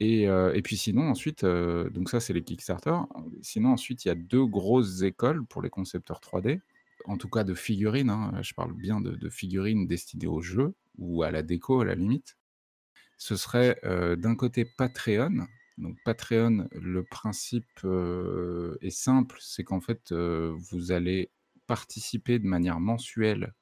[0.00, 2.96] Et, puis sinon, ensuite, donc ça, c'est les Kickstarter.
[3.42, 6.60] Sinon, ensuite, il y a deux grosses écoles pour les concepteurs 3D,
[7.04, 8.08] en tout cas de figurines.
[8.08, 8.32] Hein.
[8.42, 12.38] Je parle bien de, figurines destinées au jeu ou à la déco à la limite.
[13.18, 13.78] Ce serait
[14.16, 15.46] d'un côté Patreon.
[15.76, 17.86] Donc Patreon, le principe
[18.80, 21.30] est simple, c'est qu'en fait, vous allez
[21.66, 23.52] participer de manière mensuelle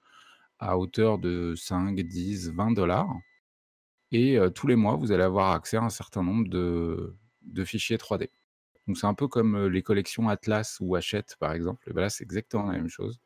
[0.60, 3.12] à hauteur de 5, 10, 20 dollars
[4.12, 8.30] et tous les mois, vous allez avoir accès à un certain nombre de fichiers 3D.
[8.86, 12.10] Donc c'est un peu comme, les collections Atlas ou Hachette, par exemple et bah, là,
[12.10, 13.20] c'est exactement la même chose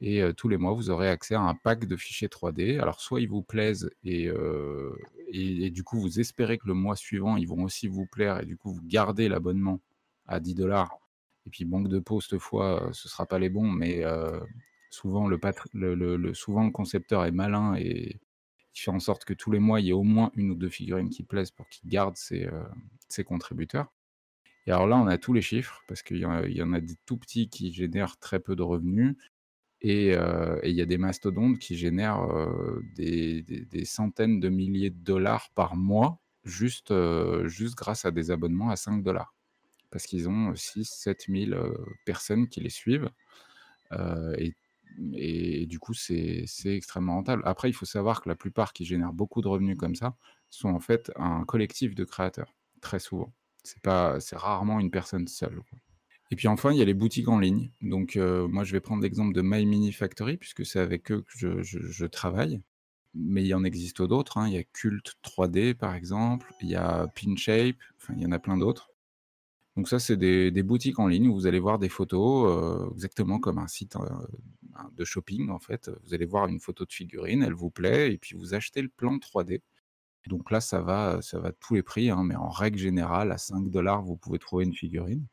[0.00, 2.80] et tous les mois, vous aurez accès à un pack de fichiers 3D.
[2.80, 4.30] Alors soit ils vous plaisent et
[5.70, 8.56] du coup, vous espérez que le mois suivant, ils vont aussi vous plaire et du
[8.56, 9.80] coup, vous gardez l'abonnement
[10.26, 10.98] à 10 dollars.
[11.46, 14.04] et puis banque de peau cette fois, ce sera pas les bons mais
[14.90, 15.38] souvent le
[15.74, 18.20] le souvent le concepteur est malin et
[18.80, 20.68] fait en sorte que tous les mois, il y ait au moins une ou deux
[20.68, 23.92] figurines qui plaisent pour qu'il garde ses, euh, contributeurs.
[24.66, 26.24] Et alors là, on a tous les chiffres, parce qu'il y,
[26.62, 29.16] en a des tout petits qui génèrent très peu de revenus,
[29.80, 35.02] et, euh, il y a des mastodontes qui génèrent euh, des, centaines de milliers de
[35.02, 36.92] dollars par mois, juste,
[37.46, 39.34] juste grâce à des abonnements à 5 dollars.
[39.90, 41.60] Parce qu'ils ont 6 7 000
[42.04, 43.10] personnes qui les suivent.
[44.38, 44.54] et
[45.14, 47.42] et, du coup, c'est extrêmement rentable.
[47.44, 50.16] Après, il faut savoir que la plupart qui génèrent beaucoup de revenus comme ça
[50.50, 53.32] sont en fait un collectif de créateurs, très souvent.
[53.64, 55.60] C'est rarement une personne seule.
[56.30, 57.70] Et puis enfin, il y a les boutiques en ligne.
[57.80, 61.22] Donc euh, moi, je vais prendre l'exemple de My Mini Factory, puisque c'est avec eux
[61.22, 62.60] que je, travaille.
[63.14, 64.38] Mais il y en existe d'autres.
[64.38, 64.48] Hein.
[64.48, 66.52] Il y a Cult 3D, par exemple.
[66.60, 67.76] Il y a PinShape.
[67.96, 68.90] Enfin, il y en a plein d'autres.
[69.78, 73.38] Donc ça, c'est des, boutiques en ligne où vous allez voir des photos, euh, exactement
[73.38, 74.08] comme un site euh,
[74.92, 75.90] de shopping, en fait.
[76.04, 78.88] Vous allez voir une photo de figurine, elle vous plaît, et puis vous achetez le
[78.88, 79.62] plan 3D.
[80.26, 83.38] Donc là, ça va, ça va tous les prix, hein, mais en règle générale, à
[83.38, 85.26] 5 dollars, vous pouvez trouver une figurine.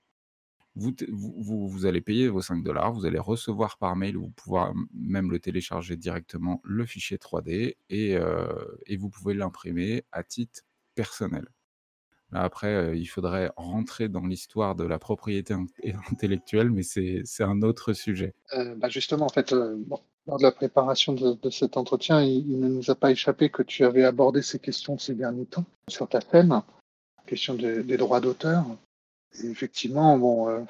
[0.75, 5.31] Vous, vous, allez payer vos 5 dollars, vous allez recevoir par mail, ou pouvoir même
[5.31, 8.47] le télécharger directement, le fichier 3D, et, euh,
[8.85, 10.61] et vous pouvez l'imprimer à titre
[10.95, 11.47] personnel.
[12.35, 15.55] Après, il faudrait rentrer dans l'histoire de la propriété
[16.11, 18.33] intellectuelle, mais c'est un autre sujet.
[18.77, 22.95] Bah, justement, en fait, lors de la préparation de, cet entretien, il, ne nous a
[22.95, 27.23] pas échappé que tu avais abordé ces questions ces derniers temps sur ta thème, la
[27.25, 28.65] question des droits d'auteur.
[29.43, 30.65] effectivement, bon,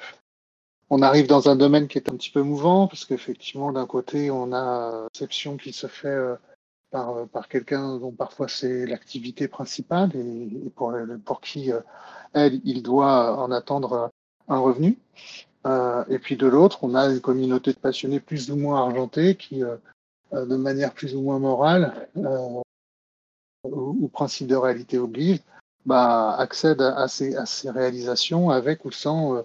[0.88, 4.30] on arrive dans un domaine qui est un petit peu mouvant, parce qu'effectivement, d'un côté,
[4.30, 6.16] on a une conception qui se fait
[6.90, 10.94] par, par quelqu'un dont parfois c'est l'activité principale et, pour,
[11.24, 11.80] pour qui, euh,
[12.32, 14.10] elle, il doit en attendre
[14.48, 14.98] un revenu.
[15.66, 19.34] Euh, et puis de l'autre, on a une communauté de passionnés plus ou moins argentés
[19.34, 19.76] qui, euh,
[20.32, 22.08] de manière plus ou moins morale,
[23.64, 25.40] ou, principe de réalité oblige,
[25.84, 29.44] bah, accèdent à ces, à ces réalisations avec ou sans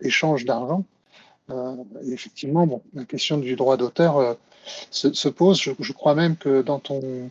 [0.00, 0.84] échange d'argent.
[2.06, 4.36] effectivement, bon, la question du droit d'auteur
[4.90, 5.60] se, pose.
[5.60, 7.30] Je, crois même que dans ton,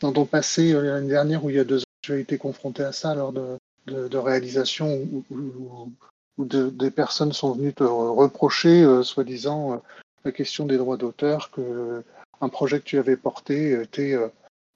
[0.00, 2.38] dans ton passé, euh, l'année dernière ou il y a deux ans, tu as été
[2.38, 5.00] confronté à ça lors de, de, réalisations
[5.30, 5.90] où,
[6.38, 9.76] des personnes sont venues te reprocher, euh, soi-disant, euh,
[10.24, 12.02] la question des droits d'auteur, que
[12.40, 14.16] un projet que tu avais porté était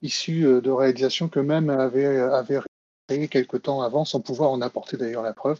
[0.01, 2.59] issu de réalisations que même avait, avait
[3.07, 5.59] créé quelque temps avant, sans pouvoir en apporter d'ailleurs la preuve.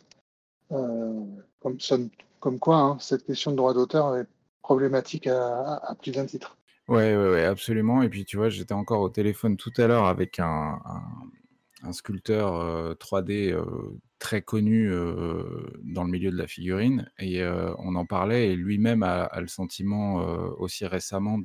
[0.69, 1.77] comme,
[2.39, 4.27] comme quoi, hein, cette question de droit d'auteur est
[4.67, 6.57] problématique à, plus d'un titre.
[6.89, 8.01] Ouais, ouais, absolument.
[8.01, 10.81] Et puis, tu vois, j'étais encore au téléphone tout à l'heure avec un,
[11.93, 13.57] sculpteur 3D
[14.19, 14.89] très connu
[15.83, 17.45] dans le milieu de la figurine et
[17.77, 20.15] on en parlait et lui-même a, le sentiment
[20.59, 21.37] aussi récemment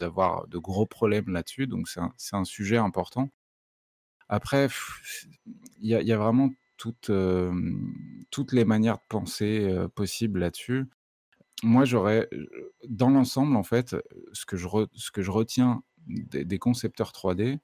[0.00, 1.68] d'avoir de, gros problèmes là-dessus.
[1.68, 3.30] Donc c'est un, sujet important.
[4.28, 4.66] Après,
[5.80, 7.12] il y, a vraiment toutes,
[8.32, 10.86] toutes les manières de penser possibles là-dessus.
[11.62, 12.28] Moi, j'aurais,
[12.88, 13.96] dans l'ensemble, en fait,
[14.32, 14.66] ce que je,
[15.30, 17.58] retiens des, concepteurs 3D,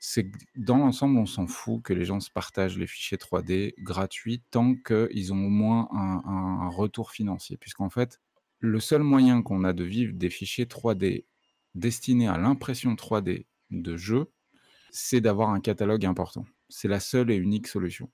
[0.00, 3.74] c'est que dans l'ensemble, on s'en fout que les gens se partagent les fichiers 3D
[3.78, 7.56] gratuits tant qu'ils ont au moins un, retour financier.
[7.58, 8.20] Puisqu'en fait,
[8.60, 11.26] le seul moyen qu'on a de vivre des fichiers 3D
[11.74, 14.32] destinés à l'impression 3D de jeux,
[14.90, 16.46] c'est d'avoir un catalogue important.
[16.70, 18.10] C'est la seule et unique solution.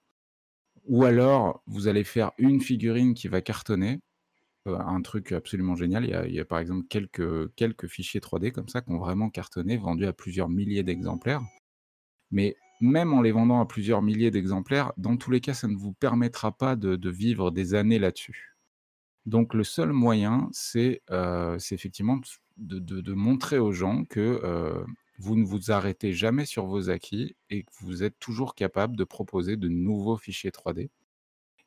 [0.86, 4.00] Ou alors, vous allez faire une figurine qui va cartonner,
[4.66, 6.04] euh, un truc absolument génial.
[6.04, 9.76] Il y, a, par exemple quelques, quelques fichiers 3D comme ça qui ont vraiment cartonné,
[9.76, 11.42] vendus à plusieurs milliers d'exemplaires.
[12.30, 15.76] Mais même en les vendant à plusieurs milliers d'exemplaires, dans tous les cas, ça ne
[15.76, 18.56] vous permettra pas de, vivre des années là-dessus.
[19.26, 22.20] Donc le seul moyen, c'est euh, effectivement
[22.56, 24.84] de, montrer aux gens que euh,
[25.18, 29.04] vous ne vous arrêtez jamais sur vos acquis et que vous êtes toujours capable de
[29.04, 30.90] proposer de nouveaux fichiers 3D.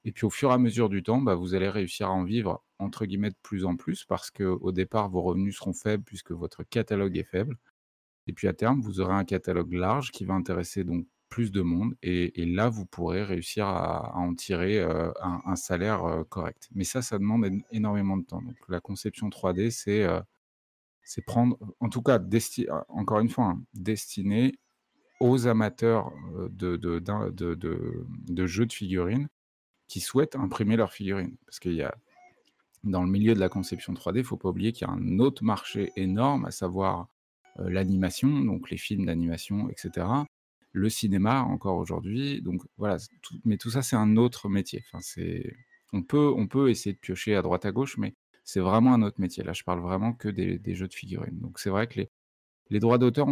[0.06, 2.24] Et puis au fur et à mesure du temps, bah, vous allez réussir à en
[2.24, 6.32] vivre entre guillemets de plus en plus parce qu'au départ, vos revenus seront faibles puisque
[6.32, 7.58] votre catalogue est faible.
[8.28, 11.62] Et puis à terme, vous aurez un catalogue large qui va intéresser donc plus de
[11.62, 11.96] monde.
[12.02, 16.70] Et, là, vous pourrez réussir à, en tirer euh, un, salaire euh, correct.
[16.74, 18.42] Mais ça, ça demande énormément de temps.
[18.42, 20.22] Donc la conception 3D, euh,
[21.04, 22.20] c'est prendre, en tout cas,
[22.90, 24.56] encore une fois, hein, destiné
[25.20, 26.12] aux amateurs
[26.50, 29.28] de, de, de, de, jeux de figurines
[29.88, 31.36] qui souhaitent imprimer leurs figurines.
[31.46, 31.96] Parce qu'il y a,
[32.84, 34.94] dans le milieu de la conception 3D, il ne faut pas oublier qu'il y a
[34.94, 37.08] un autre marché énorme, à savoir
[37.60, 40.08] euh, l'animation, donc les films d'animation, etc.
[40.72, 42.42] Le cinéma encore aujourd'hui.
[42.42, 42.98] Donc voilà,
[43.46, 44.84] mais tout ça, c'est un autre métier.
[44.92, 45.04] Enfin,
[45.94, 49.02] on peut, on peut essayer de piocher à droite à gauche, mais c'est vraiment un
[49.02, 49.44] autre métier.
[49.44, 51.40] Là, je parle vraiment que des, jeux de figurines.
[51.40, 52.10] Donc c'est vrai que les,
[52.70, 53.28] les droits d'auteur,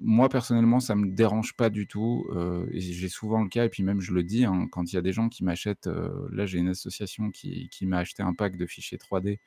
[0.00, 2.26] moi personnellement, ça me dérange pas du tout.
[2.30, 4.98] Euh, j'ai souvent le cas, et puis même je le dis, hein, quand il y
[4.98, 8.56] a des gens qui m'achètent, euh, là j'ai une association qui, m'a acheté un pack
[8.56, 9.38] de fichiers 3D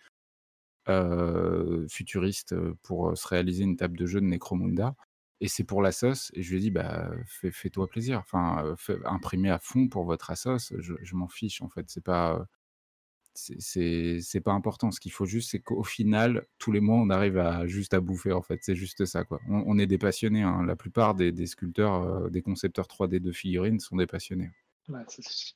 [1.90, 4.96] futuriste pour se réaliser une table de jeu de Necromunda.
[5.44, 6.32] Et c'est pour la sauce.
[6.36, 8.20] Et je lui ai dit, bah, fais, toi plaisir.
[8.20, 10.74] Enfin, imprimez à fond pour votre Assos.
[10.80, 11.86] Je, je m'en fiche, en fait.
[11.90, 12.46] C'est pas,
[13.34, 14.92] c'est pas important.
[14.92, 18.00] Ce qu'il faut juste, c'est qu'au final, tous les mois, on arrive à juste à
[18.00, 18.60] bouffer, en fait.
[18.62, 19.40] C'est juste ça, quoi.
[19.48, 20.44] On, est des passionnés.
[20.44, 20.64] Hein.
[20.66, 24.52] La plupart des, sculpteurs, des concepteurs 3D de figurines sont des passionnés.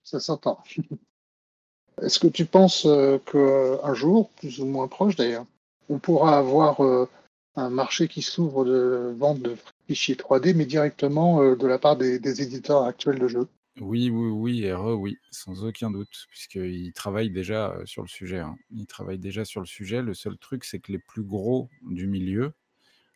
[0.04, 0.64] Ça s'entend.
[2.02, 5.46] Est-ce que tu penses euh, qu'un jour, plus ou moins proche d'ailleurs,
[5.90, 7.08] on pourra avoir euh,
[7.56, 9.56] un marché qui s'ouvre de vente de
[9.88, 13.48] fichiers 3D, mais directement euh, de la part des, éditeurs actuels de jeux?
[13.82, 18.40] Oui, oui, oui, RE, oui, sans aucun doute, puisqu'ils travaillent déjà sur le sujet.
[18.40, 18.56] Hein.
[18.72, 20.02] Ils travaillent déjà sur le sujet.
[20.02, 22.54] Le seul truc, c'est que les plus gros du milieu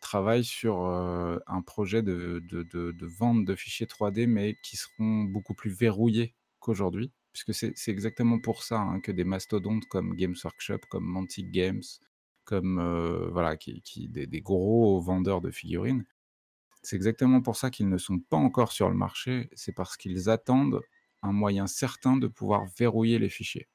[0.02, 2.42] travaillent sur un projet de,
[3.02, 8.64] vente de fichiers 3D, mais qui seront beaucoup plus verrouillés qu'aujourd'hui puisque c'est exactement pour
[8.64, 11.84] ça hein, que des mastodontes comme Games Workshop, comme Mantic Games,
[12.44, 16.06] comme voilà, qui, des, gros vendeurs de figurines,
[16.82, 19.50] c'est exactement pour ça qu'ils ne sont pas encore sur le marché.
[19.54, 20.82] C'est parce qu'ils attendent
[21.22, 23.68] un moyen certain de pouvoir verrouiller les fichiers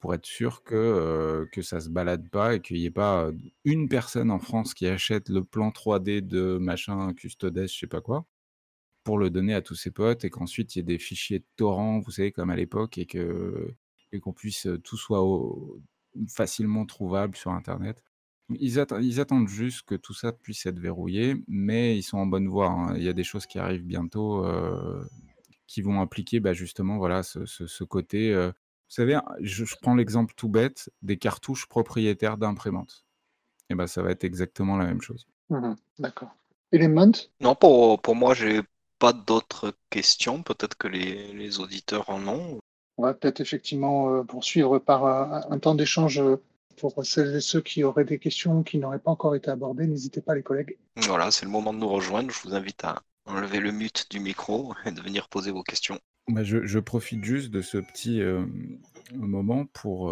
[0.00, 3.30] pour être sûr que, euh, ça se balade pas et qu'il n'y ait pas
[3.64, 8.00] une personne en France qui achète le plan 3D de machin custodes, je sais pas
[8.02, 8.26] quoi,
[9.04, 11.46] pour le donner à tous ses potes et qu'ensuite il y ait des fichiers de
[11.56, 13.74] torrent, vous savez, comme à l'époque, et que
[14.12, 15.22] et qu'on puisse tout soit
[16.28, 18.02] facilement trouvable sur Internet.
[18.50, 22.48] Ils, ils, attendent juste que tout ça puisse être verrouillé, mais ils sont en bonne
[22.48, 22.68] voie.
[22.68, 22.96] Hein.
[22.96, 24.46] Il y a des choses qui arrivent bientôt
[25.66, 28.32] qui vont impliquer bah, justement voilà, ce, côté.
[28.34, 28.52] vous
[28.88, 33.04] savez, je, prends l'exemple tout bête des cartouches propriétaires d'imprimantes.
[33.68, 35.26] Et ben ça va être exactement la même chose.
[35.50, 36.30] Mmh D'accord.
[36.72, 38.60] Element Non, pour, pour moi, j'ai
[38.98, 40.42] pas d'autres questions.
[40.42, 42.58] Peut-être que les, auditeurs en ont.
[42.98, 46.42] On va peut-être effectivement euh, poursuivre par un, temps d'échange euh,
[46.76, 49.86] pour celles et ceux qui auraient des questions qui n'auraient pas encore été abordées.
[49.86, 50.76] N'hésitez pas, les collègues.
[50.96, 52.30] Voilà, c'est le moment de nous rejoindre.
[52.30, 55.98] Je vous invite à enlever le mute du micro et de venir poser vos questions.
[56.28, 58.44] Bah, je, profite juste de ce petit euh,
[59.14, 60.10] moment pour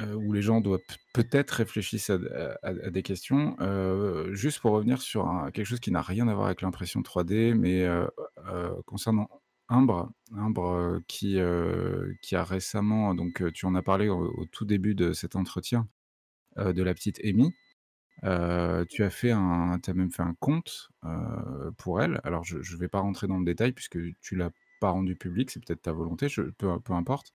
[0.00, 0.80] euh, où les gens doivent
[1.12, 2.18] peut-être réfléchir
[2.62, 3.56] à, des questions.
[3.60, 7.54] Euh, juste pour revenir sur quelque chose qui n'a rien à voir avec l'impression 3D,
[7.54, 8.06] mais euh,
[8.86, 9.28] concernant
[9.68, 11.38] Imbre, Imbre qui,
[12.20, 15.88] qui a récemment, donc tu en as parlé au, tout début de cet entretien,
[16.56, 17.54] de la petite Amy.
[18.22, 20.90] tu as fait un, as même fait un compte
[21.78, 22.20] pour elle.
[22.24, 25.50] Alors je ne vais pas rentrer dans le détail puisque tu l'as pas rendu public,
[25.50, 27.32] c'est peut-être ta volonté, je peu peu importe.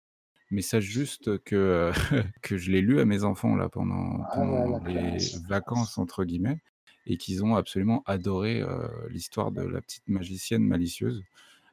[0.49, 1.91] Mais sache juste que,
[2.41, 5.41] que je l'ai lu à mes enfants là pendant Ah pendant les classe.
[5.47, 6.61] «vacances» entre guillemets
[7.05, 8.63] et qu'ils ont absolument adoré,
[9.09, 11.23] l'histoire de la petite magicienne malicieuse.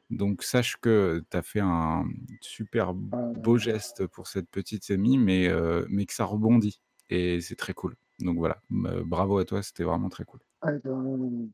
[0.09, 2.05] Donc sache que tu as fait un
[2.41, 5.49] super Ah beau geste pour cette petite amie, mais
[5.89, 6.79] mais que ça rebondit
[7.09, 7.95] et c'est très cool.
[8.19, 10.39] Donc voilà, me bravo à toi, c'était vraiment très cool.
[10.63, 11.49] Ouais, ben,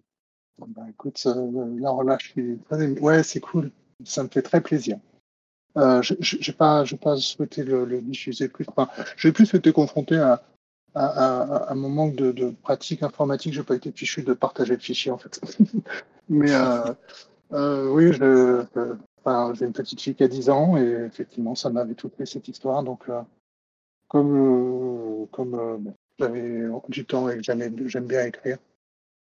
[0.58, 2.88] bon, bah, écoute, heu, là là, je suis très.
[3.00, 3.72] Ouais, c'est cool,
[4.04, 5.00] ça me fait très plaisir.
[5.76, 10.44] Je j'ai pas pas souhaité le le diffuser plus, enfin, j'ai plus été confronté à
[10.94, 14.74] à à à mon manque de de pratique informatique, j'ai pas été fichu de partager
[14.74, 15.40] le fichier, en fait.
[16.30, 16.52] Mais
[17.54, 18.64] heu, oui, je
[19.54, 22.48] j'ai une petite fille qui a 10 ans et effectivement, ça m'avait tout pris cette
[22.48, 23.20] histoire donc heu,
[24.08, 28.58] comme, bon, j'avais du temps et que j'aime bien écrire,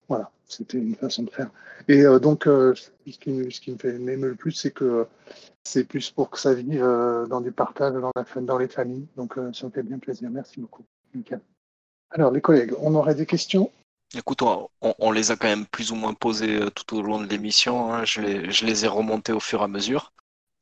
[0.07, 1.51] voilà, c'était une façon de faire
[1.87, 5.07] et donc ce qui me fait m'émeut le plus, c'est que
[5.63, 6.79] c'est plus pour que ça vive,
[7.29, 10.29] dans du partage dans la dans les familles, donc ça me fait bien plaisir.
[10.31, 10.83] Merci beaucoup.
[11.13, 11.41] Nickel.
[12.11, 13.69] Alors les collègues, on aurait des questions?
[14.15, 17.01] Écoute, on, on- on les a quand même plus ou moins posées euh, tout au
[17.01, 17.93] long de l'émission.
[17.93, 18.05] hein.
[18.05, 20.13] Je les, je les ai remontées au fur et à mesure.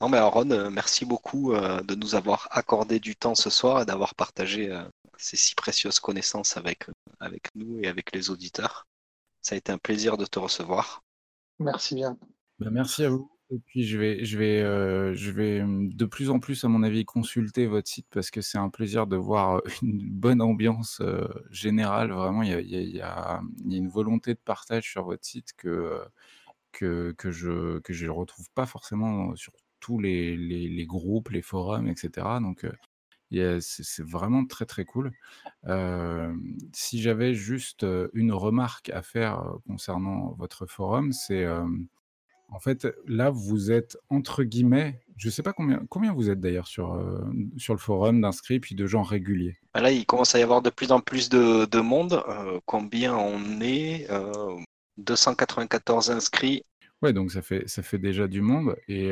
[0.01, 3.81] Non, mais Aaron, euh, merci beaucoup euh, de nous avoir accordé du temps ce soir
[3.81, 4.83] et d'avoir partagé euh,
[5.17, 6.85] ces si précieuses connaissances avec,
[7.19, 8.85] avec nous et avec les auditeurs.
[9.41, 11.03] Ça a été un plaisir de te recevoir.
[11.59, 12.17] Merci bien.
[12.59, 16.05] Bah, merci à vous et puis je vais je vais, heu, je vais, mmh, de
[16.05, 19.15] plus en plus à mon avis consulter votre site parce que c'est un plaisir de
[19.15, 21.01] voir, une bonne ambiance,
[21.51, 22.11] générale.
[22.11, 26.03] Vraiment il y a une volonté de partage sur votre site que,
[26.71, 32.39] que je que je retrouve pas forcément sur tous les groupes, les forums et cetera
[32.39, 32.65] donc,
[33.61, 35.11] c'est vraiment très, très cool.
[36.73, 41.45] Si j'avais juste, une remarque à faire, concernant votre forum, c'est,
[42.49, 46.67] en fait, là, vous êtes entre guillemets je sais pas combien combien vous êtes d'ailleurs
[46.67, 47.25] sur, heu,
[47.57, 49.57] sur le forum d'inscrits puis de gens réguliers?
[49.73, 52.23] Ben Là, il commence à y avoir de plus en plus de, de monde.
[52.29, 54.09] Euh, combien on est?
[54.11, 54.31] Euh,
[54.97, 56.63] 294 inscrits.
[57.01, 59.11] Ouais, donc ça fait ça fait déjà du monde et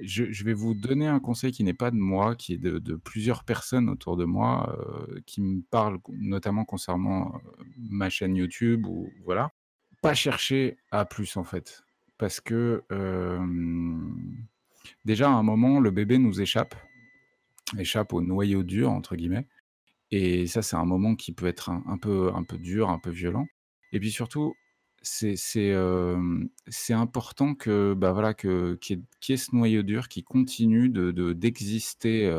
[0.00, 2.78] je je vais vous donner un conseil qui n'est pas de moi, qui est de
[2.80, 4.76] de plusieurs personnes autour de moi,
[5.24, 7.32] qui me parlent notamment concernant,
[7.76, 9.52] ma chaîne YouTube ou voilà.
[10.00, 11.84] Pas chercher à plus, en fait.
[12.22, 12.84] Parce que,
[15.04, 16.76] déjà à un moment, le bébé nous échappe,
[17.76, 19.48] échappe «au noyau dur» entre guillemets
[20.12, 23.10] et ça, c'est un moment qui peut être un peu un peu dur, un peu
[23.10, 23.48] violent.
[23.92, 24.54] Et puis surtout,
[25.02, 25.72] c'est
[26.90, 32.32] important que, bah, voilà, que ce noyau dur qui continue de de d'exister,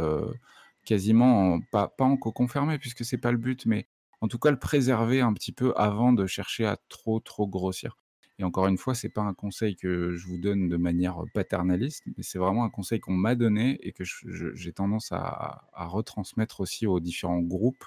[0.85, 3.89] quasiment en pas pas en cocon fermé puisque c'est pas le but, mais
[4.21, 7.97] en tout cas le préserver un petit peu avant de chercher à trop, trop grossir
[8.39, 12.03] et encore une fois, c'est pas un conseil que je vous donne de manière paternaliste,
[12.17, 16.87] mais c'est vraiment un conseil qu'on m'a donné et que j'ai tendance à retransmettre aussi
[16.87, 17.85] aux différents groupes,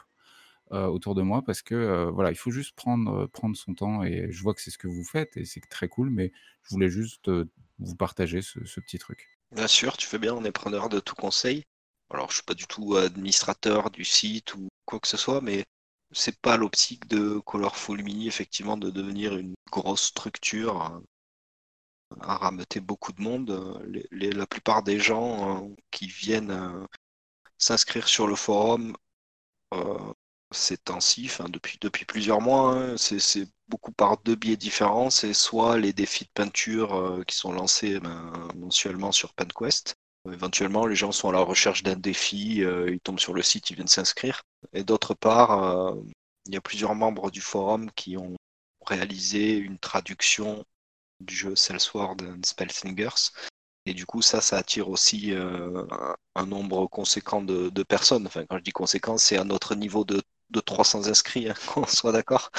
[0.70, 4.42] autour de moi parce que, voilà, il faut juste prendre, prendre son temps et je
[4.42, 6.32] vois que c'est ce que vous faites et c'est très cool, mais
[6.62, 7.30] je voulais juste,
[7.78, 9.28] vous partager ce ce petit truc.
[9.52, 11.62] Bien sûr, tu fais bien, on est preneur de tout conseil.
[12.10, 15.64] Alors, je suis pas du tout administrateur du site ou quoi que ce soit, mais
[16.12, 21.00] c'est pas l'optique de Colorful Mini, effectivement, de devenir une grosse structure à,
[22.20, 23.50] à rameuter beaucoup de monde.
[24.10, 26.86] La plupart des gens euh, qui viennent euh,
[27.58, 28.96] s'inscrire sur le forum
[29.74, 30.12] euh,
[30.52, 35.10] ces depuis, plusieurs mois, hein, c'est beaucoup par deux biais différents.
[35.10, 39.96] C'est soit les défis de peinture euh, qui sont lancés ben, mensuellement sur PenQuest.
[40.32, 43.70] Éventuellement, les gens sont à la recherche d'un défi, euh, ils tombent sur le site,
[43.70, 44.42] ils viennent s'inscrire.
[44.72, 45.94] Et d'autre part, euh,
[46.46, 48.36] il y a plusieurs membres du forum qui ont
[48.86, 50.64] réalisé une traduction
[51.20, 53.30] du jeu Cellsword and Spellslingers.
[53.86, 58.26] Et du coup, ça, ça attire aussi euh, un, un nombre conséquent de, de personnes.
[58.26, 60.20] Enfin, quand je dis conséquent, c'est à notre niveau de,
[60.50, 62.50] de 300 inscrits, hein, qu'on soit d'accord.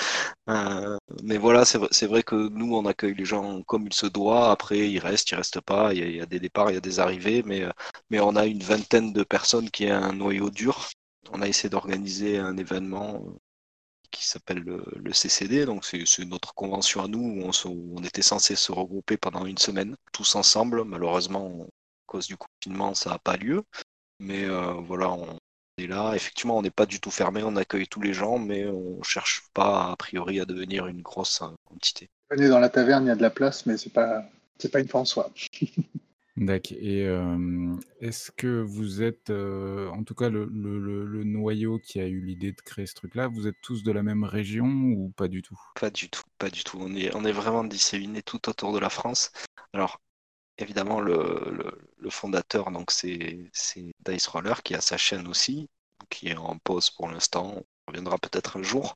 [0.49, 4.51] Euh, mais voilà, c'est vrai, que nous, on accueille les gens comme il se doit.
[4.51, 5.93] Après, ils restent, ils restent pas.
[5.93, 7.43] Il y a, des départs, il y a des arrivées.
[7.43, 7.71] Mais, euh,
[8.09, 10.89] mais on a une vingtaine de personnes qui est un noyau dur.
[11.31, 13.23] On a essayé d'organiser un événement
[14.11, 15.65] qui s'appelle le, CCD.
[15.65, 19.17] Donc, c'est notre convention à nous où on, se- où on était censé se regrouper
[19.17, 20.83] pendant une semaine, tous ensemble.
[20.85, 21.67] Malheureusement, à
[22.07, 23.63] cause du confinement, ça n'a pas lieu.
[24.19, 25.39] Mais euh, voilà, on
[25.77, 26.13] est là.
[26.15, 29.43] Effectivement, on n'est pas du tout fermé, on accueille tous les gens, mais on cherche
[29.53, 32.09] pas, a priori, à devenir une grosse euh, entité.
[32.29, 34.23] Venez dans la taverne, il y a de la place, mais c'est pas
[34.59, 35.29] c'est pas une fin en soi.
[36.37, 41.23] Dac et hem, est-ce que vous êtes, heu, en tout cas le le le le
[41.23, 44.23] noyau qui a eu l'idée de créer ce truc-là, vous êtes tous de la même
[44.23, 45.59] région ou pas du tout?
[45.79, 46.77] Pas du tout, pas du tout.
[46.79, 49.31] On est, on est vraiment disséminés tout autour de la France.
[49.73, 49.99] Alors,
[50.57, 53.51] évidemment, le, le, fondateur, donc c'est
[54.05, 55.69] Dice Roller, qui a sa chaîne aussi,
[56.09, 57.55] qui est en pause pour l'instant.
[57.55, 58.95] On reviendra peut-être un jour.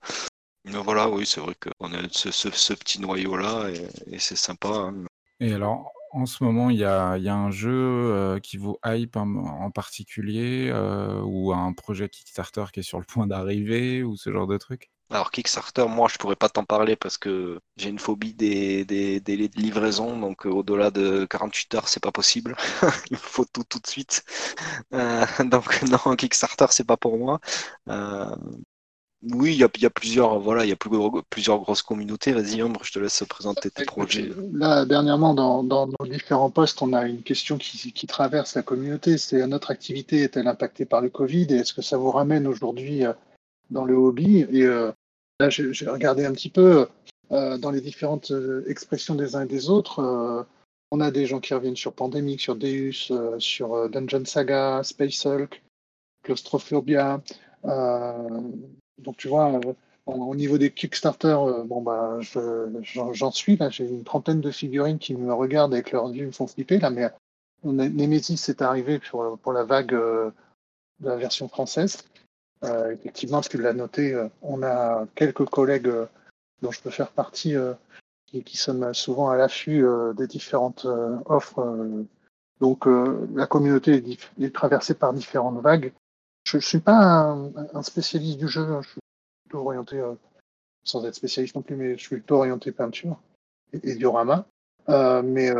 [0.65, 4.69] Mais voilà, oui, c'est vrai qu'on a ce, petit noyau-là et, c'est sympa.
[4.69, 5.05] Hein.
[5.39, 9.71] Et alors, en ce moment, il y a, un jeu euh, qui vaut hype en,
[9.71, 14.47] particulier euh, ou un projet Kickstarter qui est sur le point d'arriver ou ce genre
[14.47, 14.91] de truc?
[15.11, 19.49] Alors Kickstarter, moi je pourrais pas t'en parler parce que j'ai une phobie des, délais
[19.49, 22.55] de livraison, donc euh, au-delà de 48 heures c'est pas possible.
[23.11, 24.23] Il faut tout tout de suite.
[24.93, 27.41] Euh, donc non, Kickstarter c'est pas pour moi.
[27.89, 28.35] Euh,
[29.23, 32.31] oui, il y a, plusieurs, voilà, il y a plusieurs grosses communautés.
[32.31, 34.31] Vas-y, Ombre, je te laisse présenter tes projets.
[34.51, 39.19] Là, dernièrement, dans, nos différents postes, on a une question qui, traverse la communauté.
[39.19, 43.03] C'est notre activité est-elle impactée par le Covid et est-ce que ça vous ramène aujourd'hui
[43.69, 44.39] dans le hobby?
[44.39, 44.65] Et
[45.41, 46.87] Là, j'ai regardé un petit peu
[47.31, 49.97] euh, dans les différentes euh, expressions des uns et des autres.
[49.97, 50.43] Euh,
[50.91, 55.63] on a des gens qui reviennent sur Pandemic, sur Deus, sur Dungeon Saga, Space Hulk,
[56.21, 57.23] Claustrophobia.
[57.63, 59.59] donc, tu vois,
[60.05, 63.71] au niveau des Kickstarter, bon, bah, j'en suis là.
[63.71, 66.91] J'ai une trentaine de figurines qui me regardent avec leurs yeux, me font flipper là.
[66.91, 67.09] Mais
[67.63, 70.33] Nemesis est arrivé pour, pour la vague de
[71.01, 72.03] la version française.
[72.63, 76.05] Euh, effectivement, tu l'as noté, euh, on a quelques collègues euh,
[76.61, 77.55] dont je peux faire partie
[78.27, 79.83] qui, qui sommes souvent à l'affût
[80.15, 80.85] des différentes
[81.25, 82.05] offres.
[82.59, 82.85] donc,
[83.33, 84.03] la communauté
[84.39, 85.91] est, traversée par différentes vagues.
[86.43, 87.35] Je ne suis pas
[87.73, 88.81] un, spécialiste du jeu, hein.
[88.83, 89.01] je suis
[89.43, 90.03] plutôt orienté,
[90.83, 93.19] sans être spécialiste non plus, mais je suis plutôt orienté peinture
[93.73, 94.45] et, diorama.
[94.87, 95.51] mais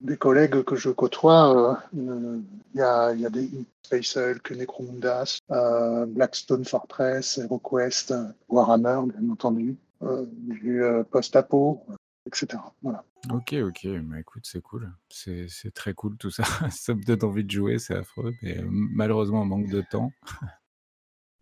[0.00, 2.42] des collègues que je côtoie, il
[2.74, 3.48] y, a, y, a, des
[3.84, 8.14] Space Hulk, Necromundas, euh, Blackstone Fortress, HeroQuest,
[8.48, 11.86] Warhammer, bien entendu, euh, du euh, Post-Apo,
[12.26, 12.62] etc.
[12.82, 13.04] Voilà.
[13.32, 14.92] Ok, ok, mais écoute, c'est cool.
[15.08, 16.44] C'est très cool tout ça.
[16.70, 20.12] ça me donne envie de jouer, c'est affreux, mais malheureusement, on manque de temps.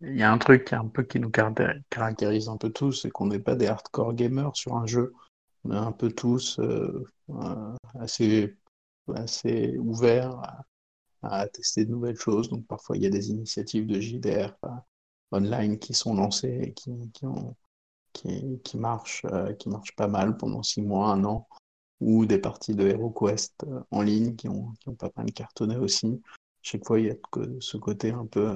[0.01, 3.09] Il y a un truc qui, un peu, qui nous caractérise un peu tous, c'est
[3.09, 5.13] qu'on n'est pas des hardcore gamers sur un jeu.
[5.69, 6.59] Un peu tous
[7.99, 8.55] assez,
[9.15, 10.63] assez ouverts
[11.23, 12.49] à tester de nouvelles choses.
[12.49, 14.69] Donc parfois il y a des initiatives de JDR euh,
[15.31, 16.91] online qui sont lancées et qui,
[18.13, 21.47] qui, qui, marchent, euh, qui marchent pas mal pendant six mois, un an,
[21.99, 25.77] ou des parties de HeroQuest euh, en ligne qui ont, qui ont pas mal cartonné
[25.77, 26.21] aussi.
[26.61, 27.15] Chaque fois il y a
[27.59, 28.53] ce côté un peu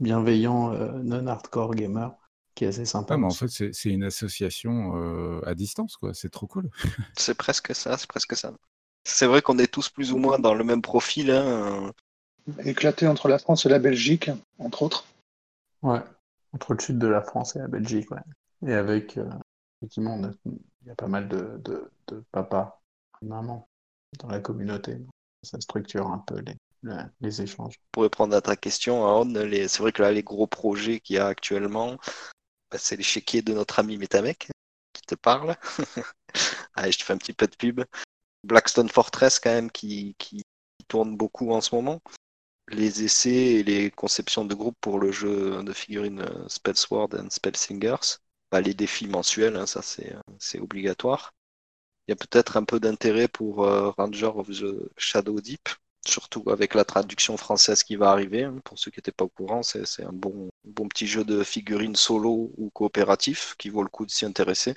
[0.00, 0.72] bienveillant,
[1.02, 2.14] non-hardcore gamer
[2.54, 3.16] qui est assez sympa.
[3.16, 6.14] mais en fait, c'est une association à distance, quoi.
[6.14, 6.70] C'est trop cool.
[7.16, 8.52] c'est presque ça, c'est presque ça.
[9.04, 11.30] C'est vrai qu'on est tous plus ou moins dans le même profil.
[11.30, 11.92] Hein.
[12.64, 15.04] Éclaté entre la France et la Belgique, entre autres.
[15.82, 16.00] Ouais,
[16.52, 18.20] entre le sud de la France et la Belgique, ouais.
[18.66, 19.28] Et avec, euh,
[19.80, 22.80] effectivement, il y a pas mal de, de, de papas
[23.20, 23.68] et mamans
[24.20, 24.98] dans la communauté.
[25.42, 26.56] Ça structure un peu les,
[27.20, 27.74] les, échanges.
[27.90, 31.18] Pour répondre à ta question, Aaron, c'est vrai que là, les gros projets qu'il y
[31.18, 31.96] a actuellement,
[32.78, 34.48] c'est les chéquiers de notre ami Metamec
[34.92, 35.56] qui te parle.
[36.74, 37.82] Allez, je te fais un petit peu de pub.
[38.44, 40.16] Blackstone Fortress quand même qui,
[40.88, 42.00] tourne beaucoup en ce moment.
[42.68, 47.30] Les essais et les conceptions de groupe pour le jeu de figurines euh, Spellsword and
[47.30, 48.18] Spellsingers.
[48.50, 51.32] Bah, les défis mensuels, hein, ça c'est obligatoire.
[52.06, 55.68] Il y a peut-être un peu d'intérêt pour euh, Ranger of the Shadow Deep,
[56.06, 58.44] surtout avec la traduction française qui va arriver.
[58.44, 58.56] Hein.
[58.64, 60.50] pour ceux qui n'étaient pas au courant, c'est un bon,
[60.88, 64.74] petit jeu de figurines solo ou coopératif qui vaut le coup de s'y intéresser.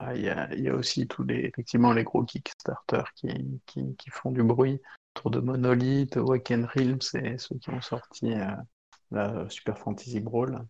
[0.00, 0.28] Ah, il y,
[0.68, 4.80] a, aussi tous les, effectivement, les gros Kickstarter qui, font du bruit
[5.14, 8.50] autour de Monolith, Waken Realms, c'est ceux qui ont sorti euh,
[9.12, 10.66] la Super Fantasy Brawl.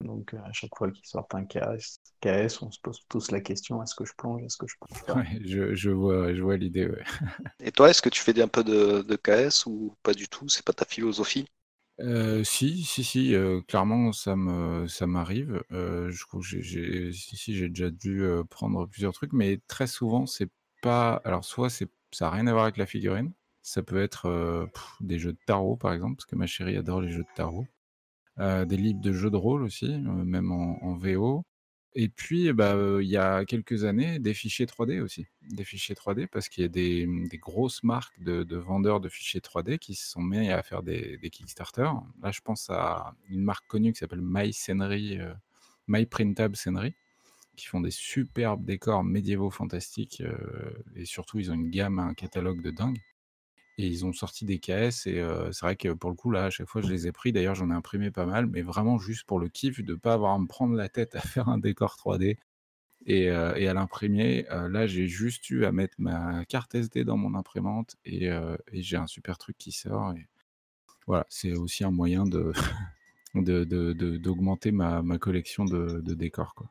[0.00, 3.40] Donc, euh, à chaque fois qu'ils sortent un KS, KS, on se pose tous la
[3.40, 6.56] question est-ce que je plonge Est-ce que je plonge ouais, je, je, vois, je vois
[6.56, 6.88] l'idée.
[7.60, 10.48] Et toi, est-ce que tu fais un peu de, de KS ou pas du tout?
[10.48, 11.46] C'est pas ta philosophie?
[12.42, 13.36] Si, si, si,
[13.68, 15.62] clairement ça me ça m'arrive.
[15.70, 20.26] je trouve que j'ai si, si, j'ai déjà dû, prendre plusieurs trucs, mais très souvent
[20.26, 20.50] c'est
[20.82, 24.68] pas alors soit c'est ça a rien à voir avec la figurine, ça peut être,
[25.00, 27.66] des jeux de tarot par exemple, parce que ma chérie adore les jeux de tarot.
[28.38, 31.44] Des livres de jeux de rôle aussi, même en VO.
[31.96, 35.26] Et puis, bah, il y a quelques années, des fichiers 3D aussi.
[35.50, 39.40] Des fichiers 3D parce qu'il y a des, mmh, grosses marques de vendeurs de fichiers
[39.40, 41.88] 3D qui se sont mis à faire des des Kickstarter.
[42.22, 45.18] Là, je pense à une marque connue qui s'appelle My Scenery,
[45.86, 46.94] My Printable Scenery,
[47.56, 50.22] qui font des superbes décors médiévaux fantastiques,
[50.96, 52.98] et surtout ils ont une gamme, un catalogue de dingue.
[53.76, 55.20] Et ils ont sorti des KS et
[55.52, 57.32] c'est vrai que pour le coup, là, à chaque fois, je les ai pris.
[57.32, 60.34] D'ailleurs, j'en ai imprimé pas mal, mais vraiment juste pour le kiff de pas avoir
[60.34, 62.36] à me prendre la tête à faire un décor 3D
[63.06, 67.34] Et, et à l'imprimer, là, j'ai juste eu à mettre ma carte SD dans mon
[67.34, 68.30] imprimante et,
[68.72, 70.14] j'ai un super truc qui sort.
[71.06, 72.24] Voilà, c'est aussi un moyen
[73.34, 73.64] de
[74.18, 76.54] d'augmenter ma, ma collection de, de décors.
[76.54, 76.68] Quoi.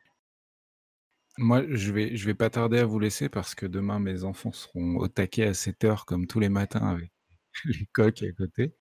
[1.37, 4.51] Moi, je vais, je vais pas tarder à vous laisser parce que demain, mes enfants
[4.51, 7.11] seront au taquet à 7 heures comme tous les matins avec
[7.65, 8.75] les coques à côté.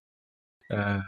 [0.72, 0.98] Euh,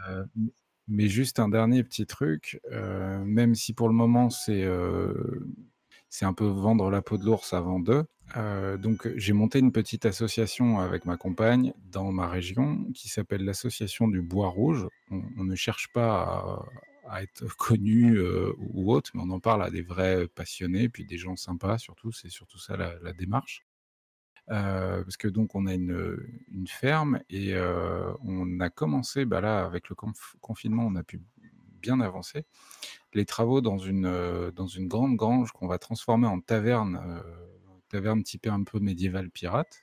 [0.87, 5.13] mais juste un dernier petit truc, euh, même si pour le moment c'est euh,
[6.21, 8.05] un peu vendre la peau de l'ours avant d'eux.
[8.37, 13.43] euh, donc j'ai monté une petite association avec ma compagne dans ma région qui s'appelle
[13.45, 14.87] l'association du bois rouge.
[15.11, 16.65] On, on ne cherche pas à,
[17.07, 21.05] à être connu euh, ou autre, mais on en parle à des vrais passionnés, puis
[21.05, 22.11] des gens sympas surtout.
[22.11, 23.65] C'est surtout ça la, démarche.
[24.51, 26.17] Euh, parce que donc on a une,
[26.67, 31.19] ferme et euh, on a commencé, bah là avec le conf- confinement, on a pu
[31.81, 32.45] bien avancer,
[33.13, 37.21] les travaux dans une, dans une grande grange qu'on va transformer en taverne,
[37.89, 39.81] taverne typée un peu médiévale pirate.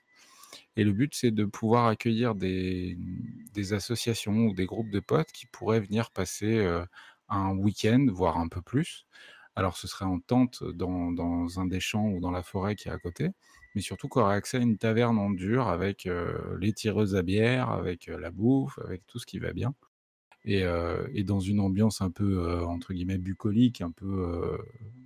[0.76, 2.96] Et le but, c'est de pouvoir accueillir des,
[3.72, 6.66] associations ou des groupes de potes qui pourraient venir passer
[7.32, 9.06] un week-end, voire un peu plus.
[9.56, 12.88] Alors, ce serait en tente dans, dans un des champs ou dans la forêt qui
[12.88, 13.30] est à côté,
[13.74, 16.08] mais surtout qu'on aurait accès à une taverne en dur avec
[16.60, 19.74] les tireuses à bière, avec la bouffe, avec tout ce qui va bien.
[20.44, 20.64] Et,
[21.14, 24.58] et dans une ambiance un peu, entre guillemets, bucolique, un peu,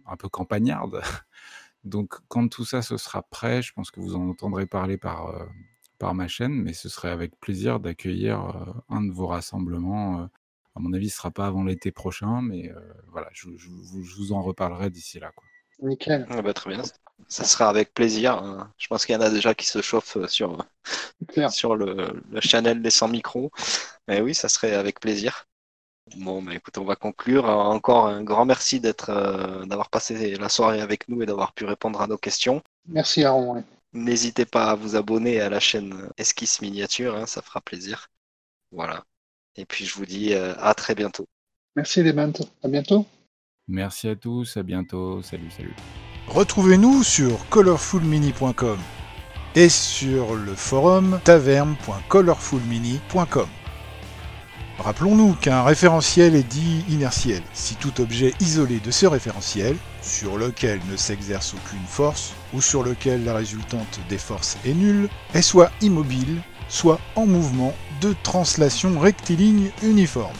[0.06, 1.00] un peu campagnarde.
[1.84, 5.46] Donc, quand tout ça ce sera prêt, je pense que vous en entendrez parler par,
[5.98, 10.28] par ma chaîne, mais ce serait avec plaisir d'accueillir un de vos rassemblements.
[10.76, 10.78] Euh.
[10.78, 13.68] à mon avis, ce ne sera pas avant l'été prochain, mais euh, voilà, je, je
[13.68, 15.30] vous- je vous en reparlerai d'ici là.
[15.34, 15.44] Quoi.
[15.82, 16.82] Nickel, Ah bah, très bien.
[17.28, 18.34] Ça sera avec plaisir.
[18.34, 18.72] hein.
[18.78, 20.64] Je pense qu'il y en a déjà qui se chauffent euh, sur,
[21.28, 21.50] clair.
[21.50, 23.50] sur le, le channel des 100 micros.
[24.08, 25.46] Mais oui, ça serait avec plaisir.
[26.16, 27.46] Bon, bah écoute, on va conclure.
[27.46, 31.64] Encore un grand merci d'être, euh, d'avoir passé la soirée avec nous et d'avoir pu
[31.64, 32.62] répondre à nos questions.
[32.86, 33.54] Merci Aaron.
[33.56, 33.64] ouais.
[33.92, 38.08] N'hésitez pas à vous abonner à la chaîne Esquisse Miniature, hein, ça fera plaisir.
[38.70, 39.04] Voilà.
[39.56, 41.26] Et puis je vous dis euh, à très bientôt.
[41.76, 42.42] Merci les mantes.
[42.62, 43.06] À bientôt.
[43.68, 45.74] Merci à tous, à bientôt, salut, salut.
[46.28, 48.78] Retrouvez-nous sur colorfulmini.com
[49.56, 53.48] et sur le forum taverne.colorfulmini.com.
[54.78, 60.80] Rappelons-nous qu'un référentiel est dit inertiel si tout objet isolé de ce référentiel, sur lequel
[60.90, 65.70] ne s'exerce aucune force ou sur lequel la résultante des forces est nulle, est soit
[65.80, 70.36] immobile, soit en mouvement de translation rectiligne uniforme.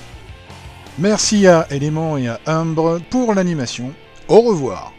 [0.99, 3.93] Merci à Element et à Umbre pour l'animation.
[4.29, 4.93] Au revoir.